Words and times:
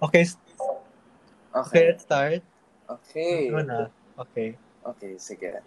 Okay, 0.00 0.24
okay, 0.24 0.32
Okay. 1.54 1.84
let's 1.92 2.04
start. 2.08 2.40
Okay. 2.88 3.52
Ano 3.52 3.60
na? 3.62 3.80
Okay. 4.16 4.56
Okay, 4.80 5.20
sige. 5.20 5.60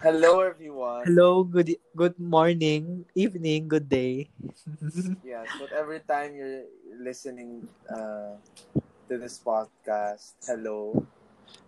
Hello, 0.00 0.40
everyone. 0.40 1.04
Hello, 1.04 1.44
good 1.44 1.76
good 1.92 2.16
morning, 2.16 3.04
evening, 3.12 3.68
good 3.68 3.90
day. 3.90 4.30
Yes, 5.26 5.52
whatever 5.60 6.00
time 6.00 6.32
you're 6.32 6.64
listening 6.96 7.68
uh, 7.92 8.40
to 9.10 9.14
this 9.20 9.36
podcast, 9.36 10.32
hello. 10.48 11.04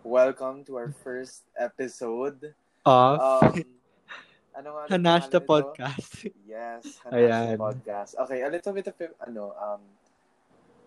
Welcome 0.01 0.65
to 0.65 0.81
our 0.81 0.89
first 1.05 1.45
episode. 1.53 2.57
Of 2.81 3.21
Um, 3.21 3.61
ano 4.57 4.67
nga? 4.73 4.83
Hanash 4.89 5.29
the 5.29 5.37
podcast. 5.43 6.25
Yes, 6.49 6.97
Hanash 7.05 7.29
Ayan. 7.29 7.47
the 7.53 7.61
podcast. 7.61 8.11
Okay, 8.25 8.41
a 8.41 8.49
little 8.49 8.73
bit 8.73 8.89
of 8.89 8.97
ano, 9.21 9.53
um, 9.61 9.85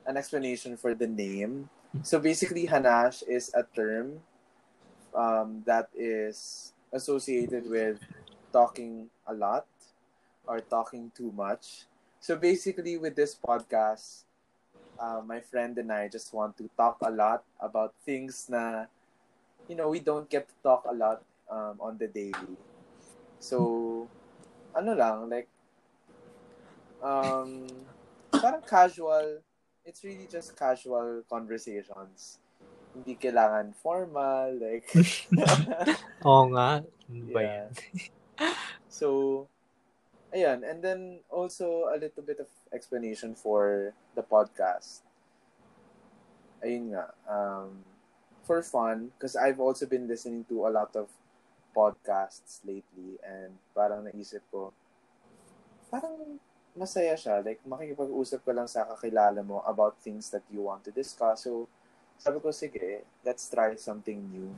an 0.06 0.16
explanation 0.16 0.76
for 0.76 0.94
the 0.94 1.06
name. 1.06 1.68
So 2.02 2.18
basically, 2.18 2.66
Hanash 2.66 3.22
is 3.26 3.52
a 3.54 3.64
term 3.74 4.20
um, 5.14 5.62
that 5.66 5.88
is 5.94 6.72
associated 6.92 7.70
with 7.70 7.98
talking 8.52 9.10
a 9.26 9.34
lot 9.34 9.66
or 10.46 10.60
talking 10.60 11.10
too 11.16 11.32
much. 11.32 11.86
So 12.20 12.36
basically, 12.36 12.98
with 12.98 13.16
this 13.16 13.34
podcast, 13.34 14.24
uh, 14.98 15.20
my 15.24 15.40
friend 15.40 15.76
and 15.78 15.92
I 15.92 16.08
just 16.08 16.32
want 16.32 16.56
to 16.58 16.68
talk 16.76 16.98
a 17.02 17.10
lot 17.10 17.44
about 17.60 17.94
things 18.04 18.46
na, 18.48 18.86
you 19.68 19.76
know, 19.76 19.88
we 19.88 20.00
don't 20.00 20.28
get 20.28 20.48
to 20.48 20.54
talk 20.62 20.84
a 20.88 20.94
lot 20.94 21.22
um, 21.50 21.78
on 21.80 21.98
the 21.98 22.08
daily. 22.08 22.56
So, 23.38 24.08
ano 24.74 24.94
lang, 24.94 25.28
like, 25.28 25.48
um, 27.02 27.66
parang 28.32 28.62
casual, 28.64 29.44
it's 29.84 30.02
really 30.02 30.26
just 30.26 30.56
casual 30.56 31.22
conversations. 31.28 32.40
Hindi 32.94 33.16
kailangan 33.20 33.76
formal, 33.76 34.56
like, 34.56 34.88
Oo 36.28 36.48
nga. 36.56 36.80
Ba 37.08 37.40
Yeah. 37.40 37.68
So, 38.88 39.50
ayan. 40.30 40.62
And 40.62 40.78
then 40.78 41.20
also 41.26 41.90
a 41.90 41.98
little 41.98 42.22
bit 42.22 42.38
of 42.38 42.46
explanation 42.70 43.34
for 43.34 43.92
the 44.14 44.22
podcast. 44.22 45.02
Ayun 46.62 46.94
nga. 46.94 47.10
Um, 47.26 47.82
for 48.46 48.62
fun, 48.62 49.10
because 49.14 49.34
I've 49.34 49.58
also 49.58 49.84
been 49.86 50.06
listening 50.06 50.46
to 50.48 50.66
a 50.66 50.70
lot 50.70 50.94
of 50.94 51.10
podcasts 51.74 52.62
lately 52.62 53.18
and 53.26 53.58
parang 53.74 54.06
naisip 54.06 54.46
ko, 54.54 54.70
parang 55.90 56.38
masaya 56.74 57.14
siya. 57.14 57.40
Like, 57.40 57.62
makikipag-usap 57.64 58.42
ka 58.42 58.52
lang 58.52 58.68
sa 58.68 58.84
kakilala 58.84 59.40
mo 59.42 59.62
about 59.64 59.98
things 60.02 60.30
that 60.34 60.42
you 60.50 60.66
want 60.66 60.82
to 60.84 60.92
discuss. 60.92 61.46
So, 61.46 61.70
sabi 62.18 62.38
ko, 62.42 62.50
sige, 62.50 63.06
let's 63.22 63.46
try 63.50 63.74
something 63.78 64.18
new. 64.30 64.50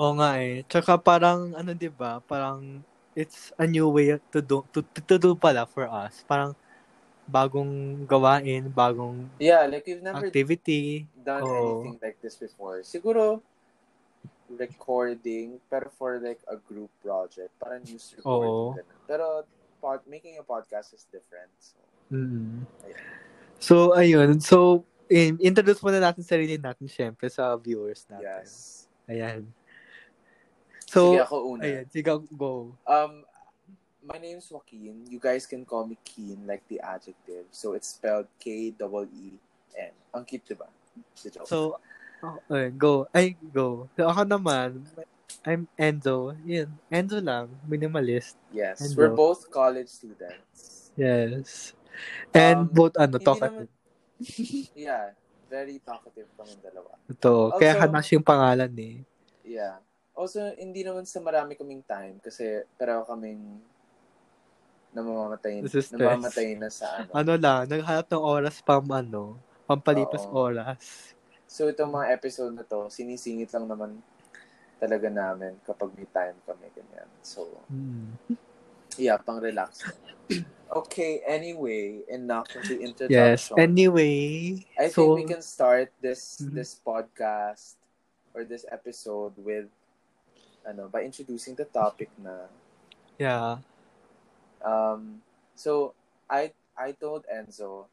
Oo 0.00 0.16
nga 0.16 0.40
eh. 0.40 0.64
Tsaka 0.66 0.96
parang, 0.96 1.52
ano 1.54 1.72
ba 1.92 2.20
Parang, 2.24 2.82
it's 3.12 3.52
a 3.60 3.66
new 3.68 3.88
way 3.92 4.16
to 4.32 4.40
do, 4.40 4.64
to, 4.72 4.80
to 4.82 5.16
do 5.20 5.36
pala 5.36 5.68
for 5.68 5.84
us. 5.88 6.24
Parang, 6.24 6.56
bagong 7.30 8.04
gawain, 8.10 8.66
bagong 8.66 9.30
Yeah, 9.38 9.62
like 9.70 9.86
we've 9.86 10.02
never 10.02 10.26
activity. 10.26 11.06
done 11.14 11.46
Oo. 11.46 11.54
anything 11.54 11.96
like 12.02 12.18
this 12.18 12.34
before. 12.34 12.82
Siguro, 12.82 13.38
recording, 14.50 15.62
pero 15.70 15.86
for 15.94 16.18
like 16.18 16.42
a 16.50 16.58
group 16.58 16.90
project. 16.98 17.54
Parang 17.62 17.86
news 17.86 18.10
recording. 18.18 18.82
Ganun. 18.82 18.98
Pero 19.06 19.26
pod, 19.80 20.04
making 20.04 20.36
a 20.36 20.44
podcast 20.44 20.92
is 20.92 21.08
different. 21.08 21.48
So, 21.58 21.80
Mm. 22.10 22.66
Ayan. 22.84 23.02
So, 23.62 23.74
ayun. 23.94 24.42
So, 24.42 24.82
in, 25.06 25.38
introduce 25.38 25.78
muna 25.78 26.02
natin 26.02 26.26
sarili 26.26 26.58
natin, 26.58 26.90
syempre, 26.90 27.30
sa 27.30 27.54
viewers 27.54 28.02
natin. 28.10 28.26
yes. 28.44 28.84
Ayan. 29.06 29.46
So, 30.84 31.14
Sige, 31.14 31.22
ako 31.22 31.36
una. 31.54 31.62
ayan. 31.62 31.86
Sige, 31.86 32.10
go. 32.34 32.74
Um, 32.82 33.22
my 34.02 34.18
name's 34.18 34.50
Joaquin. 34.50 35.06
You 35.06 35.22
guys 35.22 35.46
can 35.46 35.62
call 35.62 35.86
me 35.86 35.94
Keen, 36.02 36.42
like 36.50 36.66
the 36.66 36.82
adjective. 36.82 37.46
So, 37.54 37.78
it's 37.78 37.94
spelled 37.94 38.26
K-E-E-N. 38.42 39.92
Ang 40.10 40.24
cute, 40.26 40.42
diba? 40.50 40.66
Joke. 41.14 41.46
So, 41.46 41.78
oh, 42.26 42.42
ayun, 42.50 42.74
go. 42.74 43.06
Ay, 43.14 43.38
go. 43.54 43.86
So, 43.94 44.10
ako 44.10 44.26
naman, 44.26 44.82
I'm 45.40 45.64
Enzo. 45.74 46.36
Yun, 46.44 46.68
Enzo 46.86 47.18
lang. 47.18 47.48
Minimalist. 47.64 48.36
yes, 48.52 48.76
Hello. 48.78 48.96
we're 48.98 49.14
both 49.14 49.48
college 49.48 49.88
students. 49.88 50.92
Yes. 50.94 51.72
And 52.30 52.68
Um, 52.68 52.70
both, 52.70 52.94
ano, 52.96 53.16
talkative. 53.16 53.68
Yeah, 54.76 55.16
very 55.48 55.80
talkative 55.80 56.28
kami 56.36 56.60
dalawa. 56.60 56.92
Ito. 57.08 57.56
Kaya 57.56 57.72
Also- 57.72 57.82
Hanash 57.82 58.10
yung 58.12 58.26
pangalan 58.26 58.72
eh. 58.76 58.96
Yeah. 59.42 59.80
Also, 60.12 60.44
hindi 60.54 60.84
naman 60.84 61.08
sa 61.08 61.18
marami 61.18 61.56
kaming 61.56 61.80
time 61.82 62.20
kasi 62.20 62.60
pero 62.76 63.00
kaming 63.08 63.64
stress. 65.80 65.96
namamatay 65.96 66.48
na 66.58 66.68
sa 66.68 67.00
ano. 67.00 67.10
Ano 67.14 67.32
lang, 67.34 67.64
naghanap 67.64 68.06
ng 68.06 68.20
oras 68.20 68.60
pam, 68.60 68.84
ano, 68.90 69.40
pampalipas 69.64 70.28
Oo. 70.28 70.52
oras. 70.52 71.14
So, 71.46 71.66
itong 71.66 71.90
mga 71.90 72.12
episode 72.12 72.52
na 72.52 72.62
to, 72.62 72.86
sinisingit 72.86 73.48
lang 73.50 73.64
naman 73.64 74.02
talaga 74.80 75.12
namin 75.12 75.60
kapag 75.62 75.92
may 75.92 76.08
time 76.08 76.36
kami, 76.48 76.66
ganyan. 76.72 77.08
So, 77.20 77.44
Hmm. 77.68 78.16
yeah, 78.96 79.20
pang 79.20 79.38
relax. 79.38 79.84
okay, 80.80 81.20
anyway, 81.28 82.00
enough 82.08 82.48
of 82.56 82.64
the 82.64 82.80
introduction. 82.80 83.54
Yes. 83.56 83.60
Anyway, 83.60 84.64
I 84.80 84.88
so, 84.88 85.04
think 85.04 85.08
we 85.14 85.24
can 85.28 85.44
start 85.44 85.92
this 86.00 86.40
Mhm. 86.40 86.56
this 86.56 86.72
podcast 86.80 87.76
or 88.32 88.48
this 88.48 88.64
episode 88.72 89.36
with 89.36 89.68
ano 90.64 90.88
by 90.88 91.04
introducing 91.04 91.56
the 91.56 91.66
topic 91.68 92.08
na 92.20 92.48
yeah. 93.20 93.60
Um, 94.60 95.24
so 95.56 95.96
I 96.28 96.52
I 96.76 96.92
told 96.92 97.24
Enzo 97.28 97.88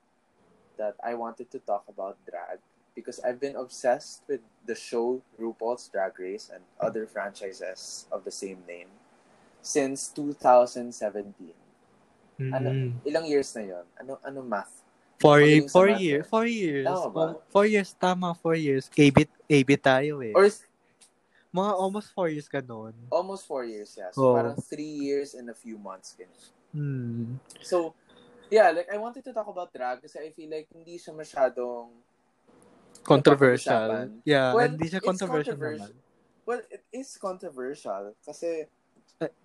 that 0.75 0.95
I 1.01 1.15
wanted 1.15 1.49
to 1.51 1.59
talk 1.63 1.87
about 1.87 2.19
drag 2.27 2.59
because 2.97 3.21
I've 3.21 3.37
been 3.37 3.53
obsessed 3.53 4.25
with 4.25 4.41
the 4.65 4.73
show 4.73 5.21
RuPaul's 5.37 5.85
Drag 5.87 6.17
Race 6.17 6.49
and 6.49 6.65
other 6.81 7.05
franchises 7.05 8.09
of 8.09 8.25
the 8.25 8.33
same 8.33 8.65
name 8.65 8.89
since 9.61 10.09
2017. 10.09 11.53
Ano, 12.49 12.69
Mm. 12.69 12.89
ilang 13.05 13.25
years 13.25 13.53
na 13.53 13.61
yon? 13.63 13.85
Ano 13.95 14.17
ano 14.21 14.41
math? 14.41 14.81
Four, 15.17 15.41
Magaling 15.41 15.65
sa 15.65 15.73
four 15.73 15.87
math 15.89 16.01
years. 16.01 16.21
eh. 16.21 16.29
Four 16.29 16.45
years. 16.45 16.85
Tama 16.85 17.07
ba? 17.09 17.25
Four 17.49 17.65
years. 17.65 17.89
Tama, 17.93 18.27
four 18.33 18.53
years. 18.53 18.85
AB, 18.93 19.17
AB 19.47 19.69
tayo 19.77 20.21
eh. 20.21 20.33
Or 20.33 20.45
Mga 21.47 21.71
almost 21.73 22.13
four 22.13 22.29
years 22.29 22.45
ka 22.45 22.61
noon. 22.61 22.93
almost 23.09 23.45
four 23.45 23.63
years, 23.63 23.93
yeah. 23.93 24.13
So 24.13 24.29
Oh. 24.29 24.35
parang 24.35 24.57
three 24.59 24.93
years 25.01 25.33
and 25.33 25.49
a 25.49 25.57
few 25.57 25.77
months. 25.79 26.13
Ganyan. 26.13 26.49
Hmm. 26.69 27.41
So, 27.63 27.97
yeah, 28.51 28.69
like 28.69 28.85
I 28.93 28.99
wanted 28.99 29.25
to 29.25 29.33
talk 29.33 29.47
about 29.47 29.73
drag 29.73 30.03
kasi 30.03 30.21
I 30.21 30.29
feel 30.29 30.51
like 30.51 30.69
hindi 30.69 31.01
siya 31.01 31.15
masyadong 31.17 31.89
Controversial. 33.07 34.11
Yeah, 34.27 34.51
Well, 34.51 34.67
hindi 34.67 34.91
siya 34.91 34.99
controversial 34.99 35.55
controversial. 35.55 35.95
naman. 35.95 36.45
Well, 36.47 36.61
it 36.67 36.83
is 36.91 37.15
controversial 37.15 38.03
kasi 38.23 38.67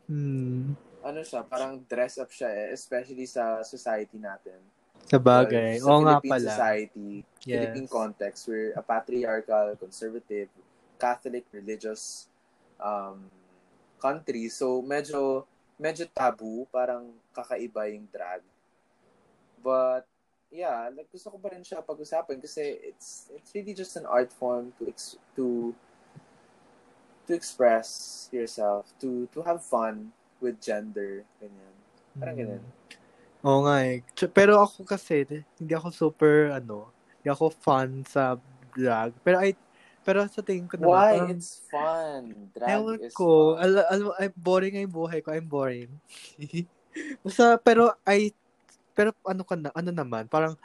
Hmm. 0.06 0.74
ano 1.02 1.20
siya, 1.22 1.42
parang 1.46 1.82
dress 1.86 2.18
up 2.18 2.30
siya 2.30 2.50
eh, 2.50 2.68
especially 2.74 3.26
sa 3.26 3.62
society 3.62 4.18
natin. 4.18 4.58
Sa 5.06 5.18
bagay. 5.18 5.78
Well, 5.78 5.86
sa 5.86 5.90
Oo 5.90 6.00
nga 6.04 6.18
pala. 6.20 6.50
society, 6.52 7.10
Yes. 7.42 7.58
Philippine 7.58 7.90
context, 7.90 8.46
we're 8.46 8.70
a 8.78 8.82
patriarchal, 8.82 9.74
conservative, 9.74 10.46
Catholic, 10.94 11.42
religious 11.50 12.30
um, 12.78 13.26
country. 13.98 14.46
So, 14.46 14.78
medyo, 14.78 15.42
medyo 15.74 16.06
taboo, 16.06 16.70
parang 16.70 17.10
kakaiba 17.34 17.90
yung 17.90 18.06
drag. 18.06 18.46
But, 19.58 20.06
yeah, 20.52 20.92
like, 20.92 21.08
gusto 21.08 21.32
ko 21.32 21.40
pa 21.40 21.50
rin 21.50 21.64
siya 21.64 21.80
pag-usapan 21.80 22.36
kasi 22.38 22.76
it's 22.84 23.32
it's 23.32 23.50
really 23.56 23.72
just 23.72 23.96
an 23.96 24.04
art 24.04 24.30
form 24.30 24.70
to 24.76 24.86
ex- 24.86 25.16
to 25.34 25.72
to 27.26 27.32
express 27.32 28.28
yourself, 28.30 28.92
to 29.00 29.26
to 29.32 29.40
have 29.42 29.64
fun 29.64 30.12
with 30.44 30.60
gender, 30.60 31.24
ganyan. 31.40 31.74
Parang 32.20 32.36
Hmm. 32.36 32.42
ganun. 32.44 32.64
Oo 33.42 33.60
nga 33.66 33.76
eh. 33.82 34.06
Pero 34.30 34.62
ako 34.62 34.86
kasi, 34.86 35.26
hindi 35.58 35.72
ako 35.74 35.90
super, 35.90 36.54
ano, 36.54 36.94
hindi 37.18 37.28
ako 37.32 37.50
fan 37.50 38.06
sa 38.06 38.38
drag. 38.76 39.10
Pero 39.26 39.42
I, 39.42 39.56
pero 40.06 40.22
sa 40.30 40.42
tingin 40.46 40.70
ko 40.70 40.78
naman, 40.78 40.94
Why? 40.94 41.10
parang, 41.10 41.30
It's 41.34 41.58
fun. 41.66 42.22
Drag 42.54 42.70
ewan 42.70 42.98
is 43.02 43.14
ko, 43.14 43.58
fun. 43.58 43.66
al, 43.66 43.72
al, 43.90 44.30
boring 44.38 44.78
yung 44.78 44.94
buhay 44.94 45.18
ko, 45.22 45.34
I'm 45.34 45.50
boring. 45.50 45.90
Basta, 47.24 47.58
pero 47.58 47.94
I, 48.06 48.30
pero 48.96 49.12
ano 49.26 49.42
ka 49.46 49.56
na, 49.58 49.70
ano 49.76 49.90
naman, 49.94 50.26
parang, 50.30 50.56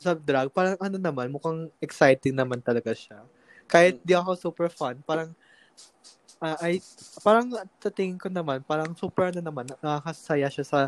sa 0.00 0.14
drag, 0.16 0.50
parang 0.54 0.76
ano 0.82 0.96
naman, 1.00 1.30
mukhang 1.32 1.70
exciting 1.82 2.34
naman 2.36 2.60
talaga 2.64 2.92
siya. 2.94 3.24
Kahit 3.70 4.00
di 4.04 4.14
ako 4.16 4.34
super 4.38 4.68
fan, 4.72 5.00
parang, 5.06 5.32
ah, 6.42 6.56
ay, 6.62 6.80
parang 7.24 7.50
sa 7.82 7.90
tingin 7.92 8.18
ko 8.20 8.28
naman, 8.32 8.62
parang 8.66 8.92
super 8.98 9.30
ano 9.34 9.40
naman, 9.44 9.66
nakakasaya 9.82 10.48
siya 10.52 10.66
sa 10.66 10.80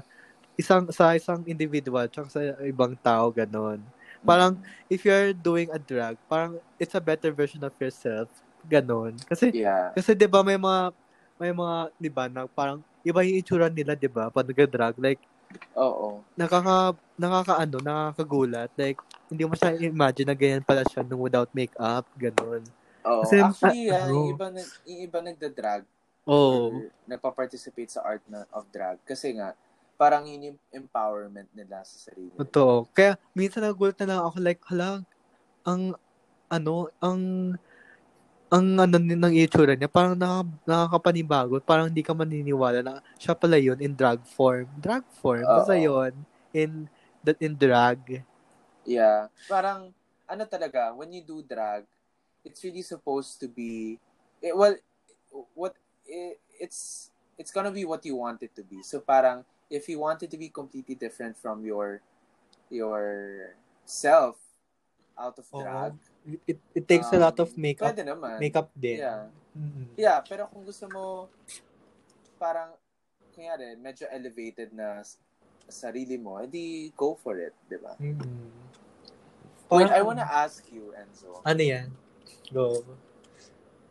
isang 0.61 0.87
sa 0.93 1.17
isang 1.17 1.43
individual 1.49 2.07
tsaka 2.11 2.29
sa 2.31 2.41
ibang 2.69 2.95
tao 3.01 3.31
ganon. 3.35 3.81
Parang, 4.27 4.59
if 4.93 5.05
you're 5.09 5.33
doing 5.37 5.71
a 5.73 5.81
drag, 5.81 6.17
parang 6.31 6.59
it's 6.81 6.95
a 6.97 7.03
better 7.03 7.33
version 7.35 7.63
of 7.65 7.73
yourself. 7.81 8.29
Ganon. 8.69 9.17
Kasi, 9.29 9.55
Yeah. 9.57 9.93
kasi 9.97 10.13
'di 10.19 10.27
ba 10.31 10.43
may 10.45 10.59
mga 10.61 10.93
may 11.41 11.53
mga 11.55 11.77
'di 12.01 12.11
ba 12.13 12.25
na 12.31 12.45
parang 12.51 12.83
iba 13.07 13.23
yung 13.25 13.39
itsura 13.41 13.69
nila 13.73 13.95
'di 13.97 14.11
ba 14.13 14.29
pag 14.33 14.47
nag-drag 14.49 14.97
like 15.01 15.23
Oo. 15.77 16.23
nakaka 16.35 16.95
nakakaano 17.15 17.77
nakakagulat 17.83 18.71
like 18.79 18.99
hindi 19.31 19.45
mo 19.47 19.55
siya 19.55 19.77
imagine 19.77 20.29
na 20.31 20.37
ganyan 20.39 20.65
pala 20.65 20.83
siya 20.87 21.07
nung 21.07 21.23
without 21.23 21.51
makeup 21.55 22.07
ganon. 22.19 22.63
Oo. 23.07 23.23
Kasi, 23.25 23.41
Actually, 23.41 23.89
ah, 23.95 24.11
yung 24.11 24.35
iba, 24.35 24.47
yung 24.85 25.01
iba 25.07 25.19
nagda-drag 25.23 25.85
Oh. 26.29 26.69
or 26.69 26.93
nagpa-participate 27.09 27.91
sa 27.91 28.05
art 28.05 28.21
na, 28.29 28.45
of 28.53 28.69
drag. 28.69 29.01
Kasi 29.09 29.33
nga, 29.35 29.57
parang 29.97 30.29
yun 30.29 30.53
yung 30.53 30.59
empowerment 30.71 31.49
nila 31.57 31.81
sa 31.83 31.97
sarili. 32.11 32.31
Totoo. 32.37 32.87
Kaya 32.93 33.17
minsan 33.33 33.65
nagulat 33.65 33.97
na 34.03 34.07
lang 34.15 34.21
ako 34.23 34.37
like, 34.39 34.61
hala, 34.69 35.01
ang 35.65 35.97
ano, 36.47 36.91
ang 37.01 37.21
ang 38.51 38.67
ano 38.83 38.99
ni- 38.99 39.15
ng 39.15 39.35
itsura 39.39 39.79
niya, 39.79 39.87
parang 39.87 40.19
nakaka, 40.19 40.51
nakakapanibago. 40.67 41.63
Parang 41.63 41.87
hindi 41.87 42.03
ka 42.03 42.11
maniniwala 42.11 42.83
na 42.83 42.99
siya 43.15 43.39
pala 43.39 43.55
yun 43.55 43.79
in 43.79 43.95
drag 43.95 44.19
form. 44.27 44.67
Drag 44.75 45.07
form. 45.23 45.47
Basta 45.47 45.79
Oo. 45.79 45.87
yun. 45.87 46.13
In, 46.51 46.91
that 47.23 47.39
in 47.39 47.55
drag. 47.55 48.27
Yeah. 48.83 49.31
Parang, 49.47 49.95
ano 50.27 50.43
talaga, 50.51 50.91
when 50.99 51.15
you 51.15 51.23
do 51.23 51.47
drag, 51.47 51.87
it's 52.43 52.59
really 52.67 52.83
supposed 52.83 53.39
to 53.39 53.47
be, 53.47 54.03
it, 54.43 54.51
well, 54.51 54.75
what, 55.55 55.79
it, 56.03 56.43
it's, 56.59 57.15
it's 57.39 57.55
gonna 57.55 57.71
be 57.71 57.87
what 57.87 58.03
you 58.03 58.19
want 58.19 58.43
it 58.43 58.51
to 58.59 58.67
be. 58.67 58.83
So 58.83 58.99
parang, 58.99 59.47
if 59.71 59.87
you 59.87 60.03
want 60.03 60.27
it 60.27 60.31
to 60.35 60.39
be 60.39 60.51
completely 60.51 60.99
different 60.99 61.39
from 61.39 61.63
your, 61.63 62.03
your 62.67 63.55
self 63.87 64.35
out 65.15 65.39
of 65.39 65.47
drag, 65.55 65.95
It, 66.47 66.61
it 66.77 66.85
takes 66.85 67.09
a 67.13 67.19
lot 67.19 67.37
of 67.41 67.49
um, 67.49 67.57
makeup 67.57 67.97
Pwede 67.97 68.05
naman. 68.05 68.37
makeup 68.37 68.69
din. 68.77 69.01
Yeah. 69.01 69.33
Mm. 69.57 69.87
Yeah, 69.97 70.19
pero 70.23 70.47
kung 70.47 70.63
gusto 70.63 70.87
mo, 70.93 71.27
parang, 72.37 72.77
kunyari, 73.35 73.75
medyo 73.81 74.07
elevated 74.13 74.71
na 74.71 75.03
sarili 75.67 76.21
mo, 76.21 76.39
edi 76.39 76.93
go 76.95 77.17
for 77.19 77.41
it, 77.41 77.57
di 77.67 77.79
ba? 77.81 77.97
Mm. 77.97 78.53
Wait, 79.71 79.91
I 79.91 80.03
wanna 80.03 80.27
ask 80.27 80.67
you, 80.71 80.91
Enzo. 80.99 81.41
Ano 81.47 81.63
yan? 81.63 81.95
Go. 82.51 82.83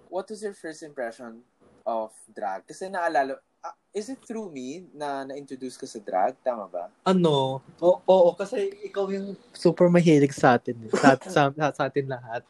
what 0.09 0.29
was 0.29 0.41
your 0.41 0.53
first 0.53 0.83
impression 0.83 1.45
of 1.85 2.11
drag? 2.33 2.65
Kasi 2.67 2.89
naalala, 2.89 3.37
ah, 3.63 3.75
is 3.91 4.07
it 4.09 4.19
through 4.23 4.50
me 4.50 4.85
na 4.94 5.25
na-introduce 5.25 5.75
ka 5.75 5.85
sa 5.85 6.00
drag? 6.00 6.35
Tama 6.39 6.67
ba? 6.69 6.88
Ano? 7.03 7.59
Oo, 7.79 8.00
oo, 8.06 8.29
kasi 8.35 8.71
ikaw 8.85 9.09
yung 9.11 9.35
super 9.51 9.89
mahilig 9.91 10.31
sa 10.35 10.56
atin. 10.56 10.75
eh. 10.88 10.89
Sa, 10.95 11.15
sa, 11.19 11.41
sa 11.51 11.83
atin 11.88 12.07
lahat. 12.07 12.44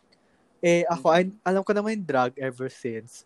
Eh, 0.59 0.83
ako, 0.91 1.07
ay, 1.15 1.31
alam 1.41 1.63
ko 1.63 1.71
naman 1.71 1.99
yung 1.99 2.07
drag 2.07 2.33
ever 2.35 2.67
since. 2.67 3.23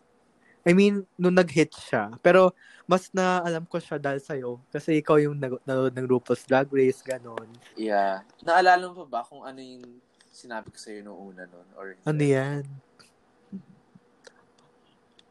I 0.64 0.72
mean, 0.72 1.04
nung 1.20 1.36
nag-hit 1.36 1.76
siya. 1.76 2.08
Pero, 2.24 2.56
mas 2.88 3.12
na 3.12 3.44
alam 3.44 3.68
ko 3.68 3.76
siya 3.76 4.00
dahil 4.00 4.20
sa'yo. 4.22 4.50
Kasi 4.72 4.96
ikaw 4.96 5.20
yung 5.20 5.36
nag- 5.36 5.60
nanood 5.68 5.92
ng 5.92 6.08
RuPaul's 6.08 6.44
Drag 6.48 6.68
Race, 6.72 7.04
ganon. 7.04 7.48
Yeah. 7.76 8.24
Naalala 8.40 8.88
mo 8.88 9.04
pa 9.04 9.20
ba 9.20 9.20
kung 9.28 9.44
ano 9.44 9.60
yung 9.60 10.00
sinabi 10.32 10.72
ko 10.72 10.78
sa'yo 10.80 11.04
noong 11.04 11.20
una 11.36 11.42
nun? 11.44 11.68
Or 11.76 11.92
Ano 12.08 12.22
yan? 12.24 12.64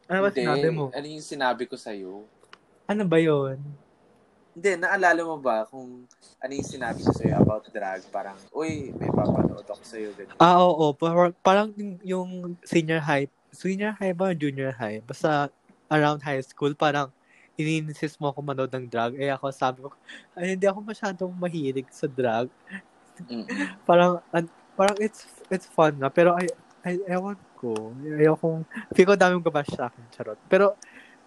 Ano 0.04 0.18
ba 0.20 0.30
Hindi. 0.30 0.40
sinabi 0.44 0.68
mo? 0.70 0.84
Ano 0.92 1.06
yung 1.08 1.24
sinabi 1.24 1.64
ko 1.64 1.76
sa'yo? 1.80 2.28
Ano 2.84 3.08
ba 3.08 3.16
yun? 3.16 3.56
Hindi, 4.54 4.70
naalala 4.76 5.20
mo 5.24 5.40
ba 5.40 5.64
kung 5.66 6.04
ano 6.38 6.52
yung 6.52 6.68
sinabi 6.68 7.00
ko 7.00 7.10
sa'yo 7.10 7.40
about 7.40 7.64
drag? 7.72 8.04
Parang, 8.12 8.36
uy, 8.52 8.92
may 8.94 9.10
papanood 9.10 9.66
ako 9.66 9.82
sa'yo. 9.82 10.12
Ganyan. 10.14 10.36
Ah, 10.36 10.60
oo. 10.62 10.92
Parang, 10.94 11.32
parang 11.40 11.68
yung, 12.04 12.54
senior 12.62 13.00
high, 13.00 13.26
senior 13.50 13.96
high 13.96 14.12
ba 14.12 14.30
or 14.30 14.36
junior 14.36 14.70
high? 14.70 15.00
Basta 15.02 15.48
around 15.88 16.22
high 16.22 16.44
school, 16.44 16.76
parang 16.76 17.08
ininsist 17.56 18.20
mo 18.20 18.30
ako 18.30 18.44
manood 18.44 18.70
ng 18.70 18.86
drag. 18.86 19.16
Eh 19.16 19.32
ako 19.32 19.44
sabi 19.48 19.78
ko, 19.82 19.90
ay 20.36 20.54
hindi 20.54 20.66
ako 20.68 20.78
masyadong 20.84 21.32
mahilig 21.34 21.88
sa 21.90 22.04
drag. 22.06 22.46
Mm-mm. 23.24 23.46
Parang, 23.88 24.20
an, 24.28 24.44
parang 24.76 24.98
it's 25.00 25.24
it's 25.48 25.66
fun 25.70 25.96
nga. 25.98 26.10
Pero 26.12 26.34
ay, 26.36 26.50
ay 26.84 27.00
ewan 27.10 27.38
ko. 27.58 27.94
Ayokong, 28.04 28.66
feel 28.92 29.08
ko 29.08 29.14
daming 29.16 29.42
gabash 29.42 29.70
sa 29.72 29.88
akin. 29.88 30.04
Charot. 30.12 30.38
Pero, 30.46 30.76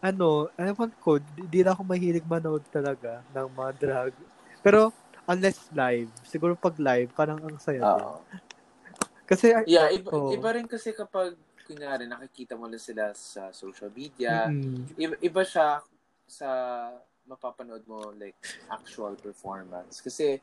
ano, 0.02 0.50
ewan 0.58 0.92
ko, 1.02 1.18
di, 1.20 1.62
na 1.66 1.74
ako 1.74 1.82
mahilig 1.84 2.26
manood 2.26 2.64
talaga 2.70 3.26
ng 3.34 3.48
mga 3.50 3.72
drag. 3.78 4.14
Pero, 4.62 4.94
unless 5.26 5.70
live. 5.74 6.10
Siguro 6.24 6.54
pag 6.54 6.78
live, 6.78 7.10
parang 7.18 7.42
ang 7.42 7.58
saya. 7.58 7.82
Kasi, 9.30 9.52
Yeah, 9.68 9.92
iba, 9.92 10.08
Oo. 10.16 10.32
iba 10.32 10.50
rin 10.56 10.64
kasi 10.70 10.96
kapag, 10.96 11.36
kunyari, 11.68 12.08
nakikita 12.08 12.56
mo 12.56 12.64
lang 12.72 12.80
sila 12.80 13.12
sa 13.12 13.52
social 13.52 13.92
media, 13.92 14.48
mm, 14.48 14.96
iba, 14.96 15.16
iba 15.20 15.44
siya 15.44 15.84
sa 16.24 16.48
mapapanood 17.28 17.84
mo 17.84 18.16
like 18.16 18.40
actual 18.72 19.20
performance 19.20 20.00
kasi 20.00 20.40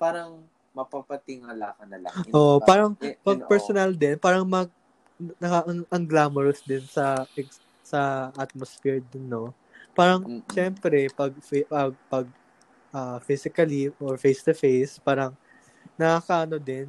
parang 0.00 0.40
mapapatingala 0.72 1.76
ka 1.76 1.84
na 1.84 1.98
lang. 2.00 2.16
Oh, 2.32 2.56
parang 2.64 2.96
in- 2.98 3.14
pag 3.20 3.38
in 3.38 3.44
personal 3.44 3.90
din, 3.92 4.16
parang 4.16 4.48
mag 4.48 4.72
naka, 5.38 5.68
ang, 5.70 5.80
ang 5.92 6.04
glamorous 6.08 6.64
din 6.66 6.82
sa 6.88 7.28
ex- 7.38 7.62
sa 7.84 8.32
atmosphere 8.34 9.04
din, 9.12 9.28
no? 9.28 9.52
Parang. 9.92 10.24
Mm-mm. 10.24 10.42
syempre 10.50 11.06
pag 11.12 11.32
pag, 11.68 11.92
pag 12.08 12.26
ah, 12.94 13.18
physically 13.20 13.92
or 14.00 14.16
face 14.16 14.40
to 14.42 14.56
face, 14.56 14.98
parang 14.98 15.36
nakakaano 16.00 16.56
din, 16.58 16.88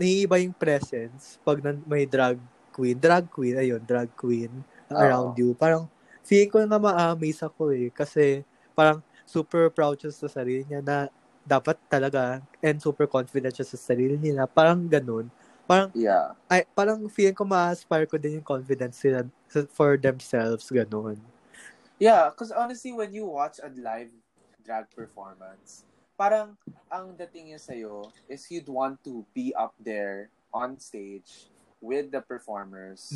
naiiba 0.00 0.40
yung 0.40 0.56
presence 0.56 1.38
pag 1.46 1.60
nan- 1.62 1.84
may 1.86 2.08
drag 2.08 2.40
queen, 2.72 2.96
drag 2.96 3.28
queen, 3.28 3.54
ayun, 3.60 3.82
drag 3.84 4.08
queen 4.16 4.50
around 4.90 5.36
Oo. 5.36 5.40
you. 5.40 5.50
Parang 5.54 5.86
feeling 6.24 6.50
ko 6.50 6.58
na 6.64 6.80
ma-amaze 6.80 7.44
ako 7.44 7.74
eh 7.74 7.92
kasi 7.92 8.40
parang 8.72 9.04
super 9.28 9.68
proud 9.68 10.00
siya 10.00 10.10
sa 10.10 10.28
sarili 10.30 10.64
niya 10.64 10.80
na 10.80 11.06
dapat 11.42 11.74
talaga 11.90 12.38
and 12.62 12.78
super 12.78 13.10
confident 13.10 13.52
siya 13.52 13.66
sa 13.66 13.78
sarili 13.78 14.14
niya. 14.16 14.46
Parang 14.46 14.86
ganun. 14.86 15.26
Parang 15.72 15.90
Yeah. 15.96 16.36
ay 16.52 16.68
parang 16.76 17.00
feeling 17.08 17.32
ko 17.32 17.48
ma-aspire 17.48 18.04
ko 18.04 18.20
din 18.20 18.36
yung 18.36 18.44
confidence 18.44 19.00
nila 19.00 19.24
sa- 19.48 19.64
for 19.72 19.96
themselves 19.96 20.68
ganun. 20.68 21.16
Yeah, 21.96 22.28
because 22.28 22.52
honestly, 22.52 22.92
when 22.92 23.16
you 23.16 23.24
watch 23.24 23.56
a 23.56 23.72
live 23.72 24.12
drag 24.60 24.92
performance, 24.92 25.88
parang 26.12 26.60
ang 26.92 27.16
dating 27.16 27.56
niya 27.56 27.60
sa'yo 27.62 28.12
is 28.28 28.44
you'd 28.52 28.68
want 28.68 29.00
to 29.00 29.24
be 29.32 29.56
up 29.56 29.72
there 29.80 30.28
on 30.52 30.76
stage 30.76 31.48
with 31.80 32.12
the 32.12 32.20
performers 32.20 33.08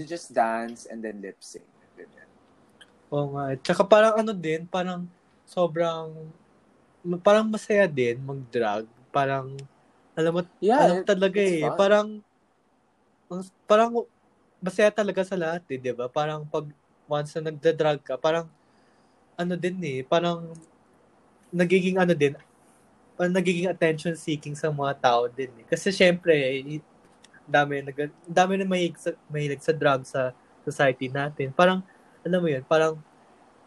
to 0.00 0.02
just 0.08 0.32
dance 0.32 0.88
and 0.88 1.04
then 1.04 1.20
lip 1.20 1.36
sync. 1.44 1.68
Oo 3.08 3.36
nga. 3.36 3.56
Tsaka 3.60 3.82
parang 3.84 4.14
ano 4.20 4.32
din, 4.36 4.68
parang 4.68 5.08
sobrang 5.48 6.12
parang 7.24 7.48
masaya 7.48 7.88
din 7.88 8.20
mag-drag. 8.20 8.84
Parang 9.08 9.56
alam 10.18 10.32
mo, 10.34 10.40
Yeah, 10.60 10.82
alam 10.82 10.96
it- 11.00 11.06
talaga 11.08 11.40
eh. 11.40 11.62
fun. 11.62 11.78
Parang 11.78 12.08
ang- 13.30 13.54
parang 13.68 13.90
masaya 14.60 14.90
talaga 14.90 15.22
sa 15.24 15.36
lahat 15.38 15.62
eh, 15.70 15.78
'di 15.78 15.92
ba? 15.94 16.06
Parang 16.10 16.42
pag 16.48 16.66
once 17.08 17.32
na 17.38 17.48
nagda-drag 17.52 18.00
ka, 18.04 18.14
parang 18.20 18.46
ano 19.38 19.54
din 19.56 19.78
eh, 19.84 20.00
parang 20.04 20.52
nagiging 21.52 21.96
ano 21.98 22.12
din, 22.12 22.34
parang 23.16 23.34
nagiging 23.34 23.68
attention 23.70 24.14
seeking 24.16 24.54
sa 24.58 24.70
mga 24.72 24.94
tao 25.00 25.26
din 25.30 25.50
eh. 25.62 25.66
Kasi 25.68 25.90
syempre, 25.94 26.34
eh, 26.34 26.80
dami 27.48 27.80
nag 27.84 27.98
dami 28.28 28.54
na 28.60 28.66
mahilig 28.68 28.98
sa, 29.00 29.10
mahilig 29.32 29.62
sa 29.64 29.72
drug 29.74 30.02
sa 30.06 30.32
society 30.64 31.08
natin. 31.12 31.50
Parang 31.54 31.80
alam 32.26 32.40
mo 32.42 32.48
'yun, 32.50 32.64
parang 32.66 32.98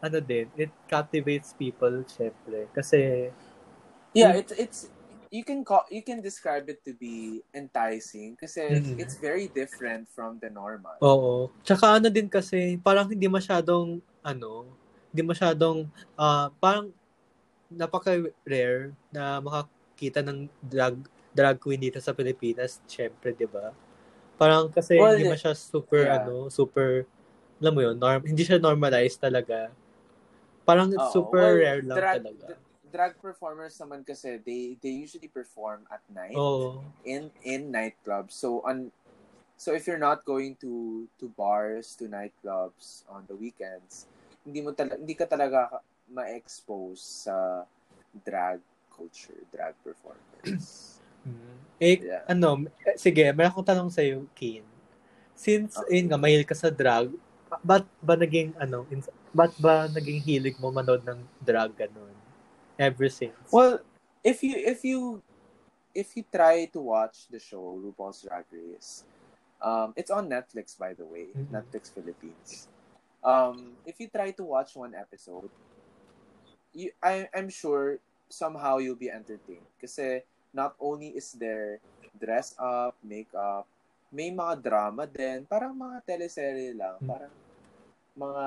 ano 0.01 0.20
din, 0.22 0.48
it 0.58 0.72
captivates 0.89 1.53
people 1.58 2.03
syempre. 2.10 2.67
Kasi 2.75 3.29
Yeah, 4.13 4.36
it's 4.36 4.51
it's 4.55 4.79
you 5.31 5.47
can 5.47 5.63
call 5.63 5.88
you 5.88 6.03
can 6.03 6.19
describe 6.19 6.67
it 6.67 6.83
to 6.83 6.91
be 6.93 7.39
enticing 7.55 8.35
kasi 8.35 8.59
Mhm. 8.77 9.00
it's 9.00 9.15
very 9.17 9.47
different 9.55 10.05
from 10.11 10.38
the 10.43 10.51
normal. 10.51 10.93
Oo. 11.00 11.47
Tsaka 11.63 11.97
ano 11.97 12.11
din 12.11 12.27
kasi, 12.27 12.75
parang 12.77 13.07
hindi 13.07 13.25
masyadong, 13.31 14.03
ano, 14.21 14.67
hindi 15.09 15.23
masyadong, 15.23 15.88
ah 16.19 16.51
parang 16.59 16.91
napaka-rare 17.71 18.91
na 19.09 19.39
makakita 19.39 20.19
ng 20.19 20.51
drag 20.59 21.00
drag 21.31 21.55
queen 21.63 21.79
dito 21.79 22.03
sa 22.03 22.11
Pilipinas, 22.11 22.83
syempre, 22.83 23.31
di 23.31 23.47
ba? 23.47 23.71
Parang 24.35 24.67
kasi 24.67 25.00
Well, 25.00 25.15
hindi 25.15 25.23
ba 25.31 25.39
siya 25.39 25.55
super, 25.55 26.11
Yeah. 26.11 26.19
ano, 26.19 26.51
super, 26.51 27.07
alam 27.63 27.71
mo 27.71 27.81
yun, 27.88 27.95
norm, 27.95 28.27
hindi 28.27 28.43
siya 28.43 28.59
normalized 28.59 29.15
talaga. 29.23 29.71
Parang 30.67 30.91
it's 30.91 31.07
Oo. 31.07 31.31
super 31.31 31.39
Well, 31.39 31.55
rare 31.63 31.81
lang 31.88 31.97
drag, 32.03 32.19
talaga. 32.19 32.45
d- 32.51 32.59
drag 32.91 33.15
performers 33.24 33.79
naman 33.79 34.03
kasi 34.03 34.38
they 34.43 34.75
they 34.83 34.91
usually 34.91 35.31
perform 35.31 35.88
at 35.88 36.03
night 36.12 36.36
Oo. 36.36 36.83
in 37.07 37.31
in 37.41 37.71
nightclubs. 37.71 38.36
So 38.36 38.60
on 38.67 38.91
so 39.55 39.71
if 39.71 39.88
you're 39.88 40.01
not 40.01 40.27
going 40.27 40.60
to 40.60 41.05
to 41.17 41.31
bars, 41.39 41.95
to 41.98 42.12
nightclubs 42.12 43.07
on 43.07 43.24
the 43.31 43.38
weekends, 43.38 44.12
hindi 44.43 44.60
mo 44.60 44.75
tala- 44.75 45.00
hindi 45.00 45.15
ka 45.15 45.25
talaga 45.25 45.79
ma-expose 46.12 47.29
sa 47.29 47.63
drag 48.27 48.60
culture, 48.91 49.39
drag 49.50 49.74
performers. 49.81 51.00
Mm. 51.24 51.57
Eh, 51.79 51.98
Yeah. 52.03 52.25
ano, 52.27 52.67
eh, 52.86 52.98
sige, 53.00 53.31
may 53.33 53.48
akong 53.48 53.65
tanong 53.65 53.89
sa'yo, 53.89 54.27
Keen. 54.36 54.65
Since, 55.33 55.79
Okay. 55.79 55.98
yun 55.98 56.12
nga, 56.12 56.19
mahilig 56.19 56.50
ka 56.50 56.57
sa 56.57 56.69
drug, 56.69 57.15
ba't 57.65 57.88
ba 58.03 58.13
naging, 58.13 58.53
ano, 58.60 58.86
ins- 58.93 59.10
ba't 59.33 59.53
ba 59.57 59.89
naging 59.89 60.21
hilig 60.21 60.57
mo 60.62 60.69
manood 60.69 61.01
ng 61.01 61.17
drug, 61.41 61.74
ganun? 61.74 62.13
Ever 62.81 63.13
since? 63.13 63.38
Well, 63.53 63.85
if 64.25 64.41
you 64.41 64.57
if 64.57 64.81
you 64.81 65.21
if 65.93 66.17
you 66.17 66.25
try 66.25 66.65
to 66.73 66.81
watch 66.81 67.29
the 67.29 67.38
show 67.38 67.77
RuPaul's 67.77 68.25
Drag 68.25 68.50
Race, 68.50 69.05
um, 69.61 69.93
it's 69.93 70.09
on 70.09 70.25
Netflix 70.25 70.73
by 70.73 70.97
the 70.97 71.05
way, 71.05 71.29
Mhm. 71.29 71.53
Netflix 71.53 71.93
Philippines. 71.93 72.65
Um, 73.21 73.77
if 73.85 74.01
you 74.01 74.09
try 74.09 74.33
to 74.33 74.43
watch 74.43 74.73
one 74.73 74.97
episode, 74.97 75.53
you 76.73 76.89
I 77.05 77.29
I'm 77.38 77.53
sure 77.53 78.01
somehow 78.33 78.81
you'll 78.81 78.97
be 78.97 79.13
entertained. 79.13 79.69
Kasi 79.77 80.25
not 80.50 80.73
only 80.81 81.13
is 81.13 81.38
there 81.38 81.77
dress 82.17 82.57
up, 82.57 82.97
makeup, 83.05 83.69
may 84.09 84.33
mga 84.33 84.57
drama 84.57 85.05
din, 85.05 85.45
parang 85.45 85.77
mga 85.77 86.01
teleserye 86.01 86.73
lang, 86.73 86.97
Mhm. 86.97 87.07
parang 87.07 87.33
mga 88.17 88.45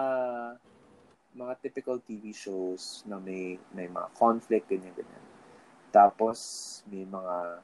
mga 1.35 1.59
typical 1.61 1.99
TV 1.99 2.31
shows 2.31 3.03
na 3.11 3.19
may 3.19 3.59
may 3.75 3.91
mga 3.91 4.09
conflict 4.15 4.71
ganyan 4.71 4.95
ganyan. 4.95 5.25
Tapos 5.91 6.39
may 6.87 7.03
mga 7.03 7.59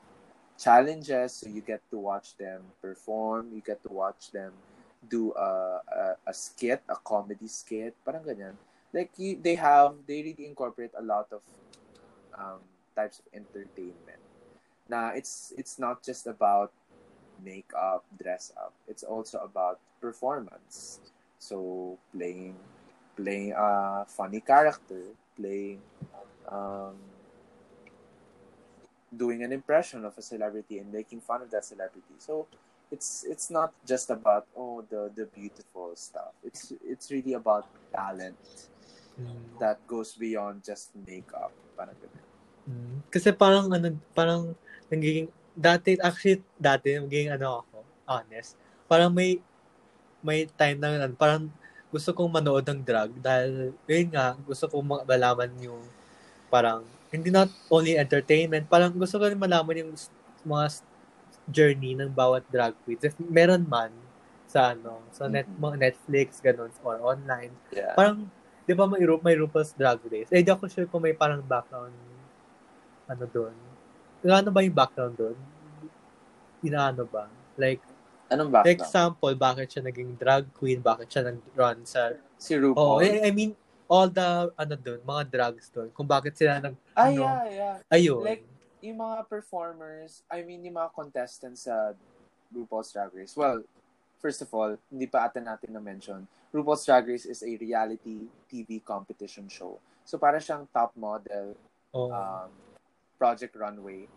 challenges 0.59 1.41
so 1.41 1.49
you 1.49 1.63
get 1.63 1.81
to 1.89 1.97
watch 1.97 2.37
them 2.37 2.61
perform, 2.83 3.55
you 3.55 3.63
get 3.63 3.81
to 3.81 3.91
watch 3.91 4.35
them 4.35 4.53
do 5.09 5.33
a 5.33 5.81
a, 5.81 6.03
a 6.29 6.35
skit, 6.35 6.83
a 6.91 6.99
comedy 7.01 7.49
skit, 7.49 7.95
parang 8.05 8.27
ganyan. 8.27 8.59
Like 8.91 9.15
you, 9.17 9.39
they 9.39 9.55
have 9.55 9.95
they 10.05 10.21
really 10.27 10.51
incorporate 10.51 10.93
a 10.99 11.03
lot 11.03 11.31
of 11.31 11.41
um, 12.35 12.61
types 12.99 13.23
of 13.23 13.27
entertainment. 13.31 14.21
Na 14.91 15.15
it's 15.15 15.55
it's 15.55 15.79
not 15.79 16.03
just 16.03 16.27
about 16.27 16.75
makeup, 17.39 18.03
dress 18.19 18.53
up. 18.59 18.75
It's 18.91 19.07
also 19.07 19.39
about 19.41 19.79
performance. 20.03 20.99
So 21.39 21.97
playing 22.13 22.59
playing 23.17 23.53
a 23.57 24.05
funny 24.07 24.41
character, 24.41 25.15
playing 25.37 25.81
um, 26.49 26.97
doing 29.15 29.43
an 29.43 29.53
impression 29.53 30.05
of 30.05 30.17
a 30.17 30.23
celebrity 30.23 30.79
and 30.79 30.93
making 30.93 31.21
fun 31.21 31.43
of 31.43 31.51
that 31.51 31.65
celebrity. 31.65 32.15
So 32.19 32.47
it's 32.91 33.25
it's 33.29 33.51
not 33.51 33.73
just 33.87 34.11
about 34.11 34.47
oh 34.57 34.83
the 34.89 35.11
the 35.15 35.27
beautiful 35.27 35.93
stuff. 35.95 36.35
It's 36.43 36.73
it's 36.85 37.11
really 37.11 37.35
about 37.35 37.67
talent 37.93 38.39
Mm. 39.21 39.61
that 39.61 39.77
goes 39.85 40.17
beyond 40.17 40.65
just 40.65 40.97
makeup. 40.97 41.53
Parang 41.77 41.97
ganun. 42.01 42.25
Mm. 42.65 42.97
Kasi 43.13 43.29
parang, 43.37 43.69
ano, 43.69 43.93
parang, 44.17 44.57
nagiging, 44.89 45.29
dati, 45.53 46.01
actually, 46.01 46.41
dati, 46.57 46.97
nagiging, 46.97 47.37
ano 47.37 47.61
ako, 47.61 47.85
honest, 48.09 48.57
parang 48.89 49.13
may, 49.13 49.37
may 50.25 50.49
time 50.57 50.81
na, 50.81 51.05
parang, 51.13 51.53
gusto 51.91 52.15
kong 52.15 52.31
manood 52.31 52.65
ng 52.65 52.81
drug 52.87 53.11
dahil, 53.19 53.75
yun 53.91 54.09
nga, 54.15 54.39
gusto 54.47 54.71
kong 54.71 54.87
ma- 54.87 55.05
malaman 55.05 55.51
yung, 55.59 55.83
parang, 56.47 56.87
hindi 57.11 57.35
not 57.35 57.51
only 57.67 57.99
entertainment, 57.99 58.71
parang 58.71 58.95
gusto 58.95 59.19
ko 59.19 59.27
rin 59.27 59.39
malaman 59.39 59.83
yung 59.83 59.93
mga 60.47 60.67
journey 61.51 61.99
ng 61.99 62.15
bawat 62.15 62.47
drag 62.47 62.75
queens. 62.87 63.03
If 63.03 63.19
meron 63.19 63.67
man, 63.67 63.91
sa 64.51 64.75
ano, 64.75 64.99
sa 65.15 65.31
net, 65.31 65.47
Mhm. 65.47 65.63
mga 65.63 65.77
Netflix, 65.79 66.43
ganun, 66.43 66.71
or 66.83 66.99
online, 67.03 67.55
Yeah. 67.71 67.95
parang, 67.95 68.27
di 68.67 68.75
ba 68.75 68.87
may, 68.91 69.03
may 69.03 69.35
RuPaul's 69.39 69.75
Drag 69.79 70.03
Race? 70.11 70.31
Eh, 70.35 70.43
di 70.43 70.51
ako 70.51 70.67
sure 70.67 70.91
kung 70.91 71.03
may 71.07 71.15
parang 71.15 71.43
background, 71.43 71.95
ano 73.07 73.25
doon. 73.31 73.55
Ano 74.27 74.51
ba 74.51 74.63
yung 74.63 74.75
background 74.75 75.15
doon? 75.15 75.39
Inaano 76.67 77.07
ba? 77.07 77.31
Like, 77.55 77.83
Anong 78.31 78.51
background? 78.55 78.79
example, 78.79 79.35
bakit 79.35 79.67
siya 79.75 79.83
naging 79.83 80.15
drag 80.15 80.47
queen? 80.55 80.79
Bakit 80.79 81.07
siya 81.11 81.23
nag-run 81.35 81.83
sa... 81.83 82.15
si 82.39 82.55
Oh, 82.55 82.71
RuPaul. 82.71 83.03
I, 83.03 83.27
I 83.27 83.31
mean, 83.35 83.59
all 83.91 84.07
the, 84.07 84.55
ano 84.55 84.75
doon, 84.79 85.03
mga 85.03 85.23
drugs 85.27 85.67
doon. 85.75 85.91
Kung 85.91 86.07
bakit 86.07 86.39
sila 86.39 86.63
nag... 86.63 86.79
ah, 86.95 87.11
ano, 87.11 87.27
yeah, 87.27 87.45
yeah. 87.51 87.77
Ayun. 87.91 88.23
Like, 88.23 88.47
yung 88.81 89.03
mga 89.03 89.27
performers, 89.27 90.23
I 90.31 90.47
mean, 90.47 90.63
yung 90.63 90.79
mga 90.79 90.95
contestants 90.95 91.67
sa 91.67 91.93
RuPaul's 92.55 92.95
Drag 92.95 93.11
Race. 93.11 93.35
Well, 93.35 93.67
first 94.23 94.41
of 94.47 94.49
all, 94.55 94.79
hindi 94.91 95.11
pa 95.11 95.27
ata 95.27 95.43
natin 95.43 95.75
na-mention, 95.75 96.25
RuPaul's 96.55 96.87
Drag 96.87 97.07
Race 97.07 97.27
is 97.27 97.43
a 97.43 97.53
reality 97.59 98.31
TV 98.47 98.83
competition 98.83 99.51
show. 99.51 99.79
So, 100.07 100.19
para 100.19 100.39
siyang 100.39 100.67
top 100.71 100.95
model, 100.95 101.55
oh, 101.95 102.11
um, 102.11 102.51
Project 103.19 103.55
Runway, 103.55 104.11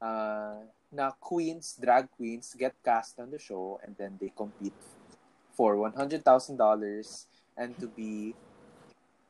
uh, 0.00 0.64
na 0.90 1.14
queens, 1.16 1.78
drag 1.78 2.10
queens, 2.10 2.54
get 2.58 2.74
cast 2.82 3.18
on 3.22 3.30
the 3.30 3.38
show 3.38 3.78
and 3.86 3.94
then 3.94 4.18
they 4.18 4.30
compete 4.34 4.76
for 5.54 5.78
$100,000 5.78 6.22
and 7.56 7.70
to 7.78 7.86
be, 7.86 8.34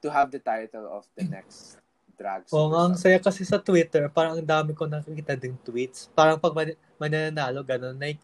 to 0.00 0.08
have 0.08 0.32
the 0.32 0.40
title 0.40 0.88
of 0.88 1.04
the 1.16 1.24
next 1.28 1.76
drag 2.16 2.48
Oo 2.52 2.72
nga, 2.72 2.80
ang 2.88 2.96
superstar. 2.96 3.04
saya 3.04 3.18
kasi 3.20 3.42
sa 3.44 3.60
Twitter, 3.60 4.08
parang 4.08 4.40
ang 4.40 4.44
dami 4.44 4.72
ko 4.72 4.88
nakikita 4.88 5.36
ding 5.36 5.56
tweets. 5.60 6.08
Parang 6.16 6.40
pag 6.40 6.56
man- 6.56 6.80
mananalo, 6.96 7.60
gano'n, 7.60 7.96
like, 8.00 8.20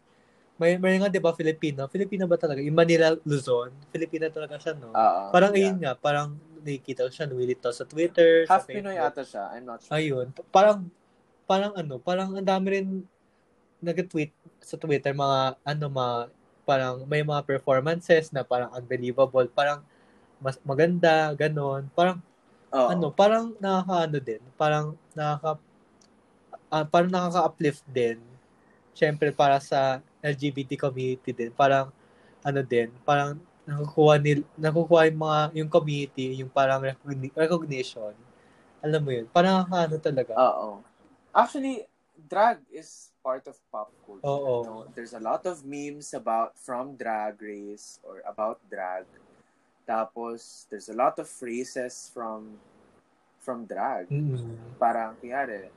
may, 0.57 0.73
may 0.81 0.97
nga, 0.97 1.09
di 1.09 1.21
ba, 1.21 1.33
Filipino? 1.37 1.85
Filipino 1.85 2.25
ba 2.25 2.37
talaga? 2.37 2.61
Yung 2.61 2.73
Manila 2.73 3.13
Luzon, 3.21 3.69
Filipino 3.93 4.25
talaga 4.33 4.57
siya, 4.57 4.73
no? 4.73 4.89
Oo, 4.89 5.21
parang 5.29 5.53
yeah. 5.53 5.69
ayun 5.69 5.77
nga, 5.77 5.93
parang 5.93 6.33
nakikita 6.65 7.05
ko 7.05 7.11
siya, 7.13 7.29
nuwilito 7.29 7.69
sa 7.69 7.85
Twitter, 7.85 8.49
Half 8.49 8.65
sa 8.65 8.69
Pinoy 8.73 8.97
ata 8.97 9.21
siya. 9.21 9.53
I'm 9.53 9.65
not 9.69 9.85
sure. 9.85 9.93
Ayun. 9.93 10.33
Parang, 10.49 10.89
parang 11.45 11.73
ano, 11.77 12.01
parang 12.01 12.33
ang 12.33 12.43
dami 12.43 12.67
rin 12.73 12.87
nag-tweet 13.81 14.33
sa 14.61 14.75
Twitter, 14.75 15.13
mga, 15.13 15.55
ano, 15.61 15.85
mga, 15.89 16.15
parang 16.67 16.95
may 17.07 17.23
mga 17.23 17.41
performances 17.47 18.33
na 18.35 18.43
parang 18.43 18.73
unbelievable, 18.75 19.47
parang 19.47 19.79
mas 20.43 20.59
maganda, 20.61 21.31
ganon. 21.33 21.87
Parang, 21.95 22.19
Oo. 22.73 22.89
ano, 22.91 23.07
parang 23.13 23.55
nakaka-ano 23.57 24.17
din, 24.19 24.43
parang 24.59 24.85
nakaka, 25.15 25.61
ah, 26.67 26.85
parang 26.85 27.11
nakaka-uplift 27.13 27.83
din. 27.89 28.19
Siyempre, 28.91 29.31
para 29.31 29.61
sa 29.61 30.01
LGBT 30.21 30.75
community 30.75 31.31
din, 31.31 31.51
parang, 31.53 31.93
ano 32.43 32.61
din, 32.65 32.91
parang 33.05 33.37
nakukuha 33.67 34.15
nil, 34.19 34.41
nakukuha 34.55 35.11
yung 35.11 35.19
mga, 35.21 35.39
yung 35.63 35.69
community, 35.71 36.25
yung 36.43 36.51
parang 36.51 36.81
recogni- 36.83 37.35
recognition. 37.35 38.13
Alam 38.83 39.01
mo 39.03 39.11
yun, 39.13 39.25
parang 39.31 39.63
nakaka-ano 39.63 39.95
talaga. 40.01 40.33
Oo. 40.35 40.69
Actually, 41.31 41.85
drag 42.17 42.61
is 42.73 43.13
part 43.27 43.43
of 43.51 43.59
pop 43.67 43.91
culture. 44.07 44.23
You 44.23 44.63
know, 44.63 44.87
there's 44.95 45.11
a 45.11 45.19
lot 45.19 45.43
of 45.43 45.67
memes 45.67 46.15
about 46.15 46.55
from 46.55 46.95
drag 46.95 47.43
race 47.43 47.99
or 48.07 48.23
about 48.23 48.63
drag. 48.71 49.03
Tapos, 49.83 50.63
there's 50.71 50.87
a 50.87 50.95
lot 50.95 51.19
of 51.19 51.27
phrases 51.27 52.07
from 52.15 52.55
from 53.43 53.67
drag. 53.67 54.07
Mm. 54.07 54.79
Parang, 54.79 55.19
kiyari, 55.19 55.67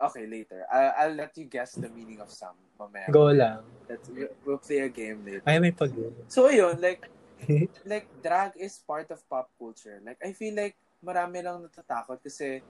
okay, 0.00 0.24
later. 0.24 0.64
I, 0.72 1.04
I'll 1.04 1.16
let 1.16 1.36
you 1.36 1.44
guess 1.44 1.76
the 1.76 1.92
meaning 1.92 2.24
of 2.24 2.32
some. 2.32 2.56
Mamaya. 2.80 3.12
Go 3.12 3.28
lang. 3.28 3.60
Let's, 3.84 4.08
we'll 4.44 4.60
play 4.60 4.88
a 4.88 4.92
game 4.92 5.24
later. 5.24 5.44
Ay, 5.44 5.60
may 5.60 5.72
pag 5.72 5.92
So, 6.28 6.48
ayun, 6.48 6.80
like, 6.80 7.04
like, 7.92 8.08
drag 8.24 8.56
is 8.56 8.80
part 8.80 9.12
of 9.12 9.20
pop 9.28 9.52
culture. 9.60 10.00
Like, 10.00 10.20
I 10.24 10.32
feel 10.32 10.56
like 10.56 10.76
marami 11.04 11.44
lang 11.44 11.64
natatakot 11.64 12.20
kasi 12.24 12.60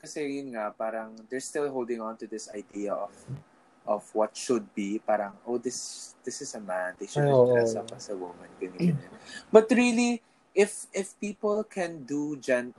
kasi 0.00 0.40
yun 0.40 0.54
nga, 0.54 0.72
parang 0.72 1.16
they're 1.28 1.42
still 1.42 1.68
holding 1.72 2.00
on 2.00 2.16
to 2.20 2.26
this 2.26 2.48
idea 2.52 2.92
of 2.92 3.12
of 3.86 4.02
what 4.12 4.34
should 4.34 4.66
be. 4.74 4.98
Parang, 5.00 5.32
oh, 5.46 5.58
this 5.58 6.12
this 6.26 6.42
is 6.42 6.54
a 6.54 6.62
man. 6.62 6.94
They 6.98 7.06
should 7.06 7.26
Oo. 7.26 7.54
dress 7.54 7.78
up 7.78 7.90
as 7.94 8.10
a 8.10 8.16
woman. 8.18 8.50
Ganyan, 8.58 8.98
ganyan. 8.98 9.12
But 9.54 9.70
really, 9.70 10.20
if 10.54 10.90
if 10.92 11.14
people 11.22 11.62
can 11.64 12.02
do 12.04 12.36
gen 12.42 12.74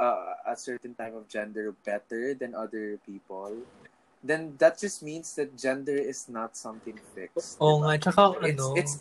uh, 0.00 0.36
a 0.46 0.56
certain 0.56 0.96
type 0.96 1.14
of 1.14 1.28
gender 1.28 1.74
better 1.84 2.32
than 2.34 2.54
other 2.56 2.98
people, 3.04 3.52
then 4.24 4.56
that 4.58 4.78
just 4.80 5.02
means 5.02 5.34
that 5.36 5.56
gender 5.56 5.96
is 5.96 6.28
not 6.28 6.56
something 6.56 6.96
fixed. 7.14 7.60
Oo 7.60 7.80
diba? 7.80 7.96
nga, 7.96 8.10
tsaka 8.10 8.22
it's 8.42 8.64
ano, 8.64 8.74
it's 8.76 8.94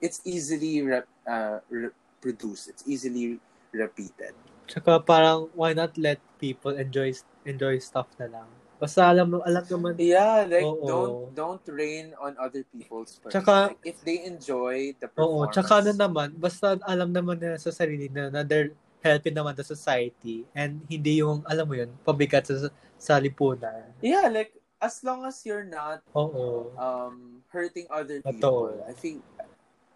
it's 0.00 0.18
easily 0.24 0.82
rep, 0.82 1.08
uh, 1.26 1.58
reproduced. 1.68 2.70
It's 2.70 2.84
easily 2.86 3.40
repeated. 3.72 4.34
Tsaka 4.66 5.00
parang 5.00 5.48
why 5.54 5.72
not 5.72 5.94
let 5.96 6.18
people 6.36 6.74
enjoy 6.76 7.14
enjoy 7.46 7.78
stuff 7.78 8.10
na 8.18 8.26
lang. 8.28 8.48
Basta 8.76 9.08
alam 9.08 9.32
mo, 9.32 9.36
alam 9.40 9.64
naman, 9.64 9.96
Yeah, 9.96 10.44
like 10.44 10.60
Oo. 10.68 10.84
don't 10.84 11.16
don't 11.32 11.64
rain 11.72 12.12
on 12.20 12.36
other 12.36 12.60
people's 12.68 13.16
parade. 13.24 13.32
Tsaka- 13.32 13.72
like, 13.72 13.80
if 13.88 13.98
they 14.04 14.20
enjoy 14.28 14.92
the 15.00 15.08
oo, 15.16 15.48
performance. 15.48 15.54
tsaka 15.56 15.72
ano 15.80 15.92
naman, 15.96 16.28
basta 16.36 16.76
alam 16.84 17.08
naman 17.08 17.40
nila 17.40 17.56
sa 17.56 17.72
sarili 17.72 18.12
na, 18.12 18.28
na 18.28 18.44
they're 18.44 18.76
helping 19.00 19.32
naman 19.32 19.56
the 19.56 19.64
society 19.64 20.44
and 20.52 20.82
hindi 20.92 21.24
yung, 21.24 21.40
alam 21.48 21.64
mo 21.64 21.72
yun, 21.72 21.88
pabigat 22.04 22.44
sa, 22.52 22.68
sa 23.00 23.16
lipunan. 23.16 23.96
Yeah, 24.04 24.28
like 24.28 24.52
as 24.76 25.00
long 25.00 25.24
as 25.24 25.40
you're 25.48 25.64
not 25.64 26.04
Oo. 26.12 26.68
um 26.76 27.40
hurting 27.48 27.88
other 27.88 28.20
people, 28.20 28.76
I 28.84 28.92
think 28.92 29.24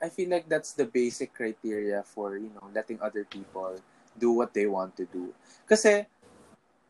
I 0.00 0.08
feel 0.08 0.32
like 0.32 0.48
that's 0.48 0.72
the 0.72 0.88
basic 0.88 1.36
criteria 1.36 2.00
for, 2.00 2.40
you 2.40 2.48
know, 2.56 2.64
letting 2.72 2.96
other 3.04 3.28
people 3.28 3.76
do 4.18 4.32
what 4.32 4.52
they 4.54 4.66
want 4.66 4.96
to 4.96 5.04
do. 5.06 5.32
Kasi 5.66 6.06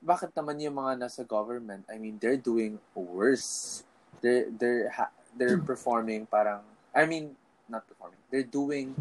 bakit 0.00 0.33
naman 0.33 0.61
yung 0.61 0.81
mga 0.81 0.97
nasa 0.97 1.23
government, 1.27 1.85
I 1.93 2.00
mean, 2.00 2.17
they're 2.17 2.41
doing 2.41 2.81
worse. 2.95 3.83
They're, 4.21 4.49
they're, 4.49 4.89
ha- 4.89 5.12
they're 5.37 5.61
performing 5.61 6.27
parang, 6.27 6.65
I 6.97 7.05
mean, 7.05 7.37
not 7.69 7.87
performing, 7.87 8.19
they're 8.33 8.49
doing 8.49 8.97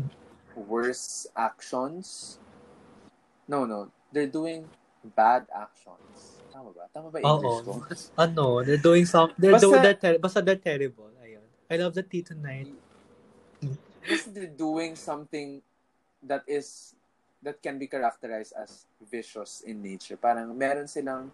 worse 0.56 1.26
actions. 1.36 2.38
No, 3.48 3.66
no, 3.66 3.90
they're 4.12 4.30
doing 4.30 4.68
bad 5.16 5.48
actions. 5.56 6.44
Tama 6.52 6.76
ba? 6.76 6.86
Tama 6.92 7.08
ba 7.10 7.18
English 7.24 7.64
Oo. 7.64 7.64
ko? 7.64 7.74
Ano, 8.24 8.62
they're 8.62 8.82
doing 8.82 9.08
some, 9.08 9.32
they're 9.40 9.56
Basta- 9.56 9.66
doing, 9.66 9.82
they're, 9.82 10.00
ter- 10.00 10.20
basta 10.20 10.42
they're 10.44 10.60
terrible. 10.60 11.10
Ayun. 11.24 11.46
I 11.72 11.76
love 11.80 11.96
the 11.96 12.04
tea 12.04 12.22
tonight. 12.22 12.68
Kasi 14.04 14.30
they're 14.34 14.52
doing 14.52 14.96
something 15.00 15.62
that 16.26 16.44
is 16.50 16.96
that 17.42 17.64
can 17.64 17.80
be 17.80 17.88
characterized 17.88 18.54
as 18.60 18.86
vicious 19.00 19.64
in 19.64 19.80
nature. 19.80 20.20
Parang 20.20 20.52
meron 20.52 20.88
silang 20.88 21.32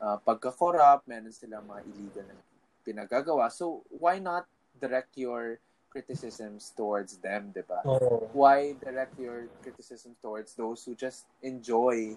uh, 0.00 0.16
pagka-corrupt, 0.24 1.04
meron 1.04 1.32
silang 1.32 1.68
mga 1.68 1.82
illegal 1.92 2.24
na 2.26 2.36
pinagagawa. 2.82 3.52
So, 3.52 3.84
why 3.92 4.18
not 4.18 4.48
direct 4.80 5.14
your 5.14 5.60
criticisms 5.92 6.72
towards 6.72 7.20
them, 7.20 7.52
di 7.52 7.60
ba? 7.62 7.84
Oo. 7.84 8.32
Why 8.32 8.72
direct 8.80 9.20
your 9.20 9.52
criticism 9.60 10.16
towards 10.24 10.56
those 10.56 10.82
who 10.88 10.96
just 10.96 11.28
enjoy 11.44 12.16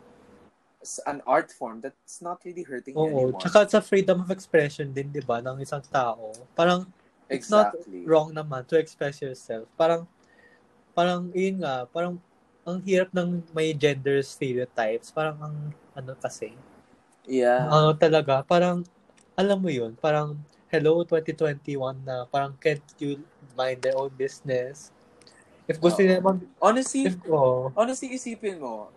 an 1.04 1.20
art 1.28 1.52
form 1.52 1.84
that's 1.84 2.24
not 2.24 2.40
really 2.48 2.64
hurting 2.64 2.96
Oo. 2.96 3.12
anyone? 3.12 3.44
Tsaka 3.44 3.68
sa 3.68 3.84
freedom 3.84 4.24
of 4.24 4.32
expression 4.32 4.96
din, 4.96 5.12
di 5.12 5.20
ba, 5.20 5.44
ng 5.44 5.60
isang 5.60 5.84
tao. 5.92 6.32
Parang, 6.56 6.88
it's 7.28 7.52
not 7.52 7.76
exactly. 7.76 8.08
wrong 8.08 8.32
naman 8.32 8.64
to 8.64 8.80
express 8.80 9.20
yourself. 9.20 9.68
Parang, 9.76 10.08
parang, 10.96 11.28
yun 11.36 11.60
nga, 11.60 11.84
parang, 11.92 12.16
ang 12.66 12.82
hirap 12.82 13.14
ng 13.14 13.46
may 13.54 13.72
gender 13.78 14.20
stereotypes. 14.26 15.14
Parang, 15.14 15.38
ang, 15.40 15.56
ano 15.94 16.12
kasi, 16.18 16.58
Yeah. 17.26 17.66
ano 17.70 17.94
talaga, 17.98 18.42
parang, 18.46 18.86
alam 19.38 19.58
mo 19.62 19.70
yun, 19.70 19.94
parang, 19.98 20.38
hello, 20.70 21.06
2021 21.06 21.98
na, 22.06 22.26
parang, 22.30 22.54
can't 22.58 22.84
you 22.98 23.22
mind 23.58 23.82
their 23.82 23.98
own 23.98 24.10
business? 24.14 24.90
If 25.70 25.82
gusto 25.82 26.02
Oo. 26.02 26.06
nila 26.06 26.22
mag, 26.22 26.42
Honestly, 26.62 27.10
if, 27.10 27.18
oh, 27.30 27.70
honestly, 27.74 28.14
isipin 28.14 28.62
mo, 28.62 28.90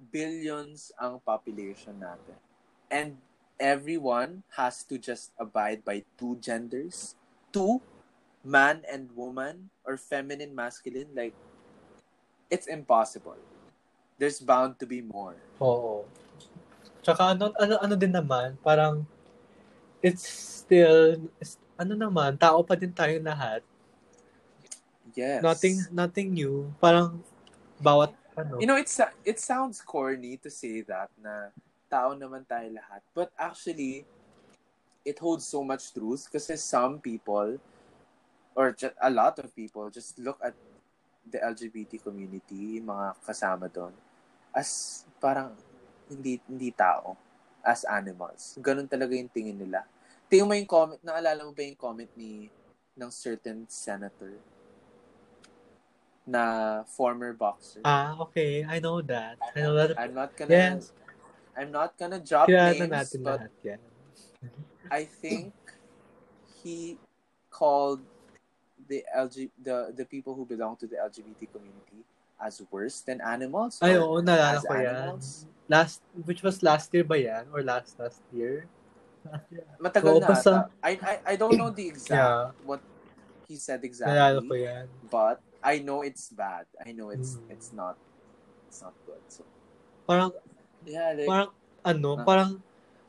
billions 0.00 0.92
ang 0.96 1.20
population 1.20 1.96
natin. 2.00 2.36
And 2.88 3.20
everyone 3.60 4.44
has 4.56 4.80
to 4.88 4.96
just 4.96 5.32
abide 5.36 5.84
by 5.84 6.04
two 6.16 6.40
genders. 6.40 7.16
Two, 7.52 7.80
man 8.40 8.84
and 8.88 9.12
woman, 9.12 9.68
or 9.84 10.00
feminine, 10.00 10.56
masculine. 10.56 11.12
Like, 11.12 11.36
it's 12.50 12.66
impossible. 12.66 13.38
There's 14.18 14.42
bound 14.42 14.76
to 14.82 14.86
be 14.86 15.00
more. 15.00 15.38
Oo. 15.62 16.04
Tsaka 17.00 17.32
ano, 17.32 17.54
ano, 17.56 17.74
ano 17.80 17.94
din 17.96 18.12
naman, 18.12 18.60
parang 18.60 19.06
it's 20.04 20.26
still, 20.60 21.16
it's- 21.40 21.56
ano 21.80 21.96
naman, 21.96 22.36
tao 22.36 22.60
pa 22.60 22.76
din 22.76 22.92
tayo 22.92 23.16
lahat. 23.24 23.64
Yes. 25.16 25.40
Nothing, 25.40 25.76
nothing 25.88 26.28
new. 26.36 26.68
Parang 26.76 27.24
bawat, 27.80 28.12
ano, 28.36 28.60
You 28.60 28.68
know, 28.68 28.76
it's 28.76 29.00
it 29.24 29.40
sounds 29.40 29.80
corny 29.80 30.36
to 30.44 30.52
say 30.52 30.84
that 30.84 31.08
na 31.16 31.48
tao 31.88 32.12
naman 32.12 32.44
tayo 32.44 32.68
lahat. 32.68 33.00
But 33.16 33.32
actually, 33.34 34.04
it 35.02 35.16
holds 35.18 35.48
so 35.48 35.64
much 35.64 35.90
truth 35.96 36.28
kasi 36.28 36.54
some 36.60 37.00
people 37.00 37.56
or 38.54 38.76
just 38.76 38.94
a 39.00 39.10
lot 39.10 39.40
of 39.40 39.48
people 39.56 39.88
just 39.88 40.18
look 40.20 40.36
at 40.44 40.52
the 41.30 41.38
LGBT 41.38 42.02
community, 42.02 42.82
mga 42.82 43.14
kasama 43.22 43.70
doon, 43.70 43.94
as 44.50 45.02
parang 45.22 45.54
hindi 46.10 46.42
hindi 46.50 46.74
tao, 46.74 47.14
as 47.62 47.86
animals. 47.86 48.58
Ganun 48.58 48.90
talaga 48.90 49.14
yung 49.14 49.30
tingin 49.30 49.56
nila. 49.56 49.86
Tingin 50.26 50.46
mo 50.46 50.54
yung 50.58 50.68
comment, 50.70 51.00
naalala 51.02 51.46
mo 51.46 51.54
ba 51.54 51.62
yung 51.62 51.78
comment 51.78 52.10
ni 52.18 52.50
ng 52.98 53.10
certain 53.10 53.64
senator 53.70 54.34
na 56.26 56.82
former 56.86 57.32
boxer? 57.32 57.82
ah, 57.86 58.18
okay, 58.20 58.62
I 58.66 58.78
know 58.78 59.00
that. 59.02 59.38
I 59.56 59.58
know 59.62 59.74
that. 59.74 59.96
I'm 59.98 60.14
not 60.14 60.36
gonna 60.36 60.52
Yes, 60.52 60.92
I'm 61.56 61.70
not 61.70 61.96
gonna 61.98 62.20
drop 62.20 62.46
kaya 62.46 62.74
names, 62.74 62.90
na 62.90 63.02
natin 63.02 63.20
but 63.22 63.38
lahat 63.40 63.54
yan. 63.62 63.80
I 64.90 65.06
think 65.06 65.54
he 66.62 66.98
called 67.50 68.02
the 68.88 69.04
LG 69.12 69.50
the 69.58 69.92
the 69.92 70.04
people 70.04 70.32
who 70.34 70.44
belong 70.44 70.76
to 70.80 70.86
the 70.86 70.96
LGBT 70.96 71.50
community 71.52 72.04
as 72.40 72.62
worse 72.72 73.04
than 73.04 73.20
animals. 73.20 73.76
Ay, 73.84 74.00
oo, 74.00 74.20
naalala 74.24 74.64
ko 74.64 74.72
yan. 74.72 74.86
animals. 75.12 75.44
Last, 75.70 76.00
which 76.26 76.42
was 76.42 76.64
last 76.64 76.90
year 76.90 77.04
ba 77.04 77.14
yan? 77.14 77.46
Or 77.52 77.62
last 77.62 77.94
last 78.00 78.24
year? 78.32 78.64
Last 79.22 79.46
year. 79.54 79.64
Matagal 79.78 80.14
Oo, 80.16 80.20
na. 80.24 80.28
basta-. 80.28 80.66
I, 80.82 80.92
I 80.98 81.14
I 81.22 81.34
don't 81.36 81.54
know 81.54 81.68
the 81.70 81.86
exact 81.86 82.16
Yeah. 82.16 82.50
what 82.64 82.80
he 83.46 83.54
said 83.60 83.82
Naalala 83.82 84.40
ko 84.46 84.54
exactly, 84.56 84.62
yan. 84.66 84.86
but 85.10 85.38
I 85.60 85.78
know 85.84 86.00
it's 86.00 86.32
bad. 86.32 86.64
I 86.80 86.90
know 86.96 87.12
it's 87.12 87.36
Mm. 87.36 87.52
it's 87.52 87.70
not 87.70 87.94
it's 88.70 88.80
not 88.80 88.94
good. 89.04 89.20
So 89.28 89.44
Parang, 90.08 90.34
yeah, 90.82 91.14
like 91.14 91.28
parang, 91.30 91.50
ano, 91.86 92.10
Ah. 92.18 92.24
parang, 92.26 92.50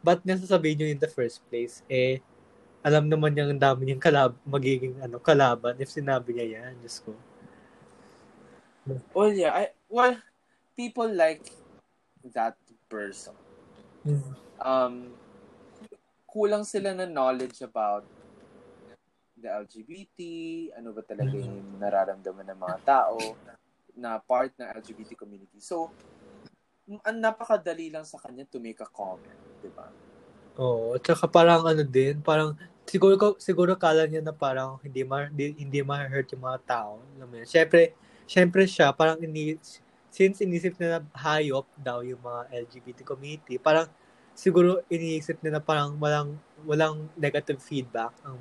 ba't 0.05 0.21
niya 0.21 0.38
sasabihin 0.38 0.77
nyo 0.77 0.88
in 0.91 0.99
the 1.01 1.10
first 1.10 1.41
place? 1.49 1.81
Eh, 1.89 2.21
alam 2.81 3.05
naman 3.05 3.33
niya 3.33 3.49
ang 3.49 3.61
dami 3.61 3.81
niyang 3.85 4.01
kalab, 4.01 4.33
magiging 4.41 4.97
ano, 5.01 5.21
kalaban 5.21 5.77
if 5.77 5.93
sinabi 5.93 6.33
niya 6.33 6.61
yan. 6.61 6.73
Diyos 6.81 7.01
ko. 7.01 7.13
well 9.13 9.29
yeah, 9.29 9.53
I 9.53 9.63
well 9.85 10.17
people 10.73 11.09
like 11.09 11.45
that 12.33 12.57
person. 12.89 13.37
um, 14.61 15.13
kulang 16.25 16.65
sila 16.65 16.93
ng 16.97 17.11
knowledge 17.11 17.61
about 17.61 18.05
the 19.37 19.49
LGBT, 19.49 20.19
ano 20.77 20.93
ba 20.93 21.01
talaga 21.01 21.33
yung 21.33 21.81
nararamdaman 21.81 22.45
ng 22.53 22.59
mga 22.61 22.77
tao 22.85 23.17
na 23.97 24.21
part 24.21 24.53
ng 24.55 24.69
LGBT 24.69 25.17
community. 25.17 25.57
So, 25.57 25.89
ang 27.01 27.17
napakadali 27.17 27.89
lang 27.89 28.05
sa 28.05 28.21
kanya 28.21 28.45
to 28.47 28.61
make 28.61 28.79
a 28.79 28.89
comment, 28.89 29.41
di 29.59 29.69
ba? 29.73 29.89
Oo, 30.61 30.93
at 30.95 31.03
saka 31.03 31.25
parang 31.25 31.65
ano 31.65 31.81
din, 31.81 32.21
parang 32.21 32.53
siguro 32.85 33.13
ko 33.17 33.27
siguro 33.37 33.73
kala 33.77 34.05
niya 34.09 34.21
na 34.21 34.33
parang 34.33 34.81
hindi 34.81 35.01
ma 35.05 35.27
hindi, 35.29 35.53
hindi 35.57 35.79
ma-hurt 35.81 36.33
yung 36.33 36.43
mga 36.43 36.59
tao. 36.65 37.01
Alam 37.17 37.27
mo 37.27 37.35
yun. 37.41 37.47
Syempre, 37.47 37.93
syempre 38.25 38.61
siya 38.65 38.91
parang 38.95 39.19
ini 39.21 39.57
since 40.11 40.43
inisip 40.43 40.75
niya 40.75 40.99
na 40.99 41.01
hayop 41.15 41.65
daw 41.79 42.03
yung 42.03 42.19
mga 42.19 42.67
LGBT 42.67 43.07
community, 43.07 43.55
parang 43.55 43.87
siguro 44.35 44.83
iniisip 44.91 45.39
niya 45.39 45.59
na 45.59 45.63
parang 45.63 45.95
walang 45.95 46.35
walang 46.67 47.07
negative 47.15 47.59
feedback 47.63 48.11
ang 48.27 48.37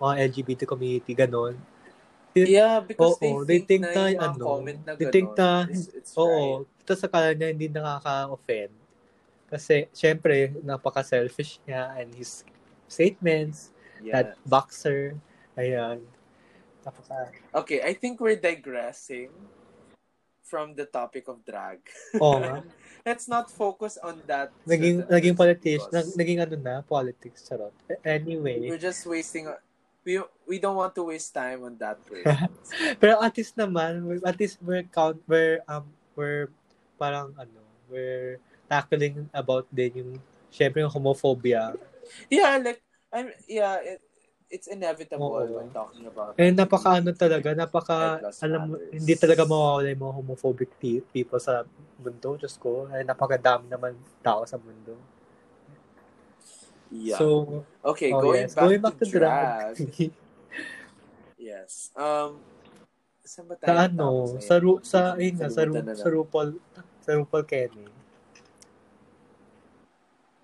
mga 0.00 0.14
LGBT 0.32 0.60
community 0.64 1.12
ganon. 1.12 1.58
Yeah, 2.30 2.78
because 2.78 3.18
Oo, 3.18 3.42
they, 3.42 3.58
they 3.58 3.60
think, 3.66 3.82
think 3.90 3.90
na, 3.90 4.30
na, 4.30 4.30
ano, 4.30 4.44
comment 4.46 4.78
na 4.86 4.94
they 4.94 5.10
think 5.10 5.34
na- 5.34 5.66
is, 5.66 5.90
it's 5.90 6.14
Oo, 6.14 6.62
right. 6.62 6.86
tapos 6.86 7.00
sa 7.02 7.10
kala 7.10 7.34
niya 7.34 7.50
hindi 7.50 7.66
nakaka-offend. 7.66 8.70
Kasi 9.50 9.90
syempre 9.90 10.54
napaka-selfish 10.62 11.58
niya 11.66 11.90
and 11.98 12.14
his 12.14 12.46
statements 12.90 13.70
Yeah. 14.02 14.12
that 14.16 14.28
boxer. 14.48 15.14
Ayan. 15.60 16.02
Napaka... 16.82 17.30
Okay, 17.52 17.84
I 17.84 17.92
think 17.92 18.18
we're 18.18 18.40
digressing 18.40 19.28
from 20.40 20.74
the 20.74 20.88
topic 20.88 21.28
of 21.30 21.44
drag. 21.46 21.78
Oo 22.18 22.40
nga. 22.42 22.66
Let's 23.06 23.30
not 23.30 23.48
focus 23.48 23.96
on 24.02 24.20
that. 24.26 24.50
Naging, 24.66 25.06
certain 25.06 25.12
naging 25.14 25.36
politics. 25.36 25.84
Nag, 25.88 26.06
naging 26.18 26.38
ano 26.42 26.56
na, 26.58 26.74
politics. 26.82 27.46
Charot. 27.46 27.72
Anyway. 28.02 28.66
We're 28.66 28.80
just 28.80 29.06
wasting. 29.06 29.48
We 30.04 30.20
we 30.48 30.56
don't 30.58 30.76
want 30.76 30.96
to 30.96 31.04
waste 31.06 31.32
time 31.36 31.64
on 31.64 31.76
that. 31.78 32.00
Pero 33.00 33.20
at 33.20 33.36
least 33.36 33.54
naman, 33.54 34.00
at 34.24 34.36
least 34.40 34.56
we're 34.64 34.84
count, 34.88 35.20
we're, 35.28 35.60
um, 35.68 35.84
we're 36.16 36.48
parang 36.96 37.36
ano, 37.36 37.60
we're 37.88 38.40
tackling 38.64 39.28
about 39.32 39.68
din 39.68 39.92
yung, 39.96 40.12
syempre 40.48 40.80
yung 40.80 40.92
homophobia. 40.92 41.76
yeah, 42.32 42.58
like 42.58 42.82
I'm. 43.12 43.30
Yeah, 43.46 43.78
it, 43.82 44.00
it's 44.50 44.66
inevitable 44.66 45.30
Oo. 45.30 45.62
when 45.62 45.70
talking 45.70 46.04
about. 46.10 46.34
Eh, 46.34 46.50
napaka 46.50 46.98
ano 46.98 47.14
talaga, 47.14 47.54
napaka, 47.54 48.18
alam 48.42 48.60
mo, 48.66 48.74
hindi 48.90 49.14
talaga 49.14 49.46
mawawala 49.46 49.94
yung 49.94 50.02
mga 50.02 50.14
homophobic 50.18 50.70
pe- 50.74 51.06
people 51.14 51.38
sa 51.38 51.62
mundo. 52.02 52.34
Diyos 52.34 52.58
ko, 52.58 52.90
eh, 52.90 53.06
napakadami 53.06 53.70
naman 53.70 53.94
tao 54.20 54.42
sa 54.42 54.58
mundo. 54.58 54.98
Yeah. 56.90 57.22
So, 57.22 57.62
okay, 57.86 58.10
oh 58.10 58.18
going, 58.18 58.50
yes, 58.50 58.58
back 58.58 58.62
going 58.66 58.82
back 58.82 58.98
to, 58.98 59.06
to 59.06 59.14
drag. 59.14 59.78
drag. 59.78 59.78
yes. 61.38 61.94
Um. 61.94 62.42
Saan 63.22 63.46
ba 63.46 63.54
tayo 63.54 63.70
sa 63.70 63.86
ano, 63.86 64.06
sa, 64.42 64.54
ru, 64.58 64.72
sa, 64.82 64.98
ayun 65.14 65.38
nga, 65.38 65.46
sa, 65.46 65.62
ru, 65.62 65.72
sa. 65.94 66.08
RuPaul, 66.10 66.50
sa 66.98 67.10
RuPaul 67.14 67.46
Kenny. 67.46 67.99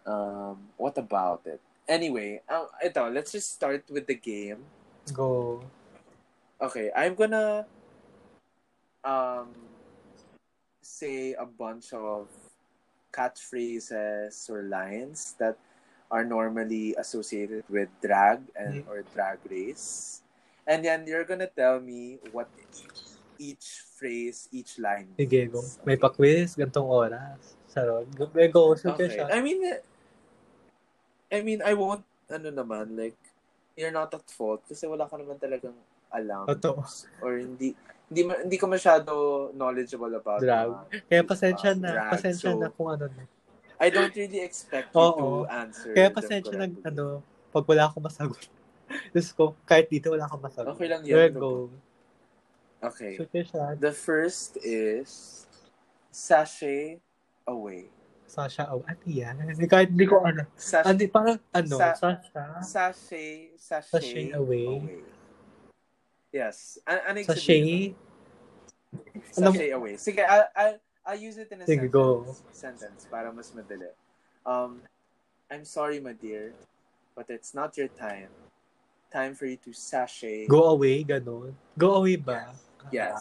Um. 0.06 0.70
What 0.78 0.96
about 0.98 1.42
it? 1.46 1.60
Anyway, 1.86 2.42
um, 2.50 2.66
ito, 2.82 3.10
let's 3.10 3.30
just 3.30 3.54
start 3.54 3.82
with 3.90 4.06
the 4.06 4.14
game. 4.18 4.62
Go. 5.14 5.62
Okay, 6.62 6.90
I'm 6.94 7.14
gonna 7.14 7.66
um 9.06 9.50
say 10.82 11.34
a 11.34 11.46
bunch 11.46 11.92
of 11.92 12.26
catchphrases 13.14 14.48
or 14.50 14.62
lines 14.66 15.34
that 15.38 15.58
are 16.10 16.24
normally 16.24 16.94
associated 16.98 17.66
with 17.68 17.90
drag 18.02 18.42
and 18.54 18.82
Mm. 18.82 18.90
or 18.90 19.02
drag 19.14 19.38
race. 19.50 20.22
And 20.66 20.82
then 20.82 21.06
you're 21.06 21.26
gonna 21.26 21.50
tell 21.50 21.78
me 21.78 22.18
what 22.30 22.50
each 23.38 23.82
phrase, 23.94 24.48
each 24.50 24.78
line 24.78 25.14
Sige, 25.18 25.50
go. 25.50 25.60
means. 25.62 25.78
May 25.86 25.96
pa-quiz, 25.98 26.54
gantong 26.58 26.86
oras. 26.90 27.54
Sarot. 27.70 28.06
Go, 28.16 28.30
may 28.34 28.48
go. 28.48 28.74
Okay. 28.74 29.20
I 29.22 29.38
mean, 29.42 29.60
I 31.30 31.42
mean, 31.42 31.60
I 31.62 31.74
won't, 31.74 32.04
ano 32.26 32.48
naman, 32.50 32.94
like, 32.94 33.18
you're 33.76 33.92
not 33.92 34.14
at 34.14 34.24
fault 34.30 34.62
kasi 34.64 34.86
wala 34.86 35.04
ka 35.04 35.18
naman 35.18 35.36
talagang 35.36 35.76
alam. 36.08 36.46
Totoo. 36.48 36.80
Or 37.20 37.36
hindi, 37.36 37.74
hindi, 38.08 38.20
hindi 38.24 38.56
ka 38.56 38.66
masyado 38.66 39.12
knowledgeable 39.52 40.14
about 40.14 40.40
Drag. 40.40 40.70
mga- 40.70 40.86
Kaya 41.10 41.22
pasensya 41.26 41.70
uh, 41.74 41.78
na. 41.78 41.90
drag. 41.92 42.12
Pasensya 42.14 42.50
So, 42.54 42.58
na 42.58 42.68
kung 42.70 42.88
ano 42.94 43.06
na. 43.10 43.24
I 43.76 43.92
don't 43.92 44.14
really 44.16 44.40
expect 44.40 44.96
you 44.96 45.00
Oo. 45.02 45.44
to 45.44 45.52
answer 45.52 45.92
Kaya 45.92 46.08
pasensya 46.08 46.54
na, 46.56 46.66
ano, 46.82 47.20
pag 47.52 47.64
wala 47.68 47.82
akong 47.90 48.04
masagot. 48.06 48.40
Diyos 49.12 49.34
ko, 49.34 49.52
kahit 49.66 49.90
dito 49.90 50.14
wala 50.14 50.24
akong 50.24 50.40
masagot. 50.46 50.72
Okay 50.72 50.88
lang 50.88 51.02
There 51.04 51.28
yan. 51.28 51.36
go. 51.36 51.68
Okay. 52.80 53.18
Siya. 53.18 53.74
The 53.76 53.90
first 53.92 54.56
is 54.62 55.42
sachet 56.14 57.02
away. 57.44 57.90
Sasha, 58.26 58.66
oh, 58.74 58.82
ano 58.82 58.98
yan? 59.06 59.38
Hindi, 59.38 59.70
kahit 59.70 59.94
hindi 59.94 60.02
ko 60.04 60.18
ano. 60.26 60.42
Sachet, 60.58 60.90
Ano, 60.90 60.98
parang, 61.14 61.38
ano, 61.54 61.74
Sa- 61.78 61.94
Sasha? 61.94 62.44
sachet, 62.60 63.54
sachet, 63.54 63.94
Sachet 63.94 64.28
away. 64.34 64.98
Yes. 66.34 66.82
An 66.90 66.98
ano? 67.06 67.22
Alam- 67.22 67.38
Sachet 69.54 69.70
away. 69.72 69.94
Sige, 69.96 70.26
I'll, 70.26 70.50
I'll, 70.58 70.76
I'll 71.06 71.22
use 71.22 71.38
it 71.38 71.48
in 71.54 71.62
a 71.62 71.64
Sige, 71.64 71.86
sentence. 71.86 71.94
go. 71.94 72.26
Sentence 72.50 73.06
para 73.06 73.30
mas 73.30 73.54
madali. 73.54 73.94
Um, 74.42 74.82
I'm 75.50 75.64
sorry, 75.64 76.00
my 76.02 76.12
dear, 76.12 76.50
but 77.14 77.30
it's 77.30 77.54
not 77.54 77.78
your 77.78 77.88
time. 77.94 78.28
Time 79.14 79.38
for 79.38 79.46
you 79.46 79.56
to 79.62 79.70
sachet. 79.72 80.50
Go 80.50 80.74
away, 80.74 81.06
ganun. 81.06 81.54
Go 81.78 82.02
away 82.02 82.18
ba? 82.18 82.50
Yes. 82.50 82.65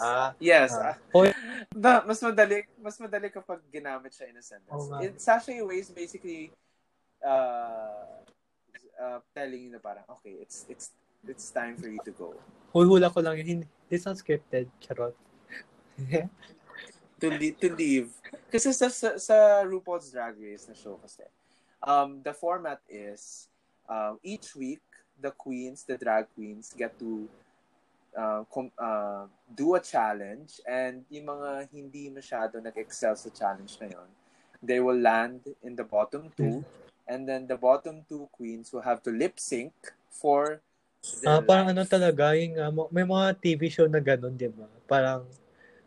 Ah, 0.02 0.36
Yes. 0.38 0.72
Ah. 0.74 0.96
Hoy. 1.14 1.34
Na, 1.74 2.06
mas 2.06 2.22
madali, 2.22 2.66
mas 2.78 2.96
madali 3.02 3.28
kapag 3.34 3.60
ginamit 3.74 4.14
siya 4.14 4.30
in 4.30 4.38
a 4.38 4.44
sentence. 4.46 4.74
Oo 4.74 4.88
nga. 4.94 5.00
It, 5.02 5.18
sachet 5.18 5.60
away 5.60 5.82
is 5.82 5.90
basically 5.90 6.54
uh, 7.26 8.22
uh, 9.00 9.20
telling 9.34 9.70
you 9.70 9.72
na 9.74 9.82
parang, 9.82 10.06
okay, 10.20 10.38
it's 10.40 10.64
it's 10.70 10.94
it's 11.26 11.50
time 11.50 11.76
for 11.76 11.90
you 11.90 12.00
to 12.06 12.14
go. 12.14 12.38
hula 12.72 13.10
ko 13.10 13.24
lang 13.24 13.40
yun. 13.42 13.48
Hindi, 13.48 13.68
it's 13.90 14.06
not 14.06 14.20
scripted. 14.20 14.70
Charot. 14.84 15.16
To, 17.24 17.32
le- 17.32 17.56
to 17.64 17.72
leave. 17.72 18.12
Kasi 18.52 18.76
sa, 18.76 18.92
sa, 18.92 19.16
sa 19.16 19.64
RuPaul's 19.64 20.12
Drag 20.12 20.36
Race 20.36 20.68
na 20.68 20.76
show 20.76 21.00
kasi, 21.00 21.24
um, 21.80 22.20
the 22.20 22.36
format 22.36 22.84
is, 22.92 23.48
um, 23.88 24.20
each 24.20 24.52
week, 24.52 24.84
the 25.16 25.32
queens, 25.32 25.88
the 25.88 25.96
drag 25.96 26.28
queens, 26.36 26.76
get 26.76 26.92
to 27.00 27.32
uh, 28.16 28.42
com- 28.50 28.74
uh, 28.80 29.28
do 29.54 29.76
a 29.76 29.82
challenge 29.84 30.64
and 30.66 31.04
yung 31.12 31.30
mga 31.30 31.70
hindi 31.70 32.10
masyado 32.10 32.58
nag-excel 32.64 33.14
sa 33.20 33.30
challenge 33.30 33.78
na 33.84 33.92
yun, 33.92 34.10
they 34.64 34.80
will 34.80 34.98
land 34.98 35.44
in 35.62 35.76
the 35.76 35.86
bottom 35.86 36.32
two 36.34 36.64
and 37.06 37.30
then 37.30 37.46
the 37.46 37.60
bottom 37.60 38.02
two 38.10 38.26
queens 38.34 38.74
will 38.74 38.82
have 38.82 39.04
to 39.04 39.12
lip 39.14 39.38
sync 39.38 39.76
for 40.10 40.64
Ah, 41.22 41.38
parang 41.42 41.70
ano 41.70 41.86
life. 41.86 41.92
talaga, 41.94 42.34
yung, 42.34 42.58
mo- 42.74 42.90
may 42.90 43.06
mga 43.06 43.38
TV 43.38 43.62
show 43.70 43.86
na 43.86 44.02
ganun, 44.02 44.34
di 44.34 44.50
ba? 44.50 44.66
Parang, 44.90 45.22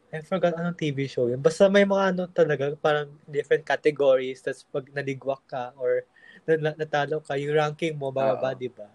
I 0.08 0.22
forgot 0.24 0.56
anong 0.56 0.78
TV 0.78 1.04
show 1.04 1.28
yun. 1.28 1.42
Basta 1.42 1.68
may 1.68 1.84
mga 1.84 2.04
ano 2.14 2.22
talaga, 2.30 2.72
parang 2.78 3.10
different 3.28 3.66
categories, 3.66 4.40
tapos 4.40 4.64
pag 4.70 4.86
naligwak 4.94 5.42
ka 5.44 5.74
or 5.76 6.06
na- 6.46 6.70
na- 6.70 6.78
natalo 6.78 7.20
ka, 7.20 7.34
yung 7.36 7.54
ranking 7.54 7.98
mo, 7.98 8.08
bababa, 8.14 8.54
Oo. 8.54 8.58
di 8.58 8.70
ba? 8.72 8.88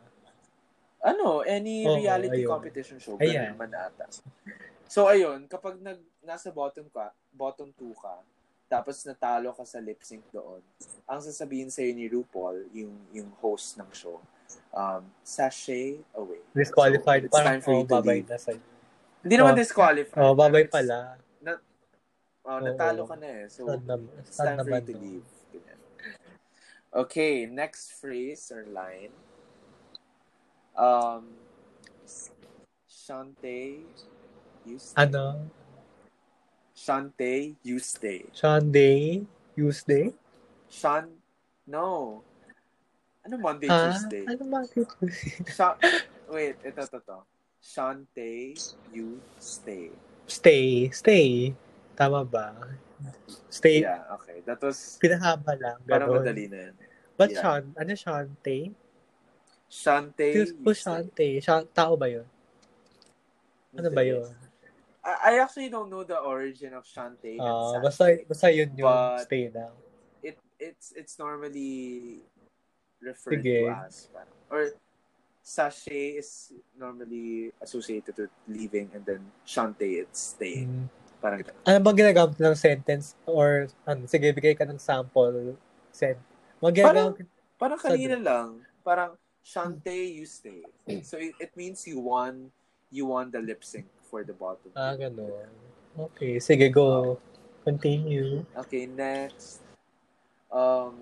Ano, 1.04 1.44
any 1.44 1.84
Oo, 1.84 2.00
reality 2.00 2.48
ayun. 2.48 2.52
competition 2.56 2.96
show, 2.96 3.20
Ayan. 3.20 3.52
ganun 3.52 3.60
naman 3.60 3.70
ata. 3.76 4.08
So, 4.88 5.12
ayun, 5.12 5.52
kapag 5.52 5.84
nag, 5.84 6.00
nasa 6.24 6.48
bottom 6.48 6.88
ka, 6.88 7.12
bottom 7.36 7.76
two 7.76 7.92
ka, 8.00 8.24
tapos 8.72 9.04
natalo 9.04 9.52
ka 9.52 9.68
sa 9.68 9.84
lip 9.84 10.00
sync 10.00 10.24
doon, 10.32 10.64
ang 11.04 11.20
sasabihin 11.20 11.68
sa'yo 11.68 11.92
ni 11.92 12.08
RuPaul, 12.08 12.72
yung, 12.72 12.96
yung 13.12 13.30
host 13.44 13.76
ng 13.76 13.90
show, 13.92 14.24
um, 14.72 15.04
sachet 15.22 16.00
away. 16.16 16.40
Disqualified. 16.56 17.28
So, 17.28 17.28
it's 17.28 17.36
parang, 17.36 17.60
time 17.60 17.62
for 17.62 17.74
oh, 17.76 17.80
you 17.84 17.86
to 17.86 17.94
babay 18.00 18.18
leave. 18.24 18.32
na 18.32 18.40
sa'yo. 18.40 18.62
Hindi 19.24 19.36
naman 19.36 19.54
Oh. 19.54 19.60
disqualified. 19.60 20.24
Oh, 20.24 20.34
babay 20.34 20.64
Pero 20.64 20.72
it's- 20.72 20.76
pala. 20.80 20.98
Oh, 22.44 22.60
Oo. 22.60 22.64
natalo 22.64 23.08
ka 23.08 23.16
na 23.16 23.28
eh. 23.28 23.48
So, 23.48 23.64
Sad 23.72 23.88
naman. 23.88 24.12
it's 24.20 24.36
Sad 24.36 24.46
time 24.52 24.58
for 24.60 24.68
you 24.68 24.72
naman. 24.76 24.84
to 24.84 24.92
no? 24.92 25.00
leave. 25.00 25.28
Ganyan. 25.52 25.80
Okay, 26.92 27.34
next 27.48 27.96
phrase 27.96 28.52
or 28.52 28.68
line. 28.68 29.16
Um, 30.74 31.30
Shante, 32.90 33.84
you 34.66 34.78
stay. 34.80 34.98
Ano? 34.98 35.46
Shante, 36.76 37.56
you 37.62 37.78
stay. 37.80 38.26
Sunday? 38.34 39.22
Tuesday? 39.56 40.10
Shan, 40.68 41.06
no. 41.68 42.24
Ano 43.24 43.38
Monday, 43.38 43.70
Ha? 43.70 43.94
Tuesday? 43.94 44.26
Ano 44.26 44.44
bakit? 44.50 44.88
Sha- 45.56 45.78
wait, 46.28 46.58
ito, 46.66 46.82
ito, 46.82 46.98
ito. 46.98 47.20
Shante, 47.62 48.58
you 48.92 49.22
stay. 49.38 49.94
Stay. 50.26 50.90
Stay. 50.92 51.54
Tama 51.94 52.26
ba? 52.26 52.58
Stay. 53.48 53.86
Yeah, 53.86 54.04
okay. 54.18 54.42
That 54.44 54.60
was, 54.60 54.98
Pinahaba 54.98 55.54
lang. 55.56 55.78
parang 55.86 56.10
Ganun. 56.10 56.26
madali 56.26 56.46
na 56.50 56.58
yan. 56.68 56.76
But 57.14 57.30
Yeah. 57.30 57.40
Sean, 57.46 57.64
ano 57.78 57.94
Shante? 57.94 58.74
Shante, 59.74 60.54
ko 60.62 60.70
stay. 60.70 60.86
Shante. 60.86 61.28
Shan, 61.42 61.66
tao 61.74 61.98
ba 61.98 62.06
yun? 62.06 62.26
Ano 63.74 63.90
ba 63.90 64.06
yun? 64.06 64.30
I, 65.04 65.42
actually 65.42 65.68
don't 65.68 65.90
know 65.92 66.06
the 66.06 66.16
origin 66.16 66.72
of 66.78 66.86
Shante. 66.86 67.36
and 67.36 67.42
Ah, 67.42 67.82
basta, 67.82 68.08
basta 68.24 68.54
yun 68.54 68.70
yung 68.78 68.88
But- 68.88 69.26
stay 69.26 69.50
na. 69.50 69.74
it 70.24 70.38
it's 70.62 70.96
it's 70.96 71.20
normally 71.20 72.22
referred 73.04 73.44
Sige. 73.44 73.68
to 73.68 73.76
as 73.84 74.08
parang, 74.16 74.38
or 74.48 74.62
sachet 75.44 76.24
is 76.24 76.56
normally 76.80 77.52
associated 77.60 78.16
with 78.16 78.32
leaving 78.48 78.88
and 78.96 79.04
then 79.04 79.20
shante 79.44 79.84
it's 79.84 80.40
staying. 80.40 80.72
Mm. 80.72 80.88
Parang 81.20 81.40
ganun. 81.44 81.64
Ano 81.68 81.78
bang 81.84 81.98
ginagamit 82.00 82.38
ng 82.40 82.56
sentence 82.56 83.20
or 83.28 83.68
ano, 83.84 84.08
sige, 84.08 84.32
bigay 84.32 84.56
ka 84.56 84.64
ng 84.64 84.80
sample. 84.80 85.60
Sent. 85.92 86.16
Mag 86.64 86.72
ginagamit. 86.72 87.28
Parang 87.60 87.80
kanina 87.80 88.16
lang, 88.16 88.64
parang 88.88 89.20
shante 89.44 89.92
you 89.92 90.26
stay. 90.26 90.64
So 91.04 91.20
it, 91.20 91.36
it 91.40 91.52
means 91.56 91.86
you 91.86 92.00
won 92.00 92.52
you 92.90 93.06
won 93.08 93.32
the 93.32 93.40
lip 93.40 93.64
sync 93.64 93.86
for 94.02 94.24
the 94.24 94.34
bottom. 94.34 94.72
Ah, 94.76 94.96
ganun. 94.96 95.50
Okay, 95.98 96.40
sige, 96.40 96.72
go. 96.72 97.20
Continue. 97.64 98.46
Okay, 98.58 98.86
next. 98.86 99.62
Um, 100.52 100.94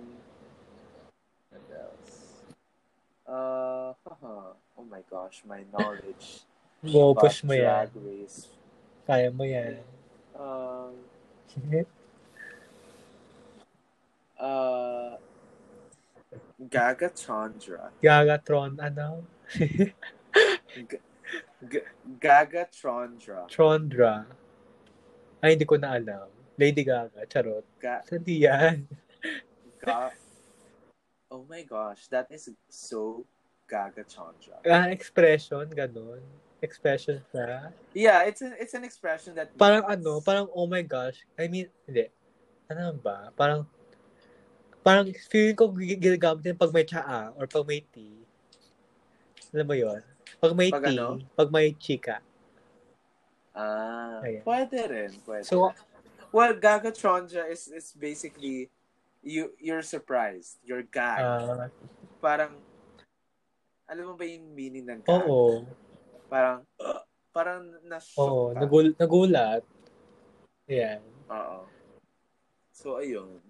what 1.52 1.68
else? 1.74 2.16
Uh, 3.28 3.92
haha. 4.04 4.56
oh 4.78 4.86
my 4.88 5.04
gosh, 5.10 5.44
my 5.48 5.64
knowledge. 5.74 6.48
Go, 6.82 7.14
push 7.14 7.46
mo 7.46 7.54
yan. 7.54 7.86
Race. 7.94 8.50
Kaya 9.06 9.30
mo 9.30 9.46
yan. 9.46 9.78
Um, 10.34 10.98
uh, 14.40 15.14
Gaga 16.70 17.10
Chandra. 17.16 17.90
Gagatron, 18.04 18.78
ano? 18.78 19.26
G- 19.58 19.94
G- 21.66 21.88
Gaga 22.22 22.68
Chandra. 22.70 23.46
Trondra. 23.50 24.26
Ay, 25.42 25.58
hindi 25.58 25.66
ko 25.66 25.76
na 25.82 25.98
alam. 25.98 26.30
Lady 26.60 26.86
Gaga, 26.86 27.26
charot. 27.26 27.66
Ga- 27.82 28.06
Hindi 28.06 28.46
yan. 28.46 28.86
Ga- 29.82 30.14
oh 31.34 31.42
my 31.50 31.64
gosh, 31.66 32.06
that 32.14 32.30
is 32.30 32.46
so 32.70 33.26
Gaga 33.66 34.06
Chandra. 34.06 34.62
Ah, 34.70 34.94
expression, 34.94 35.66
ganun. 35.74 36.22
Expression 36.62 37.18
siya. 37.34 37.74
Yeah, 37.98 38.22
it's 38.30 38.46
an 38.46 38.54
it's 38.62 38.78
an 38.78 38.86
expression 38.86 39.34
that 39.34 39.50
Parang 39.58 39.82
means- 39.90 40.06
ano, 40.06 40.22
parang 40.22 40.46
oh 40.54 40.70
my 40.70 40.86
gosh. 40.86 41.26
I 41.34 41.50
mean, 41.50 41.66
hindi. 41.90 42.06
Ano 42.70 42.94
ba? 43.02 43.34
Parang, 43.34 43.66
parang 44.82 45.06
feeling 45.30 45.58
ko 45.58 45.70
gi- 45.78 45.98
ginagamit 45.98 46.42
din 46.42 46.58
pag 46.58 46.74
may 46.74 46.86
tsaa 46.86 47.34
or 47.38 47.46
pag 47.46 47.66
may 47.66 47.82
tea. 47.94 48.26
Alam 49.54 49.66
mo 49.68 49.76
yun? 49.78 50.02
Pag 50.42 50.54
may 50.58 50.70
Pag 50.74 50.84
tea, 50.90 50.98
ano? 50.98 51.22
pag 51.38 51.50
may 51.54 51.68
chika. 51.78 52.18
Ah, 53.52 54.24
Ayan. 54.24 54.42
pwede 54.48 54.78
rin, 54.88 55.12
pwede. 55.28 55.44
So, 55.44 55.76
well, 56.32 56.56
Gaga 56.56 56.90
Chandra 56.96 57.46
is 57.52 57.68
is 57.68 57.92
basically 57.92 58.72
you 59.20 59.52
you're 59.60 59.84
surprised, 59.84 60.58
you're 60.64 60.88
gagged. 60.88 61.28
ah, 61.28 61.68
parang 62.24 62.56
alam 63.92 64.08
mo 64.08 64.14
ba 64.16 64.24
yung 64.24 64.56
meaning 64.56 64.88
ng 64.88 65.04
gag? 65.04 65.28
oo. 65.28 65.68
Parang 66.32 66.64
uh, 66.80 67.04
parang 67.36 67.68
na-shock 67.84 68.24
Oo, 68.24 68.56
nagul, 68.56 68.96
nagulat. 68.96 69.68
Yan. 70.72 71.04
Oo. 71.28 71.68
So 72.72 73.04
ayun. 73.04 73.44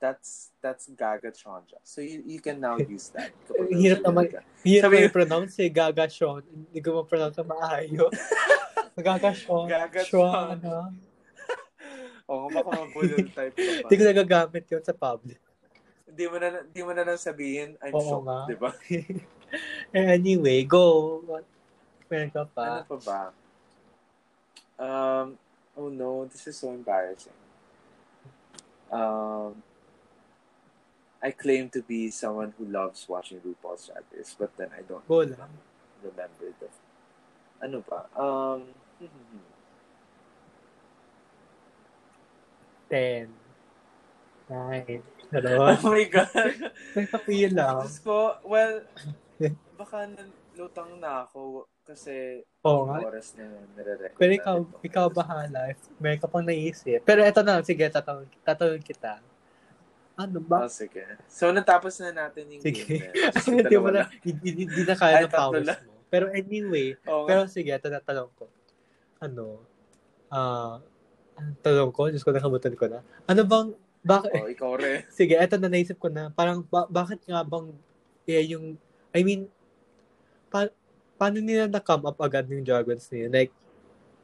That's 0.00 0.54
that's 0.62 0.86
Gaga 0.94 1.34
Chonja. 1.34 1.78
So 1.82 2.00
you, 2.00 2.22
you 2.24 2.40
can 2.40 2.62
now 2.62 2.78
use 2.88 3.10
that. 3.14 3.34
Hirap 3.50 4.02
naman. 4.06 4.30
Hirap 4.62 4.90
naman 4.90 5.10
i-pronounce 5.10 5.58
eh. 5.62 5.70
Gaga 5.70 6.06
Sean. 6.06 6.42
Hindi 6.46 6.78
ko 6.80 7.02
ma-pronounce 7.02 7.38
na 7.42 7.46
maayos. 7.46 8.14
Gaga 8.98 9.30
Sean. 9.34 9.66
Gaga 9.66 10.02
Sean. 10.06 10.58
Oo, 12.30 12.46
baka 12.52 12.70
mabulol 12.76 13.24
type 13.32 13.56
ka 13.56 13.62
pa. 13.62 13.88
Hindi 13.88 13.94
ko 13.94 14.04
nagagamit 14.04 14.64
yun 14.68 14.84
sa 14.84 14.94
public. 14.94 15.40
Hindi 16.08 16.24
mo 16.28 16.36
na 16.36 16.46
hindi 16.60 16.82
mo 16.82 16.92
na 16.92 17.02
lang 17.06 17.18
sabihin, 17.20 17.68
I'm 17.80 17.94
Oo 17.94 18.04
shocked, 18.04 18.26
nga. 18.26 18.38
di 18.44 18.56
ba? 18.58 18.70
anyway, 19.96 20.60
go. 20.68 21.20
Meron 22.12 22.30
ka 22.32 22.44
pa? 22.48 22.84
Ano 22.84 22.84
pa 22.84 22.98
ba? 23.00 23.20
Um, 24.78 25.26
oh 25.74 25.88
no, 25.88 26.28
this 26.28 26.46
is 26.46 26.56
so 26.60 26.68
embarrassing. 26.70 27.34
Um, 28.92 29.60
I 31.18 31.30
claim 31.34 31.66
to 31.74 31.82
be 31.82 32.10
someone 32.10 32.54
who 32.56 32.64
loves 32.66 33.08
watching 33.08 33.42
RuPaul's 33.42 33.90
Drag 33.90 34.06
Race, 34.14 34.36
but 34.38 34.54
then 34.56 34.70
I 34.70 34.82
don't 34.86 35.02
Go 35.06 35.26
lang. 35.26 35.50
remember 35.98 36.54
the... 36.62 36.68
Ano 37.58 37.82
pa? 37.82 38.06
Um, 38.14 38.70
Ten. 42.88 43.28
Nine. 44.48 45.02
oh 45.60 45.76
my 45.84 46.04
God! 46.08 46.32
Nagpapil 46.96 47.52
lang. 47.52 47.84
Diyos 47.84 48.00
ko, 48.00 48.40
well, 48.48 48.80
baka 49.80 50.08
nalutang 50.08 50.96
na 50.96 51.28
ako 51.28 51.68
kasi 51.84 52.40
Oo 52.64 52.88
yung 52.88 52.96
nga. 52.96 53.04
oras 53.04 53.36
na 53.36 53.44
nire-record 53.76 54.16
Pero 54.16 54.32
ikaw, 54.32 54.56
natin 54.64 54.72
to. 54.72 54.80
ikaw 54.88 55.06
bahala. 55.12 55.60
Meron 56.00 56.20
ka 56.20 56.28
pang 56.32 56.44
naisip. 56.46 57.00
Pero 57.04 57.20
eto 57.20 57.44
na, 57.44 57.60
sige, 57.60 57.84
tatanong, 57.92 58.28
tatanong 58.40 58.80
kita. 58.80 59.20
Ano 60.18 60.42
ba? 60.42 60.66
Oh, 60.66 60.70
sige. 60.70 61.06
So, 61.30 61.54
natapos 61.54 61.94
na 62.02 62.10
natin 62.10 62.50
yung 62.50 62.62
Sige. 62.66 62.82
game. 62.82 63.14
Just 63.38 63.46
Hindi 63.46 63.76
mo 63.78 63.94
na, 63.94 64.10
hindi, 64.26 64.66
hindi 64.66 64.82
na 64.82 64.94
kaya 64.98 65.14
Ay, 65.14 65.24
ng 65.24 65.30
powers 65.30 65.70
mo. 65.86 65.94
Pero 66.10 66.26
anyway, 66.34 66.98
nga. 66.98 67.22
pero 67.22 67.40
sige, 67.46 67.70
ito 67.70 67.86
na 67.86 68.02
tanong 68.02 68.26
ko. 68.34 68.50
Ano? 69.22 69.62
Ah, 70.26 70.82
ang 71.38 71.54
tanong 71.62 71.94
ko, 71.94 72.10
Diyos 72.10 72.26
ko, 72.26 72.34
nakamutan 72.34 72.74
ko 72.74 72.90
na. 72.90 72.98
Ano 73.30 73.46
bang, 73.46 73.68
bakit, 74.02 74.34
Oh, 74.34 74.50
ikaw 74.50 74.74
rin. 74.74 75.06
sige, 75.14 75.38
eto 75.38 75.54
na 75.54 75.70
naisip 75.70 76.02
ko 76.02 76.10
na, 76.10 76.34
parang, 76.34 76.66
ba- 76.66 76.90
bakit 76.90 77.22
nga 77.22 77.46
bang, 77.46 77.70
eh, 78.26 78.42
yung, 78.50 78.74
I 79.14 79.22
mean, 79.22 79.46
pa, 80.50 80.66
paano 81.14 81.38
nila 81.38 81.70
na-come 81.70 82.10
up 82.10 82.18
agad 82.18 82.50
yung 82.50 82.66
jargons 82.66 83.06
niya? 83.06 83.30
Like, 83.30 83.54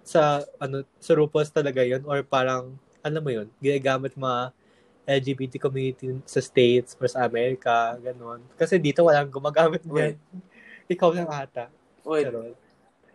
sa, 0.02 0.42
ano, 0.59 0.83
sa 0.98 1.14
RuPaul's 1.14 1.54
talaga 1.54 1.87
yun? 1.87 2.02
Or 2.02 2.18
parang, 2.26 2.74
alam 2.98 3.22
mo 3.22 3.30
yun, 3.30 3.46
ginagamit 3.62 4.18
mga 4.18 4.50
LGBT 5.04 5.60
community 5.60 6.08
sa 6.24 6.40
States 6.40 6.96
or 6.96 7.06
sa 7.06 7.28
Amerika, 7.28 7.96
ganon. 8.00 8.40
Kasi 8.56 8.80
dito 8.80 9.04
walang 9.04 9.28
gumagamit 9.28 9.84
Wait. 9.84 10.16
niyan. 10.16 10.16
Ikaw 10.96 11.10
lang 11.12 11.28
ata. 11.28 11.68
Wait, 12.04 12.24
Charot. 12.28 12.56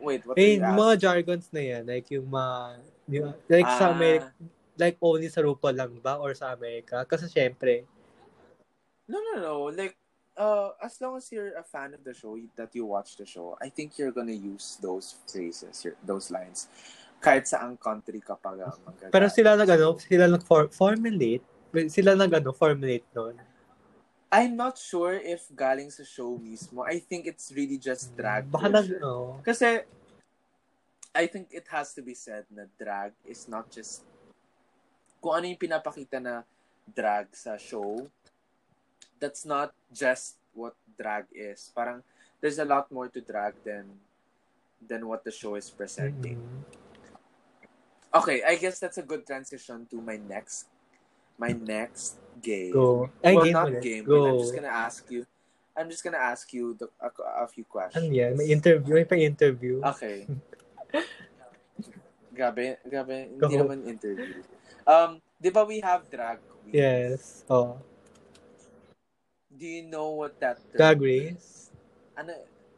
wait, 0.02 0.22
what 0.26 0.36
Eh, 0.38 0.58
you 0.58 0.64
mga 0.64 0.94
jargons 0.98 1.50
na 1.54 1.62
yan, 1.62 1.84
like 1.86 2.08
yung 2.10 2.26
mga, 2.26 2.56
yung- 3.06 3.38
like 3.46 3.70
sa 3.70 3.90
Ah, 3.90 3.94
Amerika, 3.94 4.30
like 4.80 4.98
only 5.04 5.28
sa 5.28 5.44
RuPaul 5.44 5.76
lang 5.76 5.94
ba 6.00 6.18
or 6.18 6.34
sa 6.34 6.54
Amerika? 6.54 7.04
Kasi 7.04 7.28
syempre, 7.28 7.86
No, 9.10 9.18
no, 9.26 9.42
no. 9.42 9.56
Like, 9.74 9.98
uh, 10.38 10.70
as 10.78 11.02
long 11.02 11.18
as 11.18 11.26
you're 11.34 11.58
a 11.58 11.66
fan 11.66 11.98
of 11.98 12.06
the 12.06 12.14
show, 12.14 12.38
that 12.56 12.70
you 12.78 12.86
watch 12.86 13.18
the 13.18 13.26
show, 13.26 13.58
I 13.58 13.70
think 13.70 13.98
you're 13.98 14.14
gonna 14.14 14.38
use 14.38 14.78
those 14.78 15.18
phrases, 15.26 15.82
your, 15.82 15.98
those 16.06 16.30
lines. 16.30 16.70
Kahit 17.18 17.50
sa 17.50 17.66
ang 17.66 17.76
country 17.76 18.22
kapag 18.22 18.62
uh, 18.62 18.72
pero 19.10 19.28
sila 19.28 19.58
nag 19.58 19.68
ano, 19.68 19.98
sila 19.98 20.30
nag 20.30 20.46
for, 20.46 20.70
formulate, 20.70 21.42
sila 21.90 22.18
nag 22.18 22.34
ano, 22.34 22.52
formulate 22.52 23.06
nun. 23.14 23.38
I'm 24.30 24.54
not 24.54 24.78
sure 24.78 25.18
if 25.18 25.50
galing 25.58 25.90
sa 25.90 26.06
show 26.06 26.38
mismo. 26.38 26.86
I 26.86 27.02
think 27.02 27.26
it's 27.26 27.50
really 27.50 27.82
just 27.82 28.14
drag. 28.14 28.46
Baka 28.46 28.70
nag, 28.70 28.86
oh, 29.02 29.42
Kasi, 29.42 29.82
I 31.14 31.26
think 31.26 31.50
it 31.50 31.66
has 31.74 31.98
to 31.98 32.06
be 32.06 32.14
said 32.14 32.46
na 32.54 32.70
drag 32.78 33.18
is 33.26 33.50
not 33.50 33.74
just 33.74 34.06
kung 35.18 35.34
ano 35.42 35.46
yung 35.50 35.58
pinapakita 35.58 36.22
na 36.22 36.46
drag 36.86 37.34
sa 37.34 37.58
show, 37.58 38.08
that's 39.20 39.44
not 39.44 39.74
just 39.92 40.38
what 40.54 40.78
drag 40.94 41.26
is. 41.34 41.74
Parang, 41.74 42.06
there's 42.40 42.62
a 42.62 42.66
lot 42.66 42.88
more 42.94 43.10
to 43.10 43.20
drag 43.20 43.58
than 43.66 43.86
than 44.80 45.10
what 45.10 45.26
the 45.28 45.34
show 45.34 45.60
is 45.60 45.68
presenting. 45.68 46.40
mm, 46.40 46.64
Okay, 48.10 48.42
I 48.42 48.58
guess 48.58 48.80
that's 48.80 48.98
a 48.98 49.06
good 49.06 49.28
transition 49.28 49.86
to 49.94 50.02
my 50.02 50.18
next 50.18 50.66
my 51.40 51.56
next 51.56 52.20
game. 52.44 52.76
go. 52.76 53.10
Ay, 53.24 53.34
well, 53.36 53.46
game 53.48 53.56
not 53.56 53.68
ulit. 53.72 53.82
game, 53.82 54.04
Go. 54.04 54.12
but 54.12 54.28
I'm 54.28 54.40
just 54.44 54.56
gonna 54.56 54.76
ask 54.76 55.02
you. 55.08 55.22
I'm 55.80 55.88
just 55.88 56.04
gonna 56.04 56.20
ask 56.20 56.44
you 56.52 56.76
the, 56.76 56.92
a, 57.00 57.08
a 57.44 57.48
few 57.48 57.64
questions. 57.64 58.04
Ano 58.04 58.12
yan? 58.12 58.36
May 58.36 58.52
interview, 58.52 58.92
may 59.00 59.08
pa-interview. 59.08 59.80
Okay. 59.80 60.28
grabe, 62.36 62.76
grabe. 62.84 63.32
Go. 63.40 63.48
Hindi 63.48 63.56
naman 63.56 63.78
interview. 63.88 64.44
Um, 64.84 65.24
di 65.40 65.48
ba 65.48 65.64
we 65.64 65.80
have 65.80 66.04
drag 66.12 66.44
queens? 66.44 66.76
Yes. 66.76 67.22
Oh. 67.48 67.80
Do 69.50 69.68
you 69.68 69.84
know 69.88 70.16
what 70.16 70.40
that 70.40 70.60
term 70.72 70.80
Drag 70.80 71.00
is? 71.00 71.04
race. 71.04 71.50
Ano? 72.16 72.32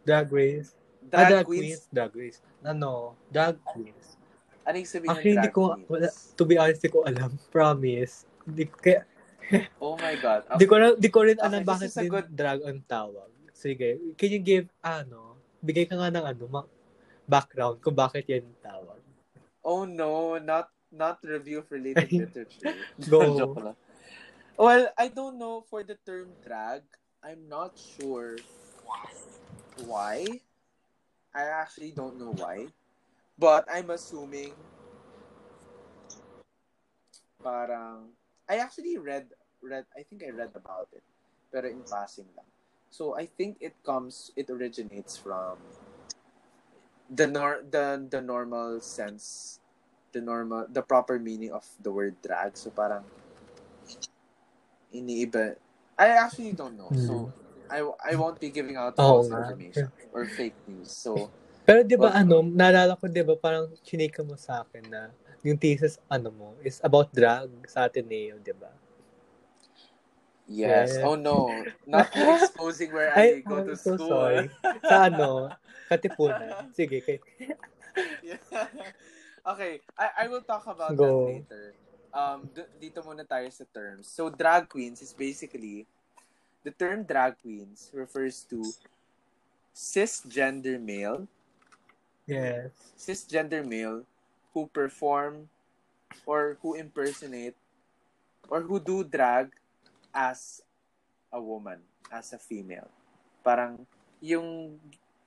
Drag 0.06 0.28
race. 0.34 0.74
Drag, 1.06 1.26
ah, 1.26 1.30
drag 1.30 1.46
queens? 1.46 1.62
queens. 1.62 1.82
Drag 1.94 2.12
race. 2.14 2.38
Ano? 2.66 3.14
Drag 3.30 3.58
queens. 3.66 4.18
Ano 4.66 4.76
yung 4.78 4.90
sabihin 4.90 5.10
Actually, 5.14 5.30
ng 5.30 5.38
hindi 5.38 5.50
drag 5.50 5.58
ko, 5.58 5.64
queens? 5.74 5.90
wala, 5.90 6.08
to 6.38 6.44
be 6.46 6.56
honest, 6.58 6.80
hindi 6.82 6.94
ko 6.94 7.00
alam. 7.06 7.30
Promise. 7.54 8.30
Hindi, 8.46 8.64
kaya, 8.70 9.06
Oh 9.84 10.00
my 10.00 10.16
God. 10.18 10.48
Di 10.56 10.66
ko, 10.66 10.76
di 10.96 11.10
ko 11.12 11.20
rin 11.28 11.38
alam 11.42 11.62
Okay, 11.62 11.72
bakit 11.72 11.90
din 11.92 12.08
good- 12.08 12.32
drag 12.32 12.60
ang 12.64 12.80
tawag. 12.88 13.30
Sige, 13.52 14.00
can 14.16 14.30
you 14.32 14.42
give, 14.42 14.68
ano, 14.82 15.38
bigay 15.62 15.86
ka 15.86 16.00
nga 16.00 16.10
ng 16.10 16.26
ano, 16.26 16.44
ma- 16.50 16.72
background 17.30 17.80
kung 17.80 17.96
bakit 17.96 18.26
yan 18.28 18.44
yung 18.44 18.62
tawag. 18.64 19.00
Oh 19.62 19.86
no, 19.86 20.42
not 20.42 20.74
not 20.90 21.22
review 21.22 21.62
of 21.62 21.70
related 21.70 22.10
literature. 22.10 22.76
Go. 23.12 23.56
Well, 24.62 24.94
I 24.94 25.10
don't 25.10 25.42
know 25.42 25.66
for 25.66 25.82
the 25.82 25.98
term 26.06 26.38
drag. 26.46 26.86
I'm 27.24 27.50
not 27.50 27.74
sure 27.82 28.38
why. 29.90 30.42
I 31.34 31.44
actually 31.50 31.98
don't 31.98 32.20
know 32.22 32.36
why. 32.36 32.70
But 33.42 33.66
I'm 33.72 33.90
assuming 33.90 34.54
parang 37.42 38.14
I 38.50 38.58
actually 38.58 38.98
read 38.98 39.30
read 39.62 39.86
I 39.98 40.04
think 40.06 40.24
I 40.24 40.32
read 40.32 40.54
about 40.56 40.90
it. 40.96 41.04
Pero 41.52 41.68
in 41.68 41.84
passing 41.84 42.30
lang. 42.34 42.48
So 42.92 43.16
I 43.16 43.28
think 43.28 43.60
it 43.60 43.76
comes 43.84 44.32
it 44.36 44.50
originates 44.52 45.16
from 45.16 45.60
the 47.12 47.28
nor 47.28 47.60
the 47.68 48.00
the 48.08 48.24
normal 48.24 48.80
sense 48.80 49.60
the 50.16 50.24
normal 50.24 50.68
the 50.72 50.82
proper 50.82 51.20
meaning 51.20 51.52
of 51.52 51.68
the 51.84 51.92
word 51.92 52.16
drag 52.24 52.56
so 52.56 52.72
parang 52.72 53.04
iniiba 54.96 55.60
I 56.00 56.16
actually 56.16 56.56
don't 56.56 56.80
know 56.80 56.88
so 56.96 57.28
I 57.68 57.84
I 58.00 58.16
won't 58.16 58.40
be 58.40 58.48
giving 58.48 58.80
out 58.80 58.96
Hmm. 58.96 59.04
Oo 59.04 59.28
false 59.28 59.32
information 59.32 59.88
or 60.16 60.24
fake 60.24 60.56
news 60.68 60.92
so 60.92 61.28
Pero 61.62 61.86
di 61.86 61.94
ba 61.94 62.10
ano, 62.10 62.42
naalala 62.42 62.98
ko 62.98 63.06
di 63.06 63.22
ba 63.22 63.38
parang 63.38 63.70
chinika 63.86 64.26
mo 64.26 64.34
sa 64.34 64.66
akin 64.66 64.82
na 64.90 65.14
yung 65.42 65.58
thesis 65.58 65.98
ano 66.06 66.30
mo 66.30 66.54
is 66.62 66.78
about 66.86 67.10
drag 67.10 67.50
sa 67.66 67.86
Ateneo, 67.90 68.38
di 68.38 68.54
ba? 68.54 68.70
yes 70.52 71.00
Yeah. 71.00 71.08
oh 71.08 71.16
no 71.16 71.64
not 71.88 72.12
exposing 72.36 72.92
where 72.92 73.14
I 73.16 73.40
go 73.42 73.64
to 73.64 73.74
so 73.78 73.96
school 73.96 74.10
sorry. 74.10 74.52
Sa 74.86 75.08
ano, 75.08 75.48
Katipunan. 75.90 76.72
Sige, 76.76 77.00
kay 77.04 77.20
Yeah. 78.24 78.40
okay, 79.44 79.82
I, 80.00 80.24
I 80.24 80.26
will 80.32 80.44
talk 80.46 80.64
about 80.68 80.96
Go. 80.96 81.04
that 81.04 81.16
later. 81.28 81.66
Um, 82.12 82.48
d- 82.52 82.68
dito 82.80 83.04
muna 83.04 83.24
tayo 83.28 83.48
sa 83.52 83.64
terms. 83.68 84.08
So, 84.08 84.32
drag 84.32 84.68
queens 84.72 85.00
is 85.04 85.12
basically, 85.12 85.84
the 86.64 86.72
term 86.72 87.04
drag 87.04 87.36
queens 87.40 87.92
refers 87.92 88.44
to 88.52 88.64
cisgender 89.76 90.80
male, 90.80 91.28
Yes. 92.28 92.72
cisgender 92.96 93.64
male 93.68 94.04
who 94.54 94.68
perform 94.68 95.50
or 96.26 96.58
who 96.62 96.76
impersonate 96.76 97.56
or 98.50 98.62
who 98.62 98.80
do 98.80 99.04
drag 99.04 99.52
as 100.14 100.62
a 101.32 101.40
woman, 101.40 101.80
as 102.12 102.34
a 102.34 102.40
female. 102.40 102.92
Parang 103.44 103.88
yung 104.20 104.78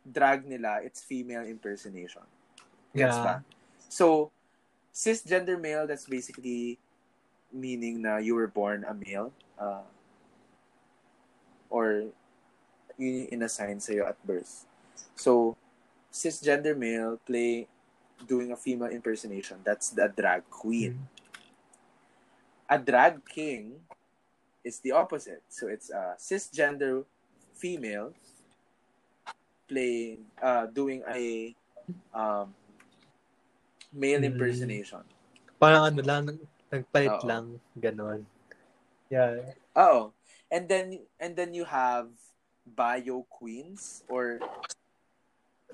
drag 0.04 0.44
nila, 0.44 0.84
it's 0.84 1.00
female 1.00 1.42
impersonation. 1.48 2.22
Gets 2.92 3.16
Yeah. 3.18 3.24
ba? 3.24 3.34
So, 3.88 4.30
cisgender 4.92 5.56
male, 5.56 5.88
that's 5.88 6.06
basically 6.06 6.78
meaning 7.50 8.02
na 8.04 8.20
you 8.20 8.36
were 8.36 8.50
born 8.50 8.84
a 8.84 8.92
male. 8.92 9.32
Uh, 9.56 9.88
or 11.72 12.12
yun 13.00 13.26
yung 13.26 13.40
inassign 13.40 13.82
sa'yo 13.82 14.06
at 14.06 14.18
birth. 14.22 14.68
So, 15.18 15.56
cisgender 16.14 16.78
male 16.78 17.18
play 17.26 17.66
doing 18.22 18.52
a 18.52 18.56
female 18.56 18.90
impersonation. 18.90 19.58
That's 19.64 19.90
the 19.90 20.06
drag 20.08 20.46
queen. 20.50 21.08
A 22.70 22.78
drag 22.78 23.24
king 23.26 23.84
is 24.64 24.80
the 24.80 24.92
opposite. 24.92 25.42
So 25.48 25.68
it's 25.68 25.90
a 25.90 26.16
cisgender 26.16 27.04
female 27.54 28.14
playing, 29.68 30.24
uh, 30.40 30.66
doing 30.66 31.02
a 31.08 31.54
um, 32.14 32.54
male 33.92 34.20
Mm. 34.20 34.32
impersonation. 34.32 35.04
Parang 35.60 35.92
ano 35.92 36.02
lang, 36.02 36.24
nagpalit 36.72 37.20
Oo. 37.20 37.26
lang, 37.28 37.44
ganon. 37.76 38.24
Yeah. 39.12 39.54
Oh, 39.76 40.12
and 40.50 40.66
then 40.66 41.04
and 41.20 41.36
then 41.36 41.52
you 41.52 41.64
have 41.68 42.08
bio 42.64 43.28
queens 43.28 44.02
or 44.08 44.40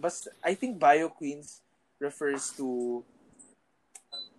but 0.01 0.13
I 0.43 0.59
think 0.59 0.83
bio 0.83 1.09
queens 1.09 1.63
refers 2.01 2.51
to 2.57 3.05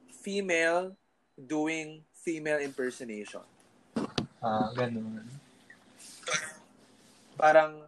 female 0.10 0.98
doing 1.38 2.04
female 2.12 2.60
impersonation. 2.60 3.46
Ah, 4.42 4.74
ganon. 4.74 5.22
Parang 7.38 7.86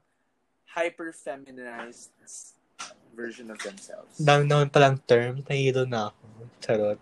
hyper 0.70 1.14
feminized 1.14 2.14
version 3.14 3.50
of 3.54 3.58
themselves. 3.62 4.18
Dami 4.18 4.50
naman 4.50 4.70
palang 4.70 4.98
term, 5.06 5.42
nahilo 5.46 5.86
na 5.86 6.10
ako. 6.10 6.26
Charot. 6.62 7.00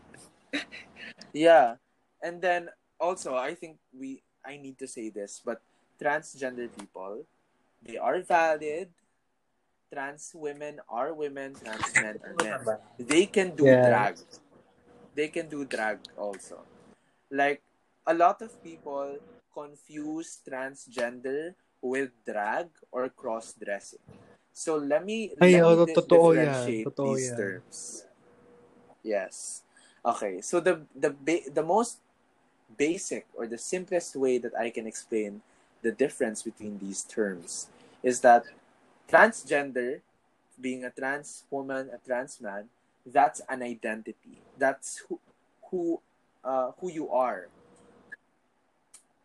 Yeah. 1.32 1.80
And 2.20 2.44
then 2.44 2.68
also 3.00 3.40
I 3.40 3.56
think 3.56 3.80
we 3.96 4.24
I 4.44 4.60
need 4.60 4.76
to 4.84 4.88
say 4.88 5.08
this, 5.08 5.40
but 5.44 5.64
transgender 6.02 6.68
people, 6.68 7.24
they 7.84 7.96
are 7.96 8.20
valid. 8.20 8.92
Trans 9.92 10.32
women 10.34 10.80
are 10.88 11.14
women, 11.14 11.56
trans 11.60 11.92
men 12.00 12.16
are 12.24 12.34
men. 12.34 12.60
They 12.98 13.26
can 13.28 13.52
do 13.56 13.66
Yeah. 13.68 13.84
drag. 13.84 14.16
They 15.14 15.28
can 15.28 15.50
do 15.50 15.66
drag 15.66 16.00
also. 16.16 16.64
Like 17.30 17.62
a 18.08 18.14
lot 18.14 18.42
of 18.42 18.56
people 18.64 19.20
confuse 19.54 20.40
transgender 20.48 21.54
with 21.82 22.12
drag 22.24 22.72
or 22.92 23.10
cross 23.10 23.52
dressing. 23.54 24.00
So 24.54 24.78
let 24.78 25.04
me 25.04 25.36
Ay, 25.40 25.60
let 25.60 25.64
oo, 25.64 25.76
me 25.76 25.86
di- 25.86 25.94
totoo 26.00 26.32
yan. 26.36 26.48
differentiate 26.48 26.88
Totoo 26.88 27.12
these 27.12 27.28
yan. 27.28 27.36
terms. 27.38 27.78
Yes. 29.04 29.64
Okay. 30.06 30.42
So 30.42 30.60
the 30.60 30.86
the 30.96 31.12
ba- 31.12 31.50
the 31.52 31.64
most 31.64 32.00
basic 32.78 33.28
or 33.36 33.48
the 33.48 33.58
simplest 33.60 34.16
way 34.16 34.38
that 34.40 34.56
I 34.56 34.70
can 34.72 34.88
explain 34.88 35.42
the 35.82 35.92
difference 35.92 36.44
between 36.44 36.80
these 36.80 37.04
terms 37.04 37.68
is 38.04 38.22
that 38.22 38.46
transgender, 39.12 40.00
being 40.56 40.88
a 40.88 40.89
trans 40.89 41.43
woman, 41.52 41.91
a 41.91 42.00
trans 42.00 42.39
man, 42.39 42.71
that's 43.06 43.41
an 43.50 43.62
identity. 43.62 44.39
That's 44.58 45.04
who 45.10 45.19
who 45.69 46.00
uh, 46.43 46.71
who 46.80 46.91
you 46.91 47.12
are. 47.12 47.52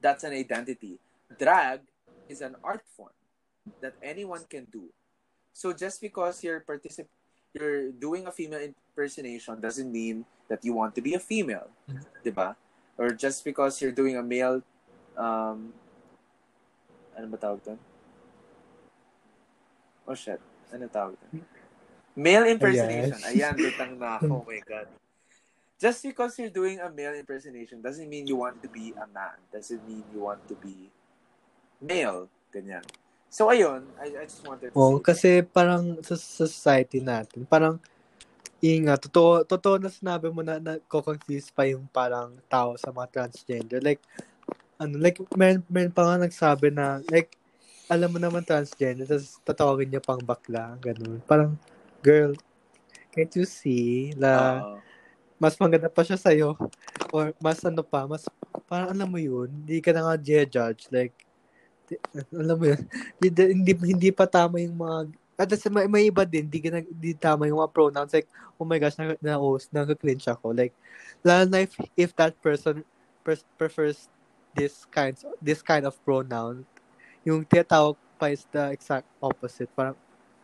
That's 0.01 0.25
an 0.25 0.33
identity. 0.33 0.99
Drag 1.38 1.81
is 2.29 2.40
an 2.42 2.57
art 2.62 2.83
form 2.96 3.14
that 3.81 3.94
anyone 4.03 4.42
can 4.49 4.66
do. 4.70 4.90
So 5.53 5.72
just 5.72 6.01
because 6.01 6.42
you're 6.44 6.61
particip- 6.61 7.11
you're 7.55 7.90
doing 7.90 8.27
a 8.27 8.33
female 8.33 8.61
impersonation 8.61 9.61
doesn't 9.61 9.90
mean 9.90 10.25
that 10.49 10.64
you 10.64 10.75
want 10.75 10.94
to 10.94 11.03
be 11.03 11.14
a 11.14 11.22
female, 11.22 11.68
diba? 12.25 12.55
Or 12.99 13.11
just 13.11 13.44
because 13.44 13.81
you're 13.81 13.94
doing 13.94 14.16
a 14.16 14.22
male 14.22 14.62
um 15.16 15.72
ano 17.16 17.27
ba 17.33 17.38
tawag 17.40 17.64
doon? 17.64 17.81
Oh 20.07 20.14
shit. 20.14 20.38
Ano 20.71 20.87
tawag? 20.87 21.19
Male 22.16 22.49
impersonation. 22.55 23.21
Yes. 23.21 23.29
Ayan, 23.29 23.55
lutang 23.61 23.92
na 24.01 24.16
ako. 24.16 24.40
Oh 24.40 24.47
my 24.47 24.62
God. 24.64 24.88
Just 25.77 26.01
because 26.01 26.33
you're 26.40 26.55
doing 26.55 26.81
a 26.81 26.88
male 26.88 27.12
impersonation 27.12 27.85
doesn't 27.85 28.09
mean 28.09 28.25
you 28.25 28.40
want 28.40 28.57
to 28.64 28.69
be 28.73 28.97
a 28.97 29.05
man. 29.12 29.37
Doesn't 29.53 29.85
mean 29.85 30.01
you 30.09 30.25
want 30.25 30.40
to 30.49 30.57
be 30.57 30.88
male. 31.85 32.33
Ganyan. 32.49 32.81
So, 33.29 33.53
ayun. 33.53 33.85
I, 34.01 34.16
I 34.16 34.25
just 34.25 34.40
wanted 34.49 34.73
to 34.73 34.77
say 34.81 34.97
kasi 35.05 35.31
parang 35.45 36.01
sa, 36.01 36.16
sa 36.16 36.49
society 36.49 37.05
natin, 37.05 37.45
parang, 37.45 37.77
yun 38.64 38.88
nga, 38.88 38.97
totoo, 38.97 39.45
totoo 39.45 39.77
na 39.77 39.92
sinabi 39.92 40.33
mo 40.33 40.40
na, 40.40 40.57
na 40.57 40.81
confuse 40.88 41.53
pa 41.53 41.69
yung 41.69 41.85
parang 41.92 42.33
tao 42.49 42.81
sa 42.81 42.88
mga 42.88 43.12
transgender. 43.12 43.85
Like, 43.85 44.01
ano, 44.81 44.97
like, 44.97 45.21
meron, 45.37 45.61
meron 45.69 45.92
pa 45.92 46.09
nga 46.09 46.25
nagsabi 46.25 46.73
na, 46.73 47.05
like, 47.12 47.37
alam 47.87 48.11
mo 48.11 48.18
naman 48.18 48.42
transgender, 48.42 49.07
tapos 49.07 49.38
tatawagin 49.46 49.88
niya 49.94 50.03
pang 50.03 50.18
bakla, 50.18 50.75
ganun. 50.83 51.22
Parang, 51.22 51.55
girl, 52.03 52.35
can't 53.14 53.31
you 53.38 53.46
see 53.46 54.11
na 54.18 54.62
Oo. 54.62 54.79
mas 55.38 55.55
maganda 55.57 55.87
pa 55.87 56.03
siya 56.03 56.18
sa'yo? 56.18 56.59
Or 57.14 57.31
mas 57.38 57.62
ano 57.62 57.87
pa, 57.87 58.05
mas, 58.11 58.27
parang 58.66 58.90
alam 58.90 59.07
mo 59.07 59.22
yun, 59.22 59.46
hindi 59.46 59.79
ka 59.79 59.94
na 59.94 60.03
nga 60.03 60.16
judge 60.18 60.90
like, 60.90 61.14
di- 61.87 62.03
alam 62.35 62.59
mo 62.59 62.66
yun, 62.66 62.83
hindi, 63.22 63.42
hindi, 63.55 63.72
hindi 63.94 64.11
pa 64.11 64.27
tama 64.27 64.59
yung 64.59 64.77
mga, 64.83 64.99
at 65.37 65.46
kasi 65.46 65.70
may, 65.70 65.87
may 65.87 66.05
iba 66.11 66.27
din, 66.27 66.51
hindi, 66.51 66.59
ka 66.59 66.68
na, 66.75 66.83
hindi 66.83 67.12
tama 67.14 67.46
yung 67.46 67.62
mga 67.62 67.72
pronouns, 67.72 68.11
like, 68.11 68.27
oh 68.59 68.66
my 68.66 68.83
gosh, 68.83 68.99
na, 68.99 69.14
na, 69.22 69.38
oh, 69.38 69.55
nag-cringe 69.70 70.27
ako, 70.27 70.51
like, 70.51 70.75
lalo 71.22 71.46
na 71.46 71.62
if, 71.62 71.79
if 71.94 72.11
that 72.18 72.35
person 72.42 72.83
pers- 73.22 73.46
prefers 73.55 74.11
this 74.57 74.88
kinds, 74.90 75.22
this 75.38 75.62
kind 75.62 75.87
of 75.87 75.94
pronoun, 76.03 76.66
yung 77.27 77.43
tinatawag 77.43 77.99
pa 78.17 78.31
is 78.31 78.47
the 78.55 78.71
exact 78.71 79.11
opposite, 79.19 79.69
parang, 79.75 79.99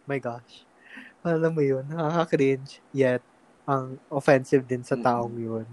my 0.05 0.19
gosh, 0.19 0.67
alam 1.23 1.55
mo 1.55 1.63
yun, 1.63 1.87
nakaka-cringe, 1.87 2.83
yet, 2.91 3.23
ang 3.63 3.95
offensive 4.11 4.67
din 4.67 4.83
sa 4.83 4.99
taong 4.99 5.39
yun, 5.39 5.67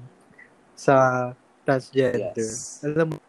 sa 0.78 1.34
transgender. 1.66 2.38
Yes. 2.38 2.86
Alam 2.86 3.18
mo, 3.18 3.20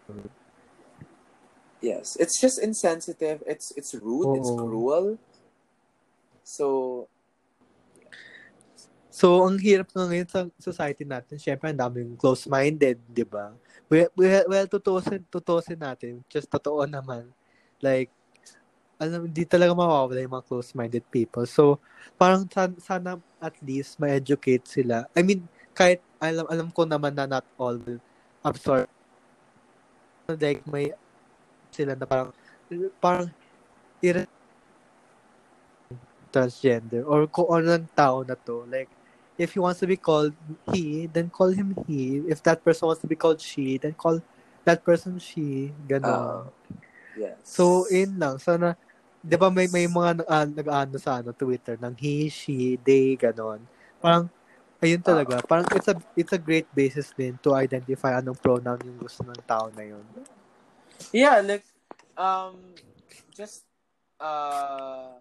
Yes. 1.81 2.13
It's 2.21 2.37
just 2.37 2.61
insensitive. 2.61 3.41
It's 3.49 3.73
it's 3.73 3.97
rude. 3.97 4.37
It's 4.37 4.53
Oo. 4.53 4.61
cruel. 4.61 5.07
So, 6.45 7.09
So, 9.11 9.45
ang 9.45 9.61
hirap 9.61 9.91
nga 9.93 10.07
ngayon 10.07 10.29
sa 10.31 10.49
society 10.57 11.05
natin, 11.05 11.37
syempre, 11.37 11.69
ang 11.69 11.77
daming 11.77 12.17
close-minded, 12.17 12.97
di 13.05 13.27
ba? 13.27 13.53
Well, 13.91 14.09
well, 14.17 14.45
well 14.49 14.67
tutusin, 14.71 15.27
tutusin 15.29 15.77
natin, 15.77 16.25
just 16.31 16.49
totoo 16.49 16.87
naman. 16.89 17.29
Like, 17.83 18.13
alam, 19.01 19.25
hindi 19.27 19.49
talaga 19.49 19.73
mawawala 19.73 20.21
yung 20.21 20.37
mga 20.37 20.47
close-minded 20.47 21.05
people. 21.09 21.49
So, 21.49 21.81
parang 22.21 22.45
sana, 22.53 22.77
sana 22.81 23.11
at 23.41 23.57
least 23.65 23.97
ma-educate 23.97 24.69
sila. 24.69 25.09
I 25.17 25.25
mean, 25.25 25.49
kahit 25.73 26.05
alam, 26.21 26.45
alam 26.53 26.69
ko 26.69 26.85
naman 26.85 27.17
na 27.17 27.25
not 27.25 27.47
all 27.57 27.81
will 27.81 28.01
absorb. 28.45 28.85
Like, 30.29 30.61
may 30.69 30.93
sila 31.73 31.97
na 31.97 32.05
parang, 32.05 32.31
parang, 33.01 33.33
ir- 34.05 34.29
transgender 36.31 37.03
or 37.05 37.27
kung 37.27 37.51
ano 37.51 37.83
tao 37.93 38.23
na 38.23 38.39
to. 38.39 38.65
Like, 38.71 38.89
if 39.37 39.55
he 39.55 39.59
wants 39.59 39.83
to 39.83 39.87
be 39.87 39.99
called 39.99 40.33
he, 40.73 41.07
then 41.11 41.29
call 41.29 41.51
him 41.51 41.75
he. 41.87 42.23
If 42.31 42.43
that 42.47 42.63
person 42.63 42.87
wants 42.87 43.03
to 43.03 43.11
be 43.11 43.19
called 43.19 43.43
she, 43.43 43.79
then 43.79 43.93
call 43.95 44.23
that 44.65 44.85
person 44.87 45.19
she. 45.19 45.75
Ganon. 45.91 46.07
uh, 46.07 46.43
yes. 47.17 47.39
so, 47.43 47.87
in 47.91 48.19
lang. 48.19 48.39
Sana, 48.39 48.77
di 49.21 49.37
ba 49.37 49.51
may, 49.53 49.69
may 49.69 49.87
mga 49.87 50.25
uh, 50.25 50.47
nag-ano 50.49 50.97
sa 50.97 51.21
ano, 51.21 51.31
Twitter 51.35 51.77
ng 51.79 51.95
he, 51.99 52.31
she, 52.31 52.79
they, 52.81 53.15
ganon. 53.17 53.63
Parang, 54.01 54.29
ayun 54.81 55.05
talaga. 55.05 55.45
Parang 55.45 55.69
it's 55.77 55.89
a, 55.93 55.97
it's 56.17 56.33
a 56.33 56.41
great 56.41 56.67
basis 56.73 57.13
din 57.13 57.37
to 57.45 57.53
identify 57.53 58.17
anong 58.17 58.41
pronoun 58.41 58.81
yung 58.81 59.01
gusto 59.01 59.21
ng 59.23 59.43
tao 59.45 59.69
na 59.77 59.85
yun. 59.85 60.05
Yeah, 61.13 61.41
like 61.41 61.65
um 62.17 62.77
just 63.33 63.65
uh 64.21 65.17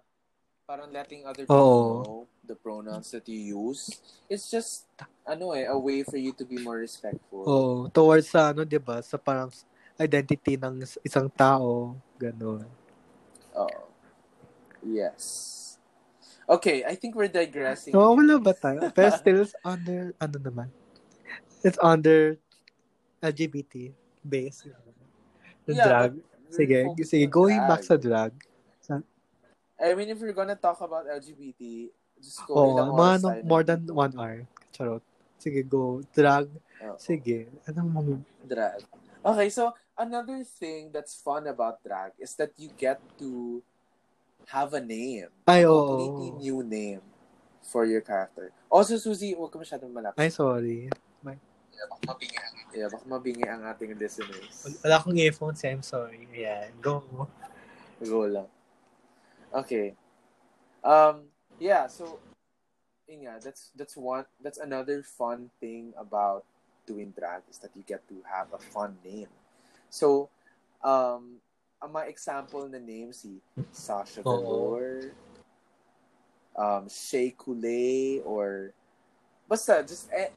parang 0.67 0.91
letting 0.91 1.25
other 1.25 1.47
people 1.47 1.55
Oo. 1.55 2.03
know 2.03 2.19
the 2.45 2.53
pronouns 2.53 3.09
that 3.15 3.25
you 3.25 3.39
use. 3.39 3.89
It's 4.29 4.51
just 4.51 4.85
ano 5.25 5.55
eh, 5.55 5.65
a 5.65 5.77
way 5.77 6.03
for 6.03 6.19
you 6.19 6.35
to 6.35 6.45
be 6.45 6.59
more 6.61 6.77
respectful. 6.77 7.43
Oh, 7.47 7.77
towards 7.89 8.29
sa 8.29 8.51
ano, 8.51 8.67
'di 8.67 8.77
ba? 8.77 9.01
Sa 9.01 9.17
parang 9.17 9.49
identity 9.99 10.55
ng 10.55 10.81
is- 10.81 10.99
isang 11.03 11.27
tao, 11.27 11.93
ganon. 12.15 12.63
Oo. 13.53 13.79
Yes. 14.79 15.55
Okay, 16.49 16.81
I 16.87 16.95
think 16.97 17.13
we're 17.13 17.29
digressing. 17.29 17.93
So, 17.93 18.15
wala 18.15 18.41
ba 18.41 18.55
tayo? 18.57 18.89
Pero 18.95 19.11
still 19.13 19.45
it's 19.45 19.53
under, 19.61 20.15
ano 20.17 20.37
naman? 20.41 20.67
It's 21.61 21.77
under 21.77 22.39
LGBT 23.21 23.93
base. 24.25 24.65
The 25.67 25.75
Yeah, 25.75 25.85
drag. 25.85 26.11
Sige, 26.49 26.79
sige, 27.05 27.29
going 27.29 27.61
drag. 27.61 27.69
back 27.69 27.81
sa 27.85 27.99
drag. 27.99 28.33
I 29.79 29.95
mean, 29.95 30.11
if 30.11 30.19
we're 30.19 30.35
gonna 30.35 30.59
talk 30.59 30.83
about 30.83 31.07
LGBT, 31.07 31.87
just 32.19 32.43
go 32.43 32.51
Oo, 32.51 32.75
ilang 32.75 32.91
mga 32.99 33.15
tayo 33.23 33.41
more 33.47 33.63
than 33.63 33.87
one 33.87 34.11
hour. 34.19 34.43
Charot. 34.75 34.99
Sige, 35.39 35.63
go. 35.63 36.03
Drag. 36.11 36.51
Oo. 36.83 36.99
Sige. 36.99 37.47
Anong 37.63 37.89
mga... 37.95 38.13
drag. 38.43 38.81
Okay, 39.23 39.47
so 39.47 39.71
another 39.99 40.47
thing 40.47 40.89
that's 40.95 41.13
fun 41.19 41.45
about 41.51 41.83
drag 41.83 42.15
is 42.17 42.33
that 42.39 42.55
you 42.55 42.71
get 42.79 43.03
to 43.19 43.61
have 44.47 44.73
a 44.73 44.79
name. 44.79 45.27
Ay, 45.45 45.67
a 45.67 45.69
oo. 45.69 45.83
completely 45.83 46.29
new 46.39 46.63
name 46.63 47.03
for 47.61 47.83
your 47.83 48.01
character. 48.01 48.55
Also, 48.71 48.95
Suzy, 48.95 49.35
huwag 49.35 49.51
ka 49.51 49.59
masyadong 49.59 49.91
malapit. 49.91 50.17
Ay, 50.17 50.31
sorry. 50.31 50.87
Yeah, 52.69 52.85
baka 52.91 53.01
mabingi 53.07 53.47
ang 53.49 53.65
ating 53.65 53.97
listeners. 53.97 54.61
Wala 54.83 55.01
akong 55.01 55.17
earphones, 55.17 55.63
I'm 55.65 55.81
sorry. 55.81 56.27
Ayan, 56.35 56.69
go. 56.83 57.01
Go 58.03 58.29
lang. 58.29 58.49
Okay. 59.49 59.95
Um, 60.85 61.31
yeah, 61.57 61.89
so, 61.89 62.19
yun 63.09 63.25
nga, 63.25 63.41
that's, 63.41 63.73
that's 63.73 63.97
one, 63.97 64.27
that's 64.37 64.61
another 64.61 65.01
fun 65.01 65.49
thing 65.57 65.95
about 65.97 66.45
doing 66.85 67.09
drag 67.15 67.41
is 67.49 67.57
that 67.59 67.71
you 67.73 67.81
get 67.81 68.05
to 68.11 68.21
have 68.27 68.53
a 68.53 68.61
fun 68.61 68.93
name. 69.01 69.31
So, 69.89 70.29
um, 70.85 71.41
ang 71.81 71.91
mga 71.91 72.07
example 72.09 72.69
na 72.69 72.77
name 72.77 73.11
si 73.11 73.41
Sasha. 73.71 74.21
Velour, 74.21 75.11
um, 76.55 76.85
Shea 76.87 77.31
Coulee, 77.33 78.21
or 78.23 78.73
basta, 79.47 79.83
just, 79.83 80.09
eh, 80.13 80.29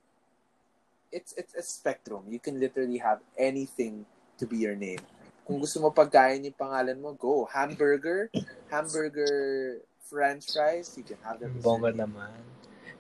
it's, 1.11 1.35
it's 1.37 1.55
a 1.55 1.63
spectrum. 1.63 2.25
You 2.29 2.41
can 2.41 2.59
literally 2.59 2.99
have 2.99 3.21
anything 3.37 4.07
to 4.39 4.47
be 4.47 4.57
your 4.59 4.77
name. 4.77 5.03
Kung 5.43 5.59
gusto 5.59 5.83
mo 5.83 5.91
pagkain 5.91 6.47
yung 6.47 6.57
pangalan 6.57 6.97
mo, 7.03 7.13
go. 7.13 7.45
Hamburger, 7.51 8.31
hamburger 8.71 9.83
french 10.07 10.55
fries, 10.55 10.95
you 10.97 11.03
can 11.03 11.19
have 11.27 11.43
Bongga 11.61 11.91
name. 11.91 12.07
naman. 12.07 12.33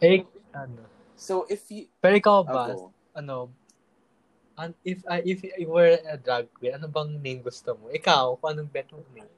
Eh, 0.03 0.27
ano. 0.51 0.83
So, 1.15 1.47
if 1.47 1.71
you, 1.71 1.87
Pero 2.03 2.19
ikaw 2.19 2.43
ba, 2.43 2.75
go. 2.75 2.91
ano, 3.15 3.55
an, 4.59 4.75
if 4.85 5.03
I 5.09 5.23
if 5.25 5.43
you 5.45 5.69
were 5.69 5.99
a 6.05 6.17
drag 6.17 6.53
queen, 6.55 6.75
ano 6.77 6.89
bang 6.89 7.17
name 7.23 7.41
gusto 7.43 7.77
mo? 7.77 7.89
Ikaw, 7.89 8.37
kung 8.41 8.53
anong 8.57 8.73
bet 8.73 8.89
mong 8.93 9.09
name? 9.15 9.33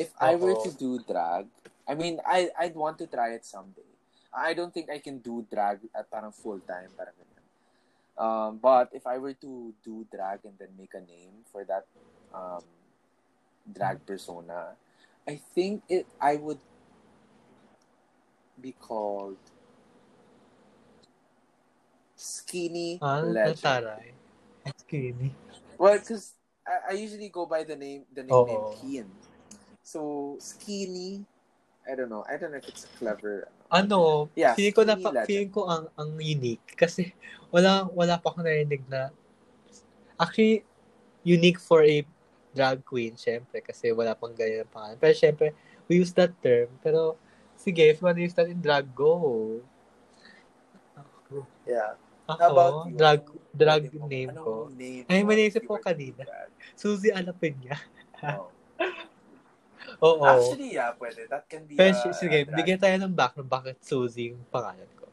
if 0.00 0.12
I 0.20 0.34
were 0.36 0.54
to 0.54 0.70
do 0.72 0.98
drag, 1.04 1.46
I 1.86 1.94
mean, 1.94 2.20
I 2.24 2.48
I'd 2.58 2.74
want 2.74 2.96
to 2.98 3.06
try 3.06 3.36
it 3.36 3.44
someday. 3.44 3.84
I 4.32 4.54
don't 4.54 4.72
think 4.72 4.88
I 4.88 4.98
can 4.98 5.18
do 5.18 5.44
drag 5.50 5.84
at 5.92 6.08
parang 6.08 6.32
full 6.32 6.60
time, 6.64 6.88
parang 6.96 7.12
ganyan. 7.18 7.44
Um, 8.16 8.50
but 8.62 8.88
if 8.92 9.06
I 9.06 9.18
were 9.18 9.34
to 9.34 9.74
do 9.84 10.06
drag 10.08 10.44
and 10.44 10.54
then 10.56 10.72
make 10.78 10.94
a 10.94 11.04
name 11.04 11.44
for 11.52 11.64
that 11.64 11.84
um, 12.32 12.64
drag 13.68 14.06
persona, 14.06 14.76
I 15.28 15.40
think 15.52 15.82
it 15.88 16.06
I 16.20 16.36
would 16.36 16.62
be 18.60 18.72
called 18.72 19.40
Skinny 22.16 23.00
Ah, 23.00 23.24
Legend. 23.24 23.56
taray. 23.60 24.19
Skinny. 24.90 25.30
Well, 25.78 25.94
because 25.94 26.34
I, 26.66 26.90
I 26.90 26.92
usually 26.98 27.30
go 27.30 27.46
by 27.46 27.62
the 27.62 27.78
name 27.78 28.10
the 28.10 28.26
nickname 28.26 28.66
Kian. 28.74 29.06
So 29.86 30.34
skinny, 30.42 31.22
I 31.86 31.94
don't 31.94 32.10
know. 32.10 32.26
I 32.26 32.34
don't 32.34 32.50
know 32.50 32.58
if 32.58 32.66
it's 32.66 32.90
clever. 32.98 33.46
Ano, 33.70 34.26
Yeah, 34.34 34.58
feeling 34.58 34.74
ko 34.74 34.82
na 34.82 34.98
feeling 35.22 35.54
ko 35.54 35.70
ang 35.70 35.86
ang 35.94 36.18
unique 36.18 36.74
kasi 36.74 37.14
wala 37.54 37.86
wala 37.94 38.18
pa 38.18 38.34
akong 38.34 38.42
narinig 38.42 38.82
na 38.90 39.14
actually 40.18 40.66
unique 41.22 41.62
for 41.62 41.86
a 41.86 42.02
drag 42.50 42.82
queen 42.82 43.14
syempre 43.14 43.62
kasi 43.62 43.94
wala 43.94 44.18
pang 44.18 44.34
ganyan 44.34 44.66
na 44.66 44.74
pangalan. 44.74 44.98
Pero 44.98 45.14
syempre 45.14 45.54
we 45.86 46.02
use 46.02 46.10
that 46.18 46.34
term 46.42 46.66
pero 46.82 47.14
sige 47.54 47.94
if 47.94 48.02
you 48.02 48.10
wanna 48.10 48.26
use 48.26 48.34
that 48.34 48.50
in 48.50 48.58
drag 48.58 48.90
go. 48.90 49.62
Yeah. 51.62 51.94
Ako 52.36 52.90
drag 52.94 53.20
drag 53.50 53.82
name 54.06 54.30
ko. 54.36 54.70
name 54.70 55.04
Ay, 55.10 55.24
you 55.26 55.60
ko 55.66 55.80
kanina. 55.80 56.22
Suzy 56.78 57.10
Alapin 57.10 57.58
niya. 57.58 57.76
Oh. 58.22 58.52
Oo. 60.00 60.24
Actually, 60.24 60.80
yeah, 60.80 60.96
pwede. 60.96 61.28
That 61.28 61.44
can 61.44 61.68
be 61.68 61.76
Pero 61.76 61.92
a, 61.92 61.98
si- 61.98 62.16
sige, 62.16 62.44
a 62.44 62.48
bigyan 62.48 62.80
tayo 62.80 62.96
ng 62.96 63.12
background 63.12 63.50
bakit 63.52 63.76
Suzy 63.84 64.32
yung 64.32 64.40
pangalan 64.48 64.88
ko. 64.96 65.06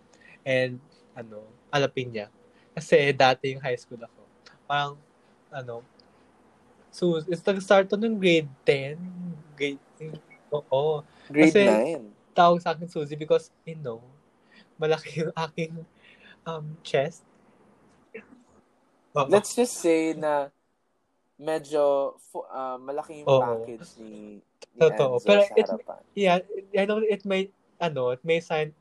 And, 0.47 0.79
ano, 1.11 1.43
alapin 1.67 2.07
niya. 2.07 2.31
Kasi 2.71 3.11
dati 3.11 3.51
yung 3.51 3.63
high 3.63 3.75
school 3.75 3.99
ako. 3.99 4.21
Parang, 4.63 4.93
ano, 5.51 5.83
so, 6.87 7.19
it's 7.19 7.43
nag-start 7.43 7.91
to 7.91 7.99
ng 7.99 8.15
grade 8.15 8.47
10. 8.63 8.95
Grade, 9.59 9.81
oo. 10.55 11.03
Grade 11.27 11.51
kasi- 11.51 12.05
9. 12.05 12.15
Tawag 12.37 12.61
sa 12.61 12.71
akin 12.71 12.87
Suzy 12.87 13.17
because, 13.17 13.49
you 13.65 13.75
know, 13.81 13.99
malaki 14.77 15.25
yung 15.25 15.33
aking 15.33 15.73
um, 16.47 16.79
chest. 16.81 17.27
Oo. 19.13 19.27
Let's 19.27 19.51
just 19.53 19.77
say 19.77 20.15
na 20.15 20.49
medyo 21.37 22.15
ah, 22.49 22.79
malaki 22.79 23.21
yung 23.21 23.29
Oo. 23.29 23.41
package 23.43 23.99
ni, 24.01 24.41
ni 24.41 24.79
Totoo. 24.79 25.19
Enzo 25.21 25.27
Pero 25.27 25.41
sa 25.43 25.53
it- 25.53 25.69
harapan. 25.69 25.99
Yeah, 26.15 26.37
I 26.73 26.83
know 26.87 27.03
it 27.03 27.23
may, 27.27 27.51
ano, 27.77 28.15
it 28.15 28.23
may 28.23 28.39
sound, 28.41 28.73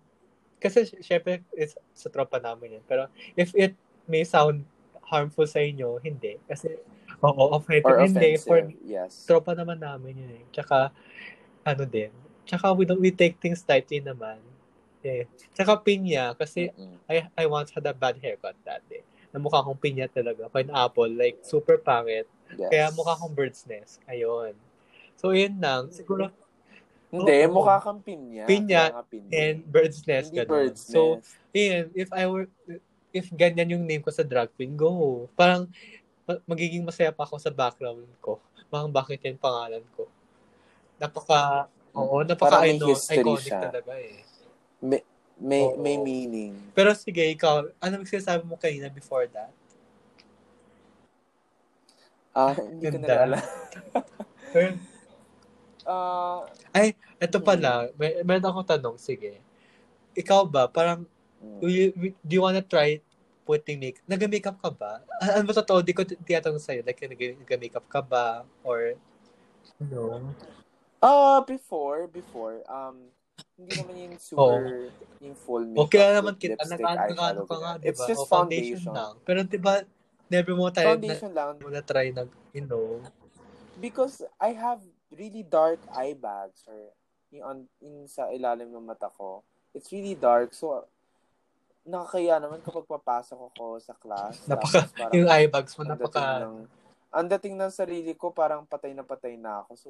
kasi 0.56 0.88
syempre, 1.04 1.44
it's 1.52 1.76
sa 1.92 2.08
tropa 2.08 2.40
namin 2.40 2.80
yan. 2.80 2.84
Pero 2.88 3.12
if 3.36 3.52
it 3.52 3.76
may 4.08 4.24
sound 4.24 4.64
harmful 5.04 5.44
sa 5.44 5.60
inyo, 5.60 6.00
hindi. 6.00 6.40
Kasi, 6.48 6.80
oo, 7.20 7.42
offensive. 7.52 7.86
Or 7.86 8.00
Hindi, 8.00 8.40
offensive. 8.40 8.48
for 8.48 8.58
yes. 8.82 9.28
tropa 9.28 9.52
naman 9.52 9.78
namin 9.82 10.16
yun 10.16 10.32
eh. 10.40 10.44
Tsaka, 10.50 10.90
ano 11.62 11.82
din. 11.84 12.10
Tsaka 12.46 12.72
we 12.72 12.84
don't, 12.88 13.00
we 13.02 13.12
take 13.12 13.36
things 13.38 13.62
lightly 13.68 14.00
naman. 14.00 14.38
Eh. 15.06 15.24
Tsaka 15.54 15.78
pinya, 15.78 16.34
kasi 16.34 16.74
Mm-mm. 16.74 16.98
I, 17.06 17.30
I 17.32 17.44
once 17.46 17.70
had 17.70 17.86
a 17.86 17.94
bad 17.94 18.18
haircut 18.18 18.58
that 18.66 18.82
day. 18.90 19.06
Na 19.30 19.38
mukha 19.38 19.62
akong 19.62 19.78
pinya 19.78 20.10
talaga. 20.10 20.50
Pineapple, 20.50 21.12
like, 21.14 21.38
super 21.42 21.78
pangit. 21.78 22.26
Yes. 22.58 22.70
Kaya 22.70 22.84
mukha 22.90 23.14
akong 23.14 23.32
bird's 23.32 23.62
nest. 23.64 24.02
Ayun. 24.04 24.54
So, 25.14 25.30
yun 25.30 25.56
lang. 25.56 25.88
Siguro, 25.90 26.28
Hindi, 27.06 27.46
Oo. 27.46 27.62
mukha 27.62 27.78
kang 27.78 28.02
pinya. 28.02 28.44
Pinya 28.50 28.90
pinya. 29.06 29.30
and 29.30 29.62
bird's 29.62 30.02
nest. 30.02 30.34
Hindi 30.34 30.42
ganun. 30.42 30.50
bird's 30.50 30.82
So, 30.82 31.22
nest. 31.22 31.38
yun, 31.54 31.84
if 31.94 32.10
I 32.10 32.26
were, 32.26 32.50
if 33.14 33.30
ganyan 33.30 33.70
yung 33.72 33.86
name 33.86 34.02
ko 34.02 34.10
sa 34.10 34.26
drag 34.26 34.50
queen, 34.58 34.74
go. 34.74 35.24
Parang, 35.38 35.70
ma- 36.26 36.42
magiging 36.44 36.82
masaya 36.82 37.14
pa 37.14 37.22
ako 37.22 37.38
sa 37.38 37.54
background 37.54 38.02
ko. 38.18 38.42
Parang 38.66 38.90
bakit 38.90 39.22
yan 39.22 39.38
pangalan 39.38 39.86
ko. 39.94 40.10
Napaka, 40.98 41.70
oo, 41.94 42.26
napaka 42.26 42.66
history 42.66 43.22
iconic 43.22 43.46
siya. 43.46 43.60
talaga 43.70 43.92
eh. 44.02 44.20
May, 44.80 45.02
may, 45.40 45.62
Oo. 45.64 45.80
may 45.80 45.96
meaning. 46.00 46.54
Pero 46.76 46.92
sige, 46.92 47.24
ikaw, 47.32 47.68
ano 47.80 47.94
sinasabi 48.04 48.44
mo 48.44 48.56
kanina 48.60 48.92
before 48.92 49.28
that? 49.32 49.52
Ah, 52.36 52.52
hindi 52.52 52.84
ko 52.92 53.00
na 53.00 53.08
Ganda. 53.08 53.24
alam. 53.24 53.44
Pero, 54.52 54.76
Ah, 55.86 56.42
ito 57.22 57.38
pala, 57.38 57.94
may, 57.94 58.18
meron 58.26 58.50
akong 58.50 58.70
tanong, 58.74 58.98
sige. 58.98 59.38
Ikaw 60.18 60.42
ba, 60.42 60.66
parang, 60.66 61.06
mm. 61.38 61.58
do 61.62 61.66
you, 61.70 61.86
do 62.26 62.32
you 62.34 62.42
wanna 62.42 62.60
try 62.60 62.98
putting 63.46 63.78
make 63.78 64.02
Nag-makeup 64.10 64.58
ka 64.58 64.74
ba? 64.74 65.06
Ano 65.22 65.46
ba 65.46 65.54
totoo? 65.54 65.78
Di 65.86 65.94
ko 65.94 66.02
t- 66.02 66.18
tinatanong 66.18 66.58
sa'yo. 66.58 66.82
Like, 66.82 66.98
nag- 67.06 67.38
nag-makeup 67.46 67.86
ka 67.86 68.02
ba? 68.02 68.42
Or, 68.66 68.98
no? 69.78 70.34
Ah, 70.98 71.38
before, 71.46 72.10
before, 72.10 72.66
um, 72.66 73.14
hindi 73.56 73.72
naman 73.72 73.94
yung 73.96 74.20
super, 74.20 74.92
yung 75.24 75.36
full 75.36 75.64
makeup. 75.64 75.88
Okay 75.88 76.06
naman, 76.12 76.34
lipstick, 76.36 76.76
nag-ano 76.76 77.42
ka 77.48 77.56
nga, 77.56 77.72
ganyan. 77.72 77.76
di 77.80 77.86
It's 77.88 78.04
just 78.04 78.20
O, 78.20 78.28
foundation, 78.28 78.80
foundation. 78.84 78.92
lang. 78.92 79.12
Pero 79.24 79.38
di 79.48 79.58
ba, 79.60 79.74
never 80.28 80.52
mo 80.52 80.68
tayo, 80.68 80.92
na, 80.92 80.92
Foundation 80.92 81.32
lang. 81.32 81.52
mo 81.56 81.68
na 81.72 81.80
try 81.80 82.12
nag, 82.12 82.28
you 82.52 82.64
know, 82.68 83.00
Because 83.76 84.24
I 84.40 84.56
have 84.56 84.80
really 85.12 85.44
dark 85.44 85.80
eye 85.92 86.16
bags 86.16 86.64
or 86.64 86.92
yung 87.32 87.44
on, 87.44 87.58
in 87.84 88.08
sa 88.08 88.32
ilalim 88.32 88.72
ng 88.72 88.88
mata 88.88 89.12
ko. 89.12 89.44
It's 89.76 89.92
really 89.92 90.16
dark. 90.16 90.56
So, 90.56 90.88
nakakaya 91.84 92.40
naman 92.40 92.64
kapag 92.64 92.88
papasok 92.88 93.52
ako 93.52 93.76
sa 93.80 93.92
class. 93.92 94.40
napaka, 94.48 94.88
parang 94.96 95.12
yung 95.12 95.28
eye 95.28 95.48
bags 95.48 95.76
mo, 95.76 95.84
napaka, 95.84 96.44
ng, 96.48 96.64
ang 97.12 97.26
dating 97.36 97.56
ng 97.56 97.72
sarili 97.72 98.12
ko, 98.16 98.32
parang 98.32 98.64
patay 98.64 98.96
na 98.96 99.04
patay 99.04 99.36
na 99.36 99.64
ako. 99.64 99.72
So, 99.76 99.88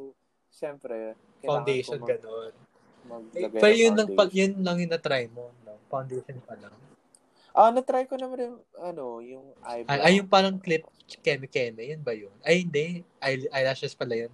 syempre, 0.51 1.14
foundation, 1.43 2.03
mag, 2.03 2.11
gano'n. 2.19 2.53
Maglagay 3.07 3.61
Pero 3.63 3.75
yun 3.75 3.95
lang, 3.95 4.09
pag, 4.13 4.31
yun 4.35 4.53
lang 4.61 4.77
yung 4.83 4.93
na-try 4.93 5.25
mo, 5.31 5.55
no? 5.65 5.79
Foundation 5.87 6.39
pa 6.43 6.55
lang. 6.59 6.75
Ah, 7.57 7.73
na-try 7.73 8.05
ko 8.05 8.21
naman 8.21 8.37
rin, 8.37 8.53
ano, 8.77 9.25
yung 9.25 9.47
eyebrow. 9.65 9.93
Ay, 9.97 9.99
ay 10.05 10.13
yung 10.21 10.29
parang 10.29 10.57
clip, 10.61 10.85
keme-keme, 11.25 11.81
yun 11.89 12.03
ba 12.05 12.13
yun? 12.13 12.35
Ay, 12.45 12.67
hindi. 12.67 13.01
Eye, 13.23 13.49
eyelashes 13.49 13.97
pala 13.97 14.27
yun. 14.27 14.33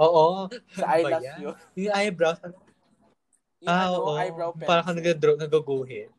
Oo. 0.00 0.48
Sa 0.72 0.86
Ano 0.86 0.94
eyelash 0.96 1.26
yun. 1.42 1.54
Yung 1.76 1.92
eyebrows, 1.92 2.40
Yung 3.58 3.68
ah, 3.68 3.90
ano, 3.90 3.96
oo. 4.00 4.10
eyebrow 4.16 4.50
pencil. 4.54 4.68
Parang 4.70 4.86
ka 4.86 4.92
nag-draw, 4.94 5.34
nag-guhit. 5.36 6.10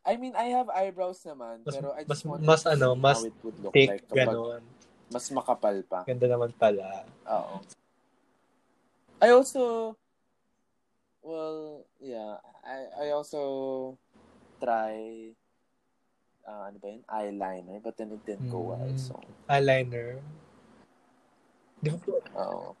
I 0.00 0.16
mean, 0.16 0.32
I 0.32 0.48
have 0.56 0.72
eyebrows 0.72 1.20
naman, 1.22 1.60
Mas- 1.62 1.76
pero 1.76 1.92
I 1.92 2.02
mas- 2.08 2.24
just 2.24 2.42
mas 2.42 2.62
to 2.64 2.72
ano, 2.72 2.88
see 2.96 3.00
mas 3.04 3.18
how 3.20 3.28
it 3.28 3.36
would 3.44 3.58
look 3.60 3.72
Thick, 3.76 3.90
like 3.92 4.04
kapag 4.08 4.64
mas 5.10 5.26
makapal 5.34 5.76
pa. 5.84 6.00
Ganda 6.06 6.26
naman 6.26 6.50
pala. 6.56 7.04
Oo. 7.28 7.60
I 9.20 9.28
also, 9.36 9.92
well, 11.22 11.84
yeah, 12.00 12.40
I 12.64 13.08
I 13.08 13.16
also 13.16 13.96
try, 14.60 15.32
uh, 16.44 16.62
ano 16.68 16.76
ba 16.80 16.88
yun, 16.88 17.02
eyeliner, 17.08 17.78
but 17.82 17.96
then 17.96 18.12
it 18.12 18.22
didn't 18.26 18.50
go 18.50 18.74
well, 18.74 18.90
Mm. 18.90 18.98
so, 19.00 19.16
Eyeliner. 19.48 20.20
Di 21.80 21.88
ba 21.88 21.98
po? 22.00 22.12
oo. 22.36 22.76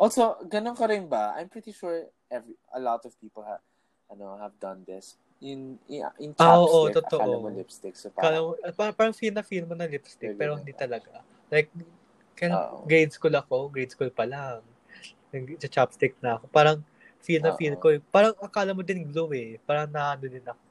Also, 0.00 0.40
ganun 0.48 0.72
ka 0.72 0.88
rin 0.88 1.04
ba? 1.04 1.36
I'm 1.36 1.52
pretty 1.52 1.76
sure 1.76 2.08
every 2.32 2.56
a 2.72 2.80
lot 2.80 3.04
of 3.04 3.12
people 3.20 3.44
have 3.44 3.60
ano, 4.08 4.40
have 4.40 4.56
done 4.56 4.80
this. 4.88 5.20
In, 5.40 5.76
in, 5.88 6.04
in 6.20 6.32
Ah, 6.40 6.56
oo, 6.56 6.88
chapstick, 6.88 7.04
totoo. 7.04 7.20
akala 7.20 7.36
mo 7.36 7.48
lipstick. 7.52 7.94
So, 7.96 8.08
parang, 8.12 8.44
mo, 8.44 8.56
ah, 8.64 8.72
parang, 8.72 8.94
parang 8.96 9.14
feel 9.16 9.32
na 9.32 9.44
feel 9.44 9.64
mo 9.68 9.76
na 9.76 9.84
lipstick, 9.88 10.36
pero 10.40 10.56
hindi 10.56 10.72
talaga. 10.72 11.20
Like, 11.52 11.68
kaya 12.36 12.72
grade 12.88 13.12
school 13.12 13.32
ako, 13.36 13.68
grade 13.68 13.92
school 13.92 14.08
pa 14.12 14.24
lang. 14.24 14.64
Nag- 15.32 15.60
Sa 15.60 15.68
chopstick 15.68 16.16
na 16.24 16.40
ako. 16.40 16.48
Parang 16.48 16.80
feel 17.20 17.40
na 17.40 17.52
feel 17.54 17.74
Oo. 17.74 17.80
ko. 17.80 17.86
eh. 17.90 18.00
Parang 18.02 18.34
akala 18.38 18.72
mo 18.72 18.80
din 18.80 19.04
glue 19.04 19.32
eh. 19.32 19.50
Parang 19.60 19.86
naano 19.86 20.24
din 20.24 20.42
ako. 20.42 20.62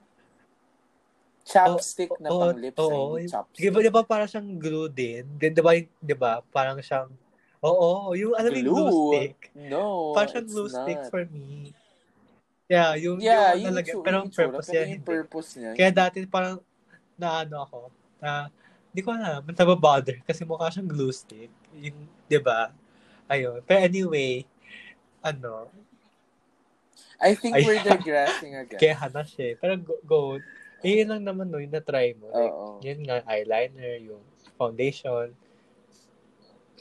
chapstick 1.41 2.13
na 2.19 2.29
Oo, 2.29 2.39
pang 2.43 2.53
lips, 2.55 2.77
oo. 2.77 3.01
hindi 3.15 3.25
chopstick. 3.27 3.57
Di 3.57 3.69
ba, 3.69 3.77
di 3.81 3.89
ba 3.89 4.01
parang 4.03 4.29
siyang 4.29 4.49
glue 4.55 4.85
din? 4.87 5.23
Di, 5.33 5.49
di 5.49 5.61
ba, 5.61 5.71
di 5.79 6.13
ba? 6.13 6.31
Parang 6.45 6.77
siyang, 6.77 7.09
oo, 7.59 7.89
yung 8.13 8.37
alam 8.37 8.49
mo 8.49 8.57
yung 8.59 8.67
glue 8.67 8.85
Glue? 8.85 9.01
stick. 9.09 9.37
No, 9.57 10.13
Parang 10.13 10.29
siyang 10.29 10.45
glue 10.47 10.69
stick 10.69 10.99
not. 10.99 11.09
for 11.09 11.23
me. 11.25 11.73
Yeah, 12.65 12.93
yung, 12.95 13.17
Yeah, 13.17 13.57
yung 13.57 13.65
yung, 13.65 13.69
nalagay, 13.73 13.91
itsura- 13.91 14.05
pero 14.05 14.17
yung 14.19 14.29
purpose 14.29 14.45
pero 14.61 14.69
niya, 14.69 14.81
yung 14.83 14.93
hindi. 14.93 15.07
purpose 15.07 15.49
niya. 15.57 15.71
Kaya 15.73 15.89
dati 15.91 16.17
parang, 16.29 16.57
naano 17.17 17.55
ako, 17.59 17.79
na, 18.19 18.31
di 18.89 19.01
ko 19.01 19.09
alam, 19.09 19.41
nababother 19.43 20.21
kasi 20.21 20.45
mukha 20.45 20.69
siyang 20.69 20.85
glue 20.87 21.09
stick. 21.11 21.49
Yung, 21.73 21.97
di 22.23 22.37
ba? 22.37 22.69
Ayun. 23.25 23.57
Pero 23.63 23.79
anyway, 23.81 24.45
ano, 25.19 25.65
I 27.19 27.35
think 27.35 27.59
Ay- 27.59 27.67
we're 27.67 27.83
digressing 27.91 28.55
again. 28.55 28.79
kaya 28.79 28.95
hanash 28.95 29.35
eh. 29.39 29.53
Pero 29.59 29.75
go, 29.75 29.95
go 30.07 30.19
eh, 30.79 31.03
yun 31.03 31.11
lang 31.11 31.23
naman 31.27 31.51
no, 31.51 31.59
yung 31.59 31.75
na-try 31.75 32.15
mo. 32.15 32.31
Like, 32.31 32.55
Oo. 32.55 32.79
yun 32.79 33.03
nga, 33.03 33.19
eyeliner, 33.27 33.99
yung 33.99 34.23
foundation. 34.55 35.35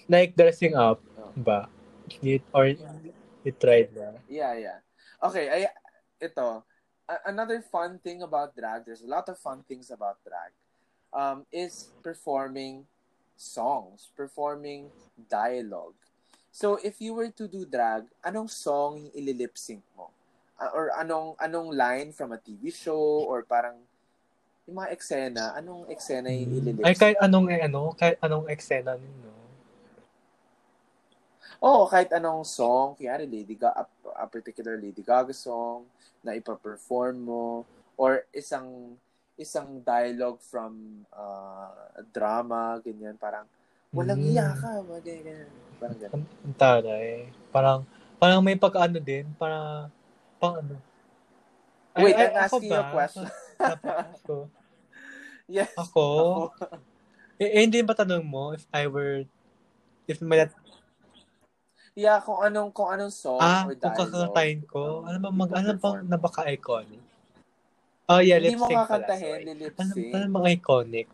Like, 0.07 0.39
dressing 0.39 0.79
up, 0.79 1.03
Oo. 1.19 1.35
ba? 1.35 1.67
You, 2.23 2.39
or, 2.55 2.71
you 3.43 3.53
tried 3.59 3.91
na. 3.91 4.15
Yeah, 4.31 4.55
yeah. 4.55 4.79
Okay, 5.19 5.51
I, 5.51 5.59
ito, 6.23 6.63
a- 7.11 7.25
another 7.27 7.59
fun 7.59 7.99
thing 7.99 8.23
about 8.23 8.55
drag, 8.55 8.87
there's 8.87 9.03
a 9.03 9.11
lot 9.11 9.27
of 9.27 9.35
fun 9.35 9.67
things 9.67 9.91
about 9.91 10.23
drag, 10.23 10.55
um, 11.11 11.43
is 11.51 11.91
performing 12.07 12.87
songs, 13.35 14.15
performing 14.15 14.95
dialogue. 15.27 15.99
So, 16.55 16.79
if 16.87 17.03
you 17.03 17.15
were 17.15 17.35
to 17.35 17.51
do 17.51 17.67
drag, 17.67 18.07
anong 18.23 18.51
song 18.51 19.11
yung 19.11 19.15
ililip 19.15 19.59
sync 19.59 19.83
mo? 19.99 20.15
Ah, 20.59 20.75
or 20.75 20.91
anong 20.99 21.39
anong 21.39 21.71
line 21.71 22.11
from 22.11 22.35
a 22.35 22.39
TV 22.43 22.75
show 22.75 23.23
or 23.23 23.47
parang 23.47 23.79
yung 24.69 24.85
mga 24.85 24.93
eksena, 24.93 25.45
anong 25.57 25.89
eksena 25.89 26.29
yung 26.29 26.53
ililip 26.61 26.85
Ay, 26.85 26.93
kahit 26.93 27.17
anong, 27.25 27.49
eh, 27.49 27.65
ano, 27.65 27.97
kahit 27.97 28.21
anong 28.21 28.53
eksena 28.53 29.01
ninyo. 29.01 29.33
Oo, 31.65 31.89
kahit 31.89 32.13
anong 32.13 32.45
song, 32.45 32.93
kaya 33.01 33.17
Lady 33.25 33.57
Gaga, 33.57 33.73
a, 33.81 33.85
a 34.23 34.27
particular 34.29 34.77
Lady 34.77 35.01
Gaga 35.01 35.33
song 35.33 35.89
na 36.21 36.37
ipa-perform 36.37 37.17
mo 37.17 37.65
or 37.97 38.29
isang 38.31 38.95
isang 39.41 39.81
dialogue 39.81 40.39
from 40.45 41.03
uh, 41.17 41.99
a 41.99 42.05
drama, 42.13 42.77
ganyan, 42.85 43.17
parang 43.17 43.49
walang 43.95 44.21
Mm. 44.21 44.31
iya 44.37 44.53
ka, 44.53 44.85
ganyan, 45.01 45.23
ganyan. 45.25 45.49
Parang 45.81 45.97
ganyan. 45.97 46.13
Ang, 46.45 46.55
taray. 46.61 47.11
Parang, 47.49 47.79
parang 48.21 48.41
may 48.45 48.59
pagkaano 48.59 49.01
din, 49.01 49.25
para, 49.41 49.89
pang 50.39 50.63
ano. 50.63 50.77
Wait, 51.99 52.15
Ay, 52.15 52.31
I'm 52.31 52.31
ay, 52.31 52.47
ako 52.47 52.57
asking 52.63 52.71
you 52.71 52.79
a 52.79 52.87
question. 52.95 53.27
Ako, 53.59 54.37
Yes. 55.49 55.73
ako, 55.75 56.05
eh, 57.41 57.51
eh, 57.59 57.61
hindi 57.65 57.81
ba 57.83 57.97
tanong 57.97 58.23
mo 58.23 58.53
if 58.55 58.69
I 58.71 58.87
were, 58.87 59.25
if 60.07 60.21
may, 60.23 60.47
Yeah, 61.99 62.23
kung 62.23 62.39
anong 62.39 62.71
kung 62.71 62.95
anong 62.95 63.11
song 63.11 63.43
ah, 63.43 63.67
or 63.67 63.75
kung 63.75 63.91
dialogue. 63.91 64.13
kakantahin 64.15 64.61
ko, 64.71 65.03
um, 65.03 65.09
ano 65.11 65.19
ba, 65.19 65.29
mag, 65.35 65.51
ano 65.51 65.75
bang 65.75 65.75
ipa-perform. 65.75 66.07
nabaka-iconic? 66.07 67.03
Oh, 68.09 68.23
yeah, 68.23 68.39
Hindi 68.39 68.55
lip 68.55 68.61
mo 68.63 68.67
sync 68.71 68.79
pala, 68.87 68.87
kakantahin, 68.87 69.41
lip 69.59 69.75
Ano, 69.75 69.93
sync. 69.93 70.13
ano 70.15 70.25
mga 70.39 70.49
iconic? 70.55 71.07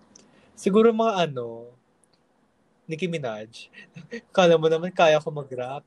Siguro 0.52 0.92
mga 0.92 1.14
ano, 1.30 1.72
Nicki 2.84 3.08
Minaj. 3.08 3.72
Kala 4.36 4.60
mo 4.60 4.68
naman 4.68 4.92
kaya 4.92 5.16
ko 5.16 5.32
mag-rap. 5.32 5.84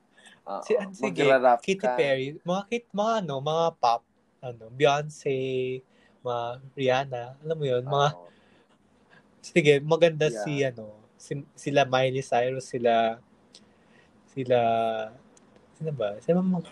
Si, 0.64 0.72
ano, 0.74 0.92
sige, 0.96 1.24
Katy 1.28 1.74
ka. 1.76 1.96
Perry. 1.96 2.40
Mga, 2.40 2.62
Kate, 2.66 2.90
mga 2.92 3.14
ano, 3.20 3.36
mga 3.40 3.66
pop. 3.76 4.02
Ano, 4.40 4.64
Beyonce, 4.72 5.36
mga 6.24 6.44
Rihanna. 6.72 7.24
Alam 7.44 7.58
mo 7.58 7.66
yun, 7.66 7.84
mga, 7.84 8.08
Oo. 8.16 8.28
sige, 9.44 9.74
maganda 9.84 10.28
Yeah. 10.28 10.44
si, 10.44 10.54
ano, 10.64 10.96
si, 11.20 11.32
sila 11.52 11.84
Miley 11.84 12.24
Cyrus, 12.24 12.70
sila, 12.70 13.20
sila, 14.26 14.60
sino 15.76 15.92
ba? 15.92 16.16
Sino 16.22 16.40
mga, 16.40 16.72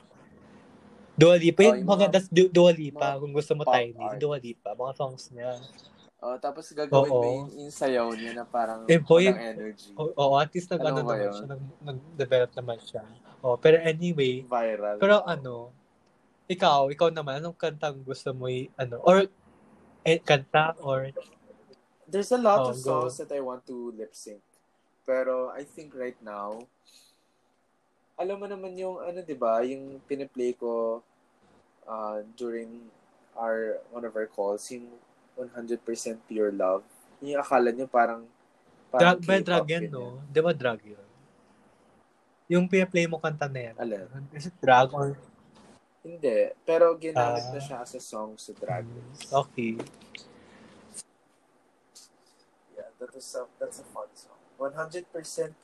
Dua 1.16 1.40
Lipa. 1.40 1.64
Oh, 1.64 1.72
Yun, 1.72 1.76
yung 1.80 1.88
mga- 1.88 1.94
maganda 1.96 2.18
si 2.20 2.28
Du- 2.28 2.52
Dua 2.52 2.72
Lipa. 2.76 3.16
mga 3.16 3.20
Kung 3.24 3.32
gusto 3.32 3.52
mo 3.56 3.64
tiny, 3.64 3.96
artists. 3.96 4.20
Dua 4.20 4.36
Lipa. 4.36 4.70
Mga 4.76 4.94
songs 4.96 5.24
niya. 5.32 5.52
Oh, 6.20 6.36
tapos 6.36 6.68
gagawin 6.72 7.08
mo 7.08 7.16
Oo. 7.16 7.24
yung, 7.24 7.50
yung 7.56 7.72
sayaw 7.72 8.08
niya 8.12 8.32
na 8.34 8.44
parang 8.44 8.84
Eh, 8.84 9.00
boy, 9.00 9.30
energy. 9.30 9.96
Oo, 9.96 10.12
oh, 10.12 10.36
at 10.36 10.52
least 10.52 10.68
nag, 10.68 10.82
Ano 10.82 10.92
ano, 10.92 10.98
naman 11.06 11.16
yun? 11.22 11.32
siya, 11.32 11.48
nag, 11.48 11.62
nag-develop 11.82 12.52
naman 12.56 12.78
siya. 12.82 13.04
Oh, 13.46 13.62
pero 13.62 13.78
anyway, 13.78 14.42
Viral. 14.42 14.98
pero 14.98 15.22
ano, 15.22 15.70
ikaw, 16.50 16.90
ikaw 16.90 17.14
naman, 17.14 17.38
anong 17.38 17.54
kantang 17.54 18.02
gusto 18.02 18.34
mo 18.34 18.50
i, 18.50 18.66
ano, 18.74 18.98
or, 19.06 19.30
eh, 20.02 20.18
kanta, 20.18 20.74
or, 20.82 21.14
There's 22.10 22.34
a 22.34 22.42
lot 22.42 22.66
Oh, 22.66 22.74
of 22.74 22.82
go. 22.82 23.06
songs 23.06 23.22
that 23.22 23.30
I 23.34 23.42
want 23.42 23.66
to 23.70 23.94
lip 23.94 24.14
sync. 24.18 24.42
Pero 25.06 25.54
I 25.54 25.62
think 25.62 25.94
right 25.94 26.18
now, 26.26 26.66
alam 28.18 28.38
mo 28.42 28.46
naman 28.46 28.78
yung 28.78 29.02
ano 29.02 29.20
'di 29.26 29.36
ba, 29.36 29.66
yung 29.66 30.00
piniplay 30.06 30.54
ko 30.54 31.02
uh, 31.90 32.22
during 32.38 32.90
our 33.34 33.82
one 33.90 34.06
of 34.06 34.14
our 34.14 34.30
calls, 34.30 34.70
yung 34.70 34.86
100% 35.36 35.82
pure 36.30 36.54
love. 36.54 36.86
Yung 37.20 37.42
akala 37.42 37.74
niyo 37.74 37.90
parang 37.90 38.24
parang 38.94 39.18
ba, 39.18 39.42
K-pop 39.42 39.46
drag 39.46 39.68
yan, 39.68 39.86
no? 39.92 40.22
Di 40.30 40.40
ba 40.40 40.54
yun? 40.54 41.05
Yung 42.46 42.70
pinaplay 42.70 43.10
mo 43.10 43.18
kanta 43.18 43.50
na 43.50 43.72
yan. 43.72 43.76
Alin? 43.76 44.06
Is 44.32 44.48
it 44.48 44.58
drag 44.62 44.94
or, 44.94 45.18
Hindi, 46.06 46.54
pero 46.62 46.94
ginamit 46.94 47.42
Ah. 47.42 47.50
na 47.50 47.58
siya 47.58 47.82
as 47.82 47.98
a 47.98 48.02
song 48.02 48.38
sa 48.38 48.54
Drag 48.54 48.86
Race. 48.86 49.26
okay. 49.34 49.74
Yeah, 52.78 52.94
that 53.02 53.10
is 53.18 53.26
a, 53.34 53.50
that's 53.58 53.82
a 53.82 53.88
fun 53.90 54.06
song. 54.14 54.38
100% 54.62 55.10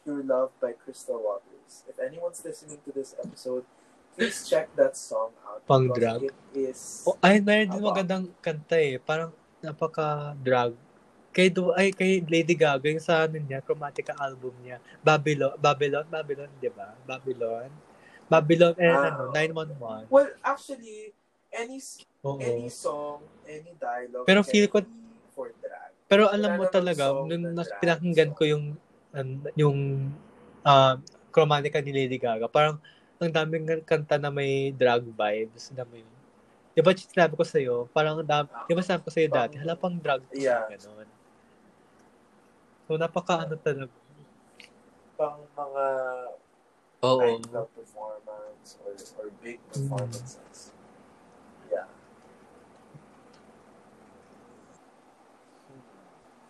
Pure 0.02 0.24
Love 0.26 0.50
by 0.58 0.74
Crystal 0.74 1.22
Waters. 1.22 1.86
If 1.86 2.02
anyone's 2.02 2.42
listening 2.44 2.82
to 2.84 2.92
this 2.92 3.14
episode, 3.22 3.70
please 4.18 4.42
check 4.44 4.74
that 4.76 4.98
song 4.98 5.32
out. 5.46 5.62
Pang 5.70 5.94
drag? 5.94 6.26
It 6.26 6.34
is... 6.58 7.06
Oh, 7.06 7.16
ay, 7.22 7.38
meron 7.40 7.72
din 7.72 7.84
magandang 7.86 8.26
kanta 8.42 8.82
eh. 8.82 8.98
Parang 8.98 9.30
napaka-drag. 9.62 10.74
Kay, 11.32 11.48
do, 11.48 11.72
ay, 11.72 11.96
kay 11.96 12.20
Lady 12.22 12.52
Gaga, 12.52 12.84
yung 12.86 13.00
sa 13.00 13.24
ano 13.24 13.40
niya, 13.40 13.64
Chromatica 13.64 14.12
album 14.20 14.52
niya. 14.60 14.84
Babylon, 15.00 15.56
Babylon, 15.56 16.04
Babylon, 16.06 16.52
di 16.60 16.68
ba? 16.68 16.92
Babylon. 17.08 17.72
Babylon 18.28 18.76
and 18.76 18.96
Ah. 18.96 19.08
ano, 19.10 19.24
911. 19.32 20.08
Well, 20.08 20.32
actually, 20.40 21.16
any 21.50 21.80
Oo. 22.22 22.40
any 22.40 22.68
song, 22.68 23.24
any 23.44 23.72
dialogue 23.76 24.28
Pero 24.28 24.44
feel 24.44 24.68
ko- 24.68 24.84
for 25.32 25.52
drag. 25.58 25.92
Pero 26.08 26.28
alam 26.28 26.60
mo 26.60 26.68
talaga, 26.68 27.16
nung 27.16 27.48
pinakinggan 27.80 28.36
ko 28.36 28.44
yung 28.44 28.76
yung 29.56 29.80
uh, 30.64 30.96
Chromatica 31.32 31.80
ni 31.80 31.92
Lady 31.92 32.16
Gaga, 32.16 32.48
parang 32.48 32.76
ang 33.18 33.32
daming 33.32 33.84
kanta 33.84 34.16
na 34.16 34.28
may 34.28 34.72
drag 34.72 35.04
vibes 35.06 35.72
na 35.72 35.88
may 35.88 36.04
Di 36.72 36.80
ba 36.80 36.96
sinabi 36.96 37.36
ko 37.36 37.44
sa'yo, 37.44 37.92
parang, 37.92 38.24
dam, 38.24 38.48
di 38.64 38.72
ba 38.72 38.80
sinabi 38.80 39.04
ko 39.04 39.12
sa'yo 39.12 39.28
dati, 39.28 39.60
hala 39.60 39.76
pang 39.76 39.92
drag 39.92 40.24
to 40.24 40.40
Yeah. 40.40 40.64
ganun. 40.72 41.01
So, 42.92 43.00
napaka 43.00 43.48
ano 43.48 43.56
talaga. 43.56 43.88
Pang 45.16 45.48
mga 45.56 45.86
Oo. 47.08 47.24
nightclub 47.24 47.72
performance 47.72 48.76
or, 48.84 48.92
or 49.16 49.32
big 49.40 49.64
performances. 49.72 50.76
Yeah. 51.72 51.88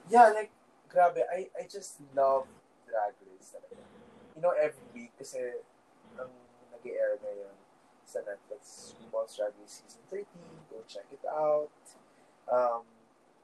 Yeah, 0.09 0.33
like, 0.33 0.49
grabe, 0.89 1.21
I, 1.29 1.53
I 1.53 1.69
just 1.69 2.01
love 2.17 2.49
Drag 2.89 3.13
Race 3.21 3.53
talaga. 3.53 3.85
You 4.33 4.41
know, 4.41 4.57
every 4.57 4.81
week, 4.97 5.13
kasi 5.21 5.61
ang 6.17 6.33
nag-air 6.73 7.21
ngayon 7.21 7.53
sa 8.09 8.25
Netflix, 8.25 8.97
RuPaul's 8.97 9.37
Drag 9.37 9.53
Race 9.61 9.85
Season 9.85 10.01
13, 10.09 10.25
go 10.73 10.81
check 10.89 11.05
it 11.13 11.21
out. 11.29 11.69
Um, 12.49 12.89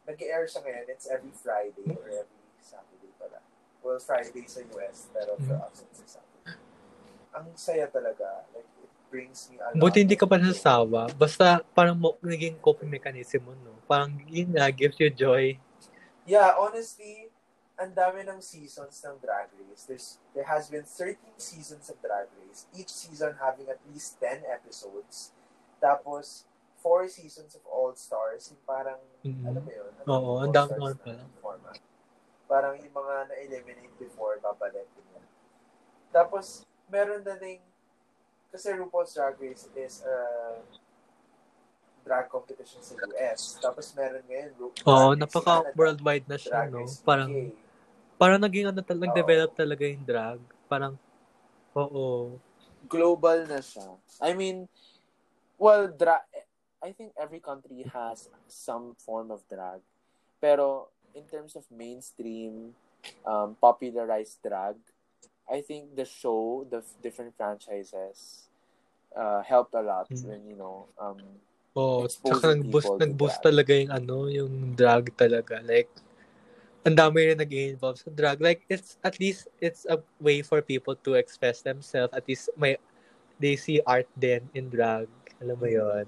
nag-air 0.09 0.49
siya 0.49 0.65
ngayon, 0.65 0.89
it's 0.89 1.05
every 1.05 1.29
Friday 1.29 1.93
or 1.93 2.09
every 2.09 2.36
Saturday 2.67 3.11
pala. 3.15 3.39
Well, 3.79 3.99
Friday 4.03 4.43
sa 4.51 4.59
US, 4.75 5.07
pero 5.15 5.39
for 5.39 5.55
us, 5.63 5.87
it's 5.87 6.03
a 6.03 6.07
Saturday. 6.19 6.59
Ang 7.31 7.47
saya 7.55 7.87
talaga. 7.87 8.43
Like, 8.51 8.67
it 8.83 8.91
brings 9.07 9.47
me 9.47 9.63
a 9.63 9.71
lot 9.71 9.79
Buti 9.79 10.03
hindi 10.03 10.19
ka 10.19 10.27
pa 10.27 10.35
nasasawa. 10.35 11.07
Basta 11.15 11.63
parang 11.71 11.95
mo, 11.95 12.19
naging 12.19 12.59
coping 12.59 12.91
mechanism 12.91 13.47
mo, 13.47 13.55
no? 13.63 13.79
Parang 13.87 14.11
yun 14.27 14.51
nga, 14.51 14.67
gives 14.67 14.99
you 14.99 15.07
joy. 15.07 15.55
Yeah, 16.27 16.59
honestly, 16.59 17.31
ang 17.79 17.93
dami 17.93 18.25
ng 18.25 18.41
seasons 18.43 18.99
ng 19.05 19.15
Drag 19.21 19.47
Race. 19.53 19.85
There's, 19.87 20.19
there 20.33 20.49
has 20.49 20.67
been 20.67 20.83
13 20.83 21.15
seasons 21.39 21.87
of 21.87 21.95
Drag 22.03 22.27
Race. 22.43 22.67
Each 22.75 22.91
season 22.91 23.37
having 23.39 23.69
at 23.71 23.79
least 23.87 24.19
10 24.19 24.43
episodes. 24.49 25.31
Tapos, 25.77 26.43
four 26.81 27.05
seasons 27.05 27.53
of 27.53 27.63
All 27.69 27.93
Stars, 27.93 28.49
yung 28.49 28.63
parang, 28.65 28.97
Mhm. 29.21 29.45
alam 29.45 29.61
mo 29.61 29.71
yun? 29.71 29.91
Ano 30.03 30.07
Oo, 30.09 30.31
ang 30.41 30.51
dami 30.51 30.71
naman 30.73 30.93
na 30.97 31.03
pala. 31.05 31.23
Parang 32.47 32.79
yung 32.79 32.95
mga 32.95 33.15
na-eliminate 33.27 33.95
before, 33.99 34.39
babalik 34.39 34.87
nila. 34.95 35.19
Tapos, 36.09 36.63
meron 36.87 37.21
na 37.21 37.35
ding, 37.35 37.59
kasi 38.47 38.71
RuPaul's 38.71 39.11
Drag 39.11 39.35
Race 39.37 39.67
is 39.75 40.01
a 40.07 40.17
drag 42.07 42.31
competition 42.31 42.79
sa 42.79 42.95
US. 42.95 43.59
Tapos 43.59 43.91
meron 43.91 44.23
ngayon, 44.23 44.49
Ru- 44.55 44.71
Oo, 44.87 45.11
Drag 45.11 45.11
Race 45.11 45.19
napaka 45.19 45.53
Canada, 45.67 45.75
worldwide 45.75 46.27
na 46.31 46.37
siya, 46.39 46.63
Drag 46.63 46.71
no? 46.71 46.87
Parang, 47.03 47.31
UK. 47.35 47.51
parang 48.15 48.39
naging 48.39 48.65
ano, 48.71 48.79
tal- 48.79 49.03
nag-develop 49.03 49.51
talaga 49.51 49.83
yung 49.83 50.05
drag. 50.07 50.39
Parang, 50.71 50.93
oo. 51.75 52.39
global 52.87 53.43
na 53.43 53.59
siya. 53.59 53.83
I 54.23 54.31
mean, 54.31 54.71
well, 55.59 55.91
dra- 55.91 56.23
I 56.79 56.95
think 56.95 57.11
every 57.19 57.43
country 57.43 57.83
has 57.91 58.31
some 58.47 58.95
form 59.03 59.27
of 59.27 59.43
drag. 59.51 59.83
Pero 60.39 60.87
in 61.15 61.23
terms 61.25 61.55
of 61.55 61.63
mainstream, 61.71 62.75
um, 63.25 63.55
popularized 63.61 64.39
drag, 64.43 64.75
I 65.49 65.61
think 65.61 65.95
the 65.95 66.05
show, 66.05 66.65
the 66.69 66.77
f- 66.83 66.95
different 67.01 67.35
franchises, 67.37 68.47
uh, 69.15 69.41
helped 69.43 69.73
a 69.73 69.81
lot 69.81 70.09
Mm. 70.11 70.25
when, 70.27 70.41
you 70.47 70.55
know, 70.55 70.87
um, 70.99 71.19
Exposing 71.77 72.33
tsaka 72.33 72.45
nag-boost, 72.57 72.91
nag-boost 72.97 73.39
talaga 73.45 73.71
yung 73.77 73.93
ano, 73.93 74.17
yung 74.25 74.73
drag 74.73 75.13
talaga. 75.13 75.61
Like, 75.61 75.89
ang 76.81 76.97
dami 76.97 77.29
rin 77.29 77.37
nag-involve 77.37 78.01
sa 78.01 78.09
drag. 78.09 78.41
Like, 78.41 78.65
it's, 78.65 78.97
at 79.05 79.19
least, 79.21 79.47
it's 79.61 79.85
a 79.85 80.01
way 80.17 80.41
for 80.41 80.61
people 80.61 80.95
to 81.05 81.13
express 81.19 81.61
themselves. 81.61 82.13
At 82.17 82.25
least, 82.25 82.49
may, 82.57 82.81
they 83.37 83.55
see 83.55 83.77
art 83.85 84.09
din 84.17 84.49
in 84.57 84.73
drag. 84.73 85.05
Alam 85.37 85.57
mo 85.61 85.67
yon 85.69 86.05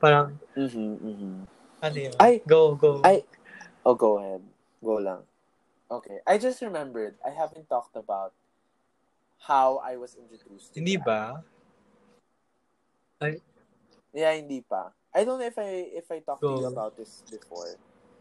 Parang, 0.00 0.38
mhm, 0.56 0.96
mhm. 0.96 1.32
ano 1.84 1.96
yun? 2.00 2.16
Ay, 2.16 2.40
go, 2.48 2.72
go. 2.72 3.04
I, 3.04 3.20
oh, 3.84 3.94
go 3.94 4.18
ahead. 4.18 4.42
Go 4.82 4.96
lang. 4.96 5.22
Okay. 5.90 6.18
I 6.26 6.38
just 6.38 6.62
remembered, 6.62 7.14
I 7.24 7.30
haven't 7.30 7.68
talked 7.68 7.96
about 7.96 8.32
how 9.40 9.80
I 9.84 9.96
was 9.96 10.16
introduced 10.16 10.76
Hindi 10.76 10.96
ba? 10.96 11.42
Yeah, 14.12 14.34
hindi 14.34 14.60
pa. 14.60 14.92
I 15.14 15.24
don't 15.24 15.38
know 15.38 15.46
if 15.46 15.58
I 15.58 15.90
if 15.94 16.06
I 16.10 16.18
talked 16.20 16.42
to 16.42 16.50
you 16.50 16.66
Go. 16.66 16.72
about 16.72 16.96
this 16.96 17.22
before. 17.30 17.78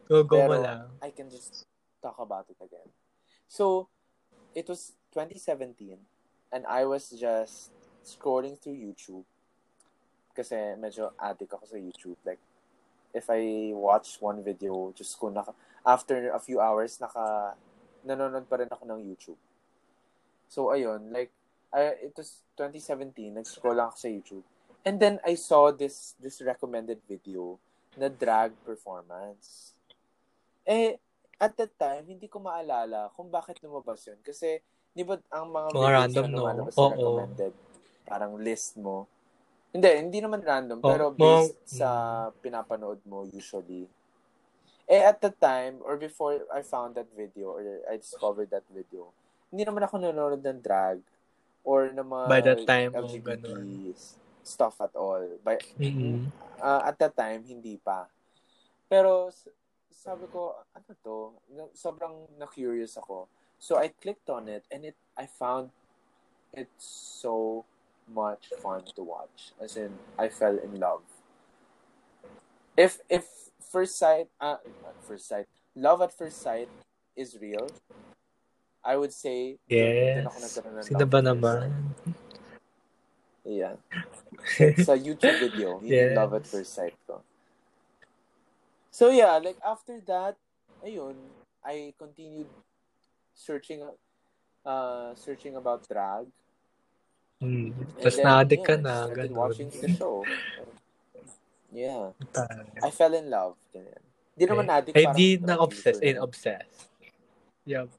Go, 0.09 0.23
go 0.23 0.37
Pero- 0.37 0.61
lang. 0.61 0.85
I 1.01 1.09
can 1.13 1.29
just 1.29 1.65
talk 2.01 2.17
about 2.17 2.49
it 2.49 2.57
again. 2.61 2.89
So, 3.47 3.89
it 4.53 4.67
was 4.69 4.93
2017 5.13 5.97
and 6.51 6.65
I 6.65 6.85
was 6.85 7.09
just 7.09 7.71
scrolling 8.05 8.57
through 8.57 8.77
YouTube 8.77 9.25
kasi 10.33 10.55
medyo 10.77 11.13
addict 11.17 11.53
ako 11.53 11.65
sa 11.65 11.77
YouTube. 11.77 12.17
Like, 12.25 12.41
if 13.13 13.29
I 13.29 13.73
watch 13.73 14.17
one 14.19 14.43
video, 14.43 14.93
just 14.95 15.17
ko 15.17 15.29
naka, 15.29 15.53
after 15.85 16.31
a 16.31 16.39
few 16.39 16.59
hours, 16.59 16.99
naka, 17.01 17.55
nanonood 18.05 18.45
pa 18.47 18.61
rin 18.61 18.69
ako 18.69 18.83
ng 18.85 18.99
YouTube. 19.01 19.41
So, 20.49 20.73
ayun, 20.73 21.13
like, 21.13 21.31
I, 21.69 22.09
it 22.09 22.13
was 22.17 22.41
2017, 22.57 23.33
nag-scroll 23.37 23.77
lang 23.77 23.93
ako 23.93 23.97
sa 23.97 24.09
YouTube. 24.09 24.45
And 24.85 24.97
then, 24.97 25.19
I 25.21 25.35
saw 25.35 25.69
this, 25.69 26.15
this 26.17 26.41
recommended 26.41 27.01
video 27.05 27.59
na 27.97 28.09
drag 28.09 28.53
performance. 28.65 29.73
Eh, 30.65 30.97
at 31.39 31.53
that 31.57 31.73
time, 31.77 32.09
hindi 32.09 32.27
ko 32.27 32.41
maalala 32.41 33.09
kung 33.13 33.29
bakit 33.29 33.61
lumabas 33.61 34.05
yun. 34.09 34.17
Kasi, 34.25 34.61
di 34.93 35.05
ba, 35.05 35.17
ang 35.29 35.49
mga, 35.49 35.67
Mga 35.73 35.91
random, 35.93 36.25
na 36.25 36.29
no? 36.29 36.37
lumalabas 36.41 36.73
sa 36.73 36.81
Oo. 36.81 36.91
recommended, 36.93 37.53
parang 38.05 38.33
list 38.41 38.77
mo. 38.77 39.05
Hindi, 39.69 39.89
hindi 40.01 40.19
naman 40.21 40.41
random, 40.41 40.81
Oh, 40.81 40.89
pero 40.89 41.13
based 41.13 41.61
sa 41.69 41.89
pinapanood 42.41 43.05
mo 43.05 43.25
usually. 43.29 43.85
Eh, 44.89 45.05
at 45.05 45.21
the 45.21 45.29
time, 45.29 45.77
or 45.85 46.01
before 46.01 46.41
I 46.49 46.65
found 46.65 46.97
that 46.97 47.05
video, 47.13 47.53
or 47.53 47.61
I 47.85 48.01
discovered 48.01 48.49
that 48.49 48.65
video, 48.73 49.13
hindi 49.53 49.61
naman 49.61 49.85
ako 49.85 50.01
nanonood 50.01 50.41
ng 50.41 50.61
drag, 50.65 50.97
or 51.61 51.93
ng 51.93 52.01
mga 52.01 52.25
By 52.25 52.41
that 52.41 52.61
time, 52.65 52.89
oh, 52.97 53.05
LGBT 53.05 53.45
ganun. 53.45 53.93
stuff 54.41 54.81
at 54.81 54.97
all. 54.97 55.21
By, 55.45 55.61
Mm-mm. 55.77 56.33
uh, 56.57 56.81
at 56.89 56.97
that 56.97 57.13
time, 57.13 57.45
hindi 57.45 57.77
pa. 57.77 58.09
Pero, 58.89 59.29
sabi 59.93 60.25
ko, 60.33 60.57
ano 60.73 60.89
to? 61.05 61.37
Sobrang 61.77 62.25
na-curious 62.41 62.97
ako. 62.97 63.29
So, 63.61 63.77
I 63.77 63.93
clicked 63.93 64.25
on 64.33 64.49
it 64.49 64.65
and 64.73 64.89
it 64.89 64.97
I 65.13 65.29
found 65.29 65.69
it 66.55 66.71
so 66.81 67.61
much 68.13 68.49
fun 68.61 68.83
to 68.95 69.03
watch. 69.03 69.53
As 69.61 69.77
in, 69.77 69.99
I 70.17 70.29
fell 70.29 70.57
in 70.57 70.79
love. 70.79 71.01
If, 72.77 72.99
if 73.09 73.25
first 73.71 73.97
sight, 73.97 74.27
uh, 74.39 74.57
first 75.07 75.27
sight, 75.27 75.45
love 75.75 76.01
at 76.01 76.15
first 76.15 76.41
sight 76.41 76.69
is 77.15 77.37
real, 77.39 77.67
I 78.83 78.95
would 78.97 79.13
say, 79.13 79.59
Yes. 79.67 80.25
ako 80.25 80.81
Sino 80.81 81.05
ba 81.05 81.19
naman? 81.21 81.69
Yeah. 83.43 83.75
sa 84.87 84.95
YouTube 84.95 85.39
video, 85.39 85.79
yun 85.83 85.91
Yes. 85.91 86.15
love 86.15 86.33
at 86.33 86.45
first 86.47 86.71
sight 86.73 86.95
ko. 87.05 87.21
So 88.91 89.09
yeah, 89.11 89.37
like 89.39 89.59
after 89.63 90.01
that, 90.07 90.35
ayun, 90.83 91.15
I 91.63 91.93
continued 91.95 92.49
searching 93.35 93.83
uh 94.65 95.15
searching 95.15 95.55
about 95.55 95.87
drag. 95.87 96.27
Mm. 97.39 97.71
Tapos 98.03 98.19
na-addict 98.19 98.63
ka 98.67 98.75
yeah, 98.75 98.83
na, 98.83 98.93
started 99.07 99.31
ganun. 99.31 99.39
watching 99.39 99.69
the 99.71 99.89
show. 99.95 100.27
Yeah. 101.71 102.11
I 102.83 102.89
fell 102.91 103.13
in 103.15 103.31
love. 103.31 103.55
Ganyan. 103.71 104.03
Di 104.39 104.43
naman 104.47 104.67
addict, 104.71 104.95
Ay, 104.95 105.03
parang 105.03 105.19
di 105.19 105.27
drug 105.35 105.47
na 105.47 105.55
obsess, 105.59 105.95
user. 105.99 106.07
in 106.07 106.15
obsess. 106.19 106.69
Yup. 107.67 107.89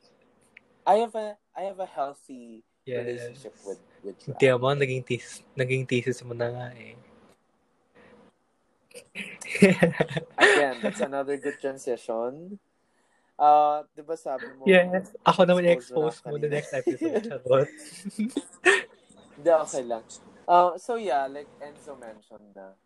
I 0.89 0.95
have 1.05 1.15
a 1.15 1.37
I 1.53 1.63
have 1.69 1.79
a 1.79 1.89
healthy 1.89 2.65
Yes. 2.89 3.05
relationship 3.05 3.55
with 3.69 3.81
with 4.01 4.17
drag. 4.25 4.41
Hindi 4.41 4.47
mo, 4.57 4.69
naging 4.73 5.05
thesis, 5.05 5.45
naging 5.53 5.85
thesis 5.85 6.19
mo 6.25 6.33
na 6.33 6.49
nga 6.49 6.67
eh. 6.75 6.97
Again, 10.41 10.81
that's 10.81 11.05
another 11.05 11.37
good 11.37 11.61
transition. 11.61 12.57
Uh, 13.37 13.85
di 13.93 14.03
ba 14.05 14.17
sabi 14.17 14.49
mo? 14.57 14.65
yes. 14.69 15.13
Ako 15.25 15.45
naman 15.45 15.69
expose 15.69 16.21
i-expose 16.21 16.29
mo 16.29 16.37
the 16.41 16.51
next 16.51 16.73
episode. 16.73 17.25
Hindi, 19.41 19.57
okay 19.57 19.85
lang. 19.89 20.05
Uh, 20.45 20.77
so 20.77 21.01
yeah, 21.01 21.25
like 21.25 21.49
Enzo 21.65 21.97
mentioned 21.97 22.53
na 22.53 22.77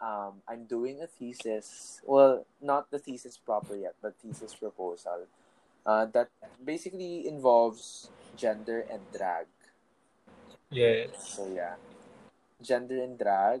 um, 0.00 0.40
I'm 0.48 0.64
doing 0.64 1.04
a 1.04 1.06
thesis. 1.06 2.00
Well, 2.00 2.48
not 2.64 2.88
the 2.88 2.98
thesis 2.98 3.36
proper 3.36 3.76
yet, 3.76 3.92
but 4.00 4.16
thesis 4.24 4.56
proposal. 4.56 5.28
Uh, 5.84 6.06
that 6.16 6.32
basically 6.64 7.28
involves 7.28 8.08
gender 8.40 8.88
and 8.88 9.04
drag. 9.12 9.46
yes. 10.72 11.12
So 11.36 11.44
yeah, 11.52 11.76
gender 12.64 13.04
and 13.04 13.18
drag. 13.18 13.60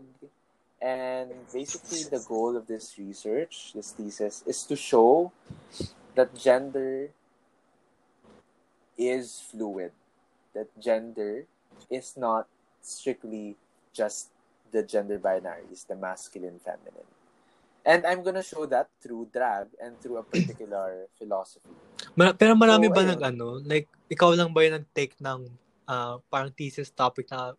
And 0.80 1.30
basically, 1.52 2.08
the 2.08 2.24
goal 2.26 2.56
of 2.56 2.66
this 2.66 2.98
research, 2.98 3.70
this 3.76 3.92
thesis, 3.92 4.42
is 4.48 4.64
to 4.64 4.74
show 4.74 5.30
that 6.16 6.34
gender 6.34 7.10
is 8.96 9.38
fluid. 9.52 9.92
That 10.54 10.68
gender 10.78 11.46
is 11.90 12.16
not 12.16 12.48
strictly 12.80 13.56
just 13.92 14.28
the 14.72 14.82
gender 14.82 15.18
binaries, 15.18 15.86
the 15.86 15.96
masculine, 15.96 16.58
feminine. 16.60 17.08
And 17.84 18.06
I'm 18.06 18.22
gonna 18.22 18.42
show 18.44 18.66
that 18.66 18.88
through 19.02 19.30
drag 19.32 19.74
and 19.82 19.98
through 20.00 20.18
a 20.18 20.24
particular 20.24 21.08
philosophy. 21.18 21.74
Ma- 22.16 22.36
pero 22.36 22.54
marami 22.54 22.86
So, 22.88 22.94
ba 22.94 23.02
ayun. 23.02 23.10
nag 23.16 23.22
ano? 23.22 23.48
Like, 23.64 23.88
ikaw 24.12 24.32
lang 24.36 24.52
ba 24.52 24.64
yung 24.64 24.78
nag-take 24.82 25.16
ng 25.18 25.40
ah, 25.88 26.18
parang 26.30 26.52
thesis 26.54 26.92
topic 26.92 27.28
na 27.32 27.56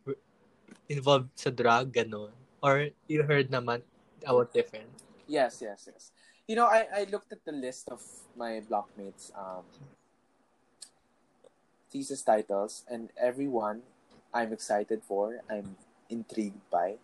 involved 0.87 1.31
sa 1.35 1.51
drug, 1.51 1.91
gano'n? 1.91 2.31
Or 2.63 2.87
you 3.07 3.23
heard 3.23 3.51
naman 3.51 3.83
about 4.23 4.53
different? 4.55 4.87
Yes, 5.27 5.59
yes, 5.63 5.87
yes. 5.91 6.11
You 6.47 6.55
know, 6.55 6.67
I, 6.67 6.87
I 6.91 7.01
looked 7.07 7.31
at 7.31 7.43
the 7.45 7.55
list 7.55 7.87
of 7.89 7.99
my 8.35 8.59
blockmates' 8.63 9.31
um, 9.35 9.63
thesis 11.93 12.25
titles, 12.25 12.81
and 12.89 13.13
everyone 13.13 13.85
I'm 14.33 14.49
excited 14.49 15.05
for, 15.05 15.37
I'm 15.45 15.77
intrigued 16.09 16.65
by. 16.73 16.97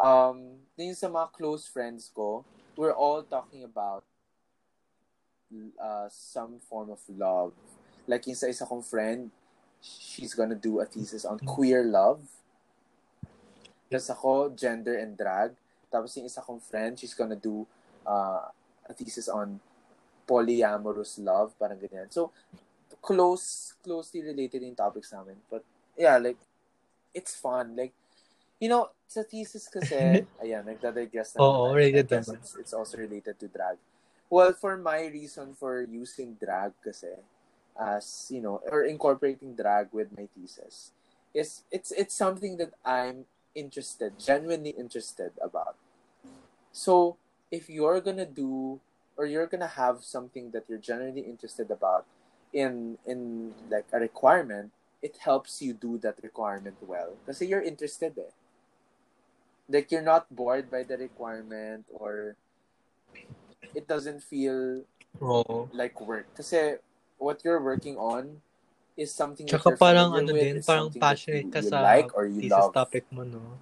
Um, 0.00 0.64
yung 0.80 0.96
sa 0.96 1.12
mga 1.12 1.36
close 1.36 1.68
friends 1.68 2.08
ko, 2.08 2.48
we're 2.80 2.96
all 2.96 3.20
talking 3.20 3.60
about 3.60 4.08
uh, 5.76 6.08
some 6.08 6.56
form 6.64 6.88
of 6.88 7.04
love. 7.12 7.52
Like 8.08 8.24
yung 8.24 8.40
sa 8.40 8.48
isa 8.48 8.64
kong 8.64 8.80
friend, 8.80 9.28
she's 9.84 10.32
gonna 10.32 10.56
do 10.56 10.80
a 10.80 10.88
thesis 10.88 11.28
on 11.28 11.36
queer 11.44 11.84
love. 11.84 12.24
Tapos 13.92 14.08
ako, 14.08 14.56
gender 14.56 14.96
and 14.96 15.12
drag. 15.12 15.52
Tapos 15.92 16.16
yung 16.16 16.24
isa 16.24 16.40
kong 16.40 16.60
friend, 16.64 16.96
she's 16.96 17.14
gonna 17.14 17.38
do 17.38 17.68
uh, 18.08 18.48
a 18.88 18.92
thesis 18.96 19.28
on 19.28 19.60
polyamorous 20.26 21.22
love, 21.22 21.54
parang 21.54 21.78
ganyan. 21.78 22.10
So, 22.10 22.34
close, 23.06 23.78
closely 23.86 24.20
related 24.20 24.66
in 24.66 24.74
topics 24.74 25.14
namin. 25.14 25.38
But, 25.46 25.62
yeah, 25.94 26.18
like, 26.18 26.42
it's 27.14 27.38
fun. 27.38 27.78
Like, 27.78 27.94
you 28.58 28.68
know, 28.68 28.90
sa 29.06 29.22
thesis 29.22 29.70
kasi, 29.70 30.26
ayan, 30.42 30.66
nagdadigress 30.66 31.38
na 31.38 31.46
Oo, 31.46 31.70
naman. 31.70 31.78
related 31.78 32.06
I 32.10 32.18
guess 32.18 32.26
naman. 32.26 32.42
it's, 32.42 32.52
it's 32.58 32.74
also 32.74 32.98
related 32.98 33.38
to 33.38 33.46
drag. 33.46 33.78
Well, 34.26 34.50
for 34.58 34.74
my 34.74 35.06
reason 35.06 35.54
for 35.54 35.86
using 35.86 36.34
drag 36.34 36.74
kasi, 36.82 37.14
as, 37.78 38.26
you 38.34 38.42
know, 38.42 38.58
or 38.66 38.82
incorporating 38.82 39.54
drag 39.54 39.94
with 39.94 40.10
my 40.18 40.26
thesis, 40.34 40.90
is 41.30 41.62
it's 41.70 41.92
it's 41.92 42.16
something 42.16 42.56
that 42.56 42.72
I'm 42.82 43.28
interested, 43.54 44.18
genuinely 44.18 44.72
interested 44.74 45.30
about. 45.38 45.76
So, 46.72 47.20
if 47.52 47.68
you're 47.70 48.00
gonna 48.00 48.26
do, 48.26 48.80
or 49.14 49.28
you're 49.28 49.46
gonna 49.46 49.70
have 49.70 50.02
something 50.02 50.50
that 50.56 50.64
you're 50.66 50.82
genuinely 50.82 51.22
interested 51.28 51.70
about 51.70 52.08
in, 52.56 52.96
in 53.04 53.52
like 53.68 53.84
a 53.92 54.00
requirement, 54.00 54.72
it 55.04 55.20
helps 55.20 55.60
you 55.60 55.76
do 55.76 56.00
that 56.00 56.16
requirement 56.24 56.80
well. 56.80 57.12
Kasi 57.28 57.44
you're 57.44 57.60
interested 57.60 58.16
eh. 58.16 58.32
Like 59.68 59.92
you're 59.92 60.00
not 60.00 60.32
bored 60.32 60.72
by 60.72 60.88
the 60.88 60.96
requirement 60.96 61.84
or 61.92 62.40
it 63.76 63.84
doesn't 63.84 64.24
feel 64.24 64.88
Oo. 65.20 65.68
like 65.76 66.00
work. 66.00 66.24
Kasi 66.32 66.80
what 67.20 67.44
you're 67.44 67.60
working 67.60 68.00
on 68.00 68.40
is 68.96 69.12
something 69.12 69.44
that 69.44 69.60
Tsaka 69.60 69.76
you're 69.76 69.82
parang 69.84 70.08
ano 70.16 70.32
with, 70.32 70.40
din, 70.40 70.56
parang 70.64 70.88
that 70.88 70.96
passionate 70.96 71.52
ka 71.52 71.60
sa 71.60 71.92
like 71.92 72.08
or 72.16 72.24
you 72.24 72.48
love. 72.48 72.72
topic 72.72 73.04
mo, 73.12 73.20
no? 73.20 73.60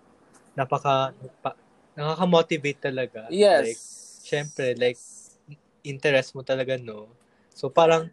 Napaka, 0.55 1.11
pa, 1.43 1.59
nakaka-motivate 1.99 2.79
talaga. 2.79 3.27
Yes. 3.27 3.59
Like, 3.59 3.81
syempre, 4.23 4.67
like, 4.79 5.01
interest 5.83 6.39
mo 6.39 6.47
talaga, 6.47 6.79
no? 6.79 7.11
So, 7.51 7.67
parang, 7.67 8.07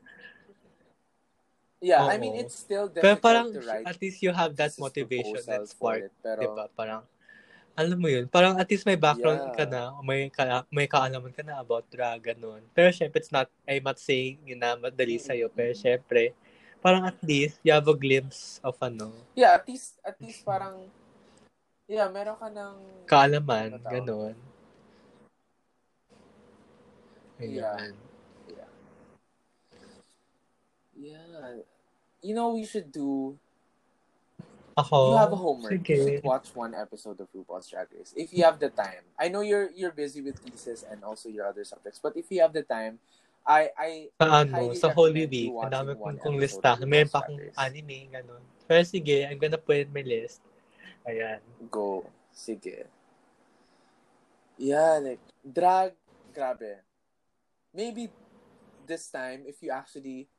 yeah, 1.82 2.06
I 2.06 2.16
oo. 2.16 2.22
mean, 2.22 2.38
it's 2.38 2.56
still 2.56 2.88
pero 2.88 3.18
difficult 3.18 3.26
parang, 3.26 3.48
to 3.52 3.62
write 3.66 3.86
at 3.90 3.98
least 4.00 4.22
you 4.22 4.32
have 4.32 4.54
that 4.56 4.72
motivation 4.78 5.42
for 5.42 5.66
spark. 5.66 6.06
Pero, 6.22 6.42
diba? 6.46 6.66
Parang, 6.78 7.02
alam 7.74 7.98
mo 7.98 8.08
yun, 8.08 8.30
parang 8.30 8.60
at 8.62 8.70
least 8.70 8.86
may 8.86 9.00
background 9.00 9.42
Yeah. 9.42 9.56
ka 9.58 9.66
na, 9.66 9.82
may, 10.06 10.30
ka, 10.30 10.64
may 10.70 10.86
kaalaman 10.86 11.34
ka 11.34 11.42
na 11.42 11.58
about 11.58 11.88
drag, 11.90 12.22
ganun. 12.22 12.62
Pero 12.78 12.94
syempre, 12.94 13.18
it's 13.18 13.34
not, 13.34 13.50
I'm 13.66 13.82
not 13.82 13.98
saying 13.98 14.38
yun 14.46 14.62
na 14.62 14.78
madali 14.78 15.18
sa'yo, 15.18 15.50
pero 15.50 15.74
syempre, 15.74 16.38
parang 16.84 17.08
at 17.10 17.18
least, 17.26 17.58
you 17.66 17.74
have 17.74 17.88
a 17.90 17.98
glimpse 17.98 18.62
of 18.62 18.78
ano, 18.82 19.10
yeah, 19.34 19.58
at 19.58 19.66
least, 19.66 19.98
at 20.06 20.20
least 20.22 20.46
parang, 20.46 20.86
yeah, 21.90 22.06
meron 22.12 22.38
ka 22.38 22.52
ng, 22.52 22.76
kaalaman, 23.10 23.82
Ano 23.82 23.90
ganun. 23.90 24.36
Yeah. 27.42 27.74
Ayan. 27.74 27.98
yeah, 31.02 31.71
you 32.22 32.34
know, 32.34 32.54
we 32.54 32.66
should 32.66 32.92
do, 32.92 33.38
Ako, 34.78 35.12
you 35.12 35.18
have 35.18 35.34
a 35.34 35.36
homework. 35.36 35.74
You 35.74 35.80
sige. 35.84 35.98
should 36.00 36.24
watch 36.24 36.48
one 36.56 36.74
episode 36.74 37.20
of 37.20 37.28
RuPaul's 37.36 37.68
Drag 37.68 37.88
Race. 37.92 38.14
If 38.16 38.32
you 38.32 38.44
have 38.46 38.58
the 38.58 38.70
time. 38.70 39.04
I 39.20 39.28
know 39.28 39.42
you're, 39.42 39.70
you're 39.76 39.92
busy 39.92 40.22
with 40.22 40.40
thesis 40.40 40.86
and 40.90 41.04
also 41.04 41.28
your 41.28 41.46
other 41.46 41.66
subjects, 41.66 42.00
but 42.02 42.16
if 42.16 42.26
you 42.30 42.42
have 42.42 42.54
the 42.54 42.64
time, 42.64 43.00
I, 43.46 43.70
I, 43.74 43.90
Sa 44.22 44.46
ano, 44.46 44.54
highly 44.54 44.78
sa 44.78 44.94
Holy 44.94 45.26
recommend 45.26 45.34
you 45.34 45.50
Week, 45.50 45.50
ang 45.50 45.56
watching 45.58 45.74
dami 45.74 45.92
kong 45.98 46.18
kong 46.22 46.36
episode 46.38 46.42
lista. 46.46 46.72
of 46.78 46.88
Meron 46.88 47.10
pa 47.10 47.20
Drag 47.20 47.26
akong 47.26 47.42
anime, 47.58 47.98
ganun. 48.14 48.44
Pero 48.70 48.82
sige, 48.86 49.18
I'm 49.26 49.40
gonna 49.42 49.58
put 49.58 49.78
in 49.82 49.90
my 49.90 50.06
list. 50.06 50.40
Ayan. 51.10 51.42
Go. 51.68 52.06
Sige. 52.32 52.86
Yeah, 54.62 55.02
like, 55.02 55.26
drag, 55.42 55.98
grabe. 56.32 56.86
Maybe 57.74 58.14
this 58.86 59.10
time, 59.10 59.44
if 59.50 59.58
you 59.66 59.74
actually 59.74 60.30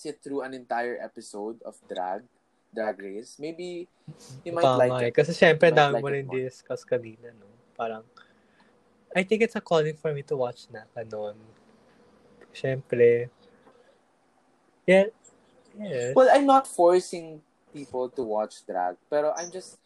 sit 0.00 0.24
through 0.24 0.40
an 0.40 0.56
entire 0.56 0.96
episode 0.96 1.60
of 1.60 1.76
drag, 1.84 2.24
drag 2.72 2.96
race, 2.96 3.36
maybe 3.36 3.84
you 4.40 4.56
might 4.56 4.64
Tama 4.64 4.80
like 4.80 4.96
eh. 5.04 5.06
it. 5.10 5.12
Kasi 5.12 5.36
syempre, 5.36 5.68
dami 5.68 6.00
like 6.00 6.04
mo 6.04 6.08
rin 6.08 6.24
discuss 6.24 6.88
kanina, 6.88 7.36
no? 7.36 7.44
Parang, 7.76 8.00
I 9.12 9.20
think 9.28 9.44
it's 9.44 9.60
a 9.60 9.60
calling 9.60 10.00
for 10.00 10.16
me 10.16 10.24
to 10.24 10.40
watch 10.40 10.72
na, 10.72 10.88
kanon. 10.96 11.36
Syempre. 12.56 13.28
Yeah. 14.88 15.12
Yes. 15.76 16.16
Well, 16.16 16.32
I'm 16.32 16.48
not 16.48 16.64
forcing 16.64 17.44
people 17.76 18.08
to 18.16 18.22
watch 18.24 18.64
drag, 18.64 18.96
pero 19.12 19.36
I'm 19.36 19.52
just, 19.52 19.76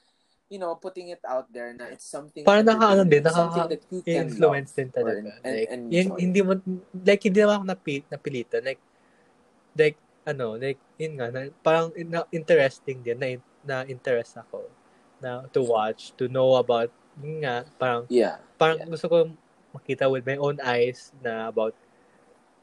you 0.48 0.62
know, 0.62 0.78
putting 0.78 1.10
it 1.10 1.20
out 1.26 1.50
there 1.52 1.74
na 1.74 1.90
it's 1.90 2.06
something 2.06 2.46
Parang 2.46 2.64
naka-ano 2.64 3.02
din, 3.04 3.20
entertaining, 3.20 3.34
something 3.34 3.68
that 3.68 3.82
you 3.90 4.00
can 4.00 4.16
influence 4.30 4.70
love 4.70 4.78
din 4.78 4.88
talaga. 4.94 5.28
or 5.28 5.44
en- 5.44 5.56
like, 5.56 5.68
yung, 5.68 6.08
enjoy. 6.14 6.20
hindi 6.22 6.40
mo, 6.40 6.52
like, 7.04 7.22
hindi 7.26 7.38
naman 7.42 7.54
ako 7.58 7.64
napil, 7.68 8.02
napilitan. 8.08 8.62
Like, 8.64 8.82
like, 9.76 9.98
ano, 10.28 10.56
like, 10.58 10.80
yun 11.00 11.16
nga, 11.20 11.28
na, 11.32 11.48
parang 11.64 11.92
na, 12.08 12.24
interesting 12.34 13.00
din, 13.04 13.18
na, 13.20 13.28
na 13.64 13.76
interest 13.88 14.36
ako 14.40 14.68
na 15.22 15.44
to 15.52 15.64
watch, 15.64 16.12
to 16.18 16.28
know 16.28 16.56
about, 16.60 16.90
yun 17.20 17.44
nga, 17.44 17.64
parang, 17.80 18.08
Yeah. 18.08 18.38
parang 18.60 18.78
Yeah. 18.78 18.86
gusto 18.88 19.06
ko 19.10 19.16
makita 19.76 20.06
with 20.10 20.24
my 20.26 20.36
own 20.38 20.58
eyes 20.62 21.12
na 21.22 21.48
about 21.50 21.74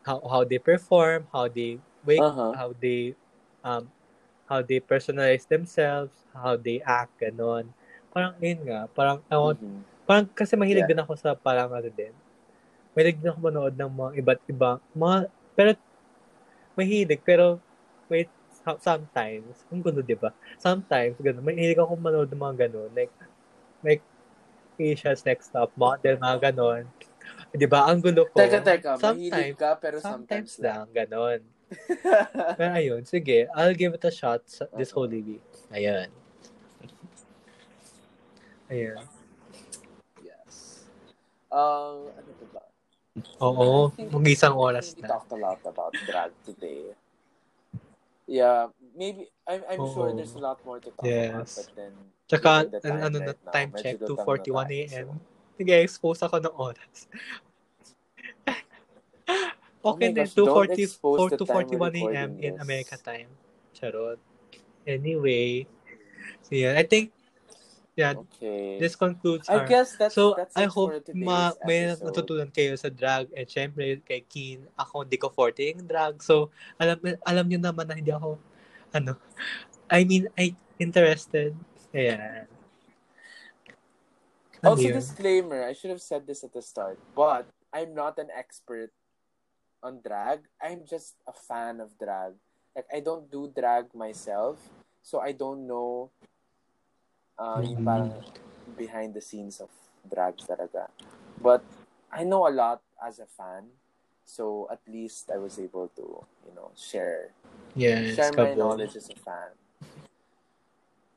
how 0.08 0.22
how 0.26 0.44
they 0.48 0.58
perform, 0.62 1.28
how 1.34 1.48
they 1.50 1.80
wake, 2.06 2.28
Uh-huh. 2.28 2.54
how 2.54 2.74
they 2.78 3.16
um 3.66 3.92
how 4.50 4.62
they 4.64 4.80
personalize 4.82 5.48
themselves, 5.50 6.26
how 6.36 6.56
they 6.58 6.82
act, 6.86 7.14
ganon. 7.22 7.74
Parang 8.14 8.36
yun 8.44 8.64
nga, 8.68 8.88
parang 8.94 9.22
I 9.32 9.38
want, 9.40 9.60
Mhm. 9.62 9.84
parang 10.10 10.28
kasi 10.34 10.56
mahilig 10.60 10.84
Yeah. 10.84 10.88
din 10.90 11.00
ako 11.02 11.16
sa 11.20 11.36
parang 11.38 11.72
ano 11.74 11.90
din. 11.92 12.14
Mahilig 12.98 13.20
din 13.22 13.32
ako 13.34 13.40
manood 13.52 13.76
ng 13.78 13.92
mga 13.92 14.12
iba't 14.24 14.42
ibang 14.52 14.80
mga 14.98 15.18
pero 15.58 15.72
mahilig 16.78 17.22
pero 17.24 17.60
wait 18.08 18.30
so- 18.64 18.82
sometimes 18.82 19.66
ang 19.72 19.82
gulo 19.82 20.00
'di 20.04 20.18
ba? 20.18 20.32
Sometimes 20.60 21.18
ganun, 21.20 21.44
mahilig 21.44 21.80
ako 21.80 21.98
manood 21.98 22.30
ng 22.32 22.42
mga 22.42 22.56
ganun 22.68 22.92
like 22.94 23.14
like 23.82 24.04
Asia's 24.82 25.22
Next 25.22 25.54
Top 25.54 25.70
Model, 25.78 26.18
mga 26.18 26.52
ganon. 26.52 26.90
'Di 27.54 27.68
ba? 27.70 27.86
Ang 27.86 28.02
gulo 28.02 28.26
ko. 28.32 28.40
Teka, 28.40 28.60
teka. 28.64 28.92
Sometimes, 28.98 29.58
ka, 29.60 29.78
pero 29.78 30.02
sometimes 30.02 30.58
sometimes, 30.58 30.64
lang. 30.64 30.88
lang, 30.88 30.88
ganon. 30.96 31.42
Pero 32.60 32.72
ayun, 32.76 33.02
sige, 33.08 33.48
I'll 33.56 33.72
give 33.72 33.96
it 33.96 34.04
a 34.04 34.12
shot 34.12 34.44
this 34.76 34.92
Oo. 34.92 35.08
Holy 35.08 35.24
Week. 35.24 35.46
Ayan. 35.72 36.12
Ayan. 38.68 39.00
yes. 40.20 40.84
Um, 41.48 42.12
ano 42.12 42.32
ba? 42.52 42.61
Oo, 43.44 43.92
mag-isang 44.16 44.56
oras 44.56 44.96
we 44.96 45.04
na. 45.04 45.12
talked 45.12 45.32
a 45.36 45.40
lot 45.40 45.60
about 45.68 45.92
drag 46.08 46.32
today. 46.48 46.96
Yeah, 48.24 48.72
maybe, 48.96 49.28
I'm, 49.44 49.68
I'm 49.68 49.84
sure 49.92 50.16
there's 50.16 50.36
a 50.36 50.40
lot 50.40 50.64
more 50.64 50.80
to 50.80 50.88
talk 50.96 51.04
Yes. 51.04 51.28
about, 51.28 51.52
but 51.52 51.68
then, 51.76 51.94
Tsaka, 52.32 52.52
the 52.72 52.80
ano, 52.88 53.00
ano 53.04 53.18
na, 53.20 53.26
right 53.36 53.44
now, 53.44 53.52
time 53.52 53.70
medyo 53.76 53.84
check, 53.84 53.96
2.41 54.08 54.72
a.m. 54.72 55.08
so- 55.12 55.20
Sige, 55.60 55.76
expose 55.84 56.20
ako 56.24 56.36
ng 56.40 56.56
oras. 56.56 56.98
Oh 59.84 59.98
okay, 59.98 60.14
my 60.14 60.22
then 60.22 60.30
gosh, 60.30 60.38
don't 60.38 60.70
2.40 60.70 60.84
expose 60.86 61.30
the 61.34 61.38
time 61.42 61.66
2.41 61.66 61.74
we're 61.98 62.14
a.m. 62.14 62.32
in. 62.38 62.54
America 62.62 62.96
time. 63.02 63.26
Charot. 63.74 64.22
Anyway, 64.86 65.66
so 66.46 66.54
yeah, 66.54 66.78
I 66.78 66.86
think, 66.86 67.10
yeah, 68.02 68.18
Okay. 68.18 68.82
this 68.82 68.98
concludes 68.98 69.46
I 69.46 69.62
our 69.62 69.66
guess 69.70 69.94
that's, 69.94 70.18
So, 70.18 70.34
that's 70.34 70.58
I 70.58 70.66
hope 70.66 70.98
ma 71.14 71.54
may 71.70 71.94
episode. 71.94 72.10
natutunan 72.10 72.50
kayo 72.50 72.74
sa 72.74 72.90
drag 72.90 73.30
and 73.38 73.46
syempre 73.46 74.02
kay 74.02 74.26
Keen, 74.26 74.66
ako 74.74 75.06
hindi 75.06 75.22
ko 75.22 75.30
forte 75.30 75.62
yung 75.62 75.86
drag. 75.86 76.18
So, 76.26 76.50
alam 76.82 76.98
alam 77.22 77.46
niyo 77.46 77.62
naman 77.62 77.86
na 77.86 77.94
hindi 77.94 78.10
ako 78.10 78.42
ano, 78.92 79.22
I 79.88 80.02
mean, 80.04 80.26
I 80.34 80.58
interested. 80.82 81.54
Yeah. 81.94 82.50
Ano 84.66 84.78
Also, 84.78 84.90
yun? 84.90 84.98
disclaimer, 84.98 85.62
I 85.66 85.74
should 85.74 85.90
have 85.94 86.02
said 86.04 86.26
this 86.26 86.42
at 86.42 86.54
the 86.54 86.62
start, 86.62 86.98
but 87.14 87.50
I'm 87.74 87.94
not 87.94 88.18
an 88.18 88.30
expert 88.34 88.94
on 89.82 90.02
drag. 90.06 90.46
I'm 90.62 90.86
just 90.86 91.18
a 91.26 91.34
fan 91.34 91.82
of 91.82 91.98
drag. 91.98 92.38
Like, 92.78 92.88
I 92.94 93.02
don't 93.02 93.28
do 93.30 93.50
drag 93.52 93.92
myself, 93.98 94.62
so 95.02 95.20
I 95.20 95.34
don't 95.34 95.66
know 95.68 96.14
uh, 97.42 97.58
yung 97.66 97.82
Mhm. 97.82 97.86
parang 97.86 98.12
behind 98.78 99.18
the 99.18 99.24
scenes 99.24 99.58
of 99.58 99.74
drag 100.06 100.38
talaga. 100.46 100.94
But 101.42 101.66
I 102.14 102.22
know 102.22 102.46
a 102.46 102.54
lot 102.54 102.86
as 103.02 103.18
a 103.18 103.26
fan, 103.26 103.74
so 104.22 104.70
at 104.70 104.80
least 104.86 105.34
I 105.34 105.42
was 105.42 105.58
able 105.58 105.90
to, 105.98 106.22
you 106.46 106.54
know, 106.54 106.70
share 106.78 107.34
Yes, 107.72 108.20
share 108.20 108.36
my 108.36 108.52
knowledge 108.52 109.00
as 109.00 109.08
a 109.08 109.16
fan. 109.16 109.56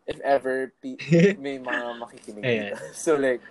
If 0.06 0.22
ever 0.22 0.70
pe- 0.78 1.02
may 1.44 1.58
mga 1.58 1.98
makikinig 1.98 2.44
dito. 2.46 2.78
So 2.94 3.18
like, 3.18 3.42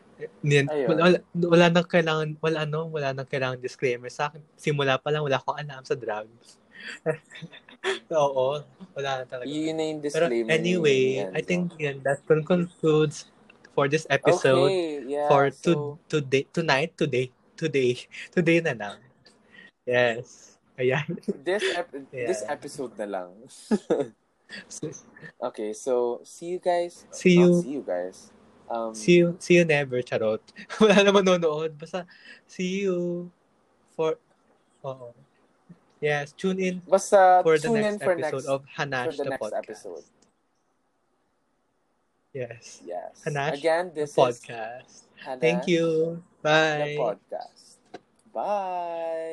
Yan, 0.46 0.70
Ayun. 0.70 0.88
wala, 0.88 1.02
wala, 1.04 1.18
wala 1.50 1.66
nang 1.74 1.88
kailangan, 1.90 2.28
wala 2.40 2.58
ano, 2.64 2.86
wala 2.88 3.12
nang 3.12 3.28
kailangan 3.28 3.60
disclaimer. 3.60 4.08
Sa 4.08 4.30
akin, 4.30 4.40
simula 4.56 4.96
pa 5.02 5.10
lang, 5.12 5.26
wala 5.26 5.42
akong 5.42 5.58
alam 5.58 5.82
sa 5.84 5.98
drugs. 5.98 6.62
Oo, 8.16 8.64
wala 8.96 9.10
na 9.22 9.26
talaga. 9.28 9.48
yun 9.50 9.76
na 9.76 9.84
yung 9.92 10.00
Pero 10.00 10.28
disclaimer. 10.30 10.52
anyway, 10.56 11.02
ni 11.04 11.20
Enzo. 11.20 11.36
I 11.36 11.42
think 11.44 11.64
yan, 11.80 11.98
that 12.08 12.24
concludes 12.26 13.28
for 13.76 13.90
this 13.92 14.08
episode. 14.10 14.70
okay, 14.72 15.04
yeah, 15.04 15.28
for 15.28 15.50
to, 15.52 15.72
so, 15.74 16.00
today, 16.08 16.48
tonight, 16.54 16.96
today, 16.96 17.28
today, 17.58 17.98
today 18.36 18.60
na 18.64 18.74
lang. 18.78 18.98
Yes. 19.84 20.56
Ayan. 20.80 21.06
this, 21.44 21.62
ep- 21.76 21.92
Yeah. 22.16 22.28
this 22.32 22.42
episode 22.48 22.96
na 22.98 23.06
lang. 23.06 23.30
okay, 25.42 25.74
so, 25.74 26.22
see 26.24 26.58
you 26.58 26.60
guys. 26.64 27.06
See 27.12 27.38
you. 27.38 27.62
see 27.62 27.74
you 27.78 27.84
guys. 27.86 28.32
Um, 28.74 28.96
See 28.96 29.20
you, 29.22 29.36
see 29.44 29.60
you 29.60 29.66
never, 29.68 30.02
charot. 30.02 30.40
Wala 30.82 31.04
naman 31.04 31.28
nanonood. 31.28 31.76
Basta, 31.78 32.08
see 32.48 32.88
you 32.88 33.30
for, 33.94 34.18
oo. 34.82 35.14
Yes, 36.04 36.36
tune 36.36 36.60
in 36.60 36.82
basta 36.84 37.40
for 37.48 37.56
the 37.58 37.68
tune 37.72 37.80
next 37.80 37.94
in 37.94 38.00
for 38.04 38.12
episode 38.12 38.44
next, 38.44 38.52
of 38.52 38.60
Hanash 38.68 39.06
for 39.06 39.12
the, 39.16 39.24
the, 39.24 39.30
next 39.32 39.42
podcast. 39.42 39.64
episode. 39.64 40.04
Yes, 42.34 42.82
Yes. 42.84 43.24
Hanash, 43.24 43.54
Again, 43.54 43.92
this 43.96 44.10
is 44.12 44.16
podcast. 44.20 45.08
Hanash, 45.24 45.40
Thank 45.40 45.68
you. 45.72 46.22
Bye. 46.42 46.92
the 46.92 46.98
podcast. 47.00 47.80
Bye. 48.36 49.32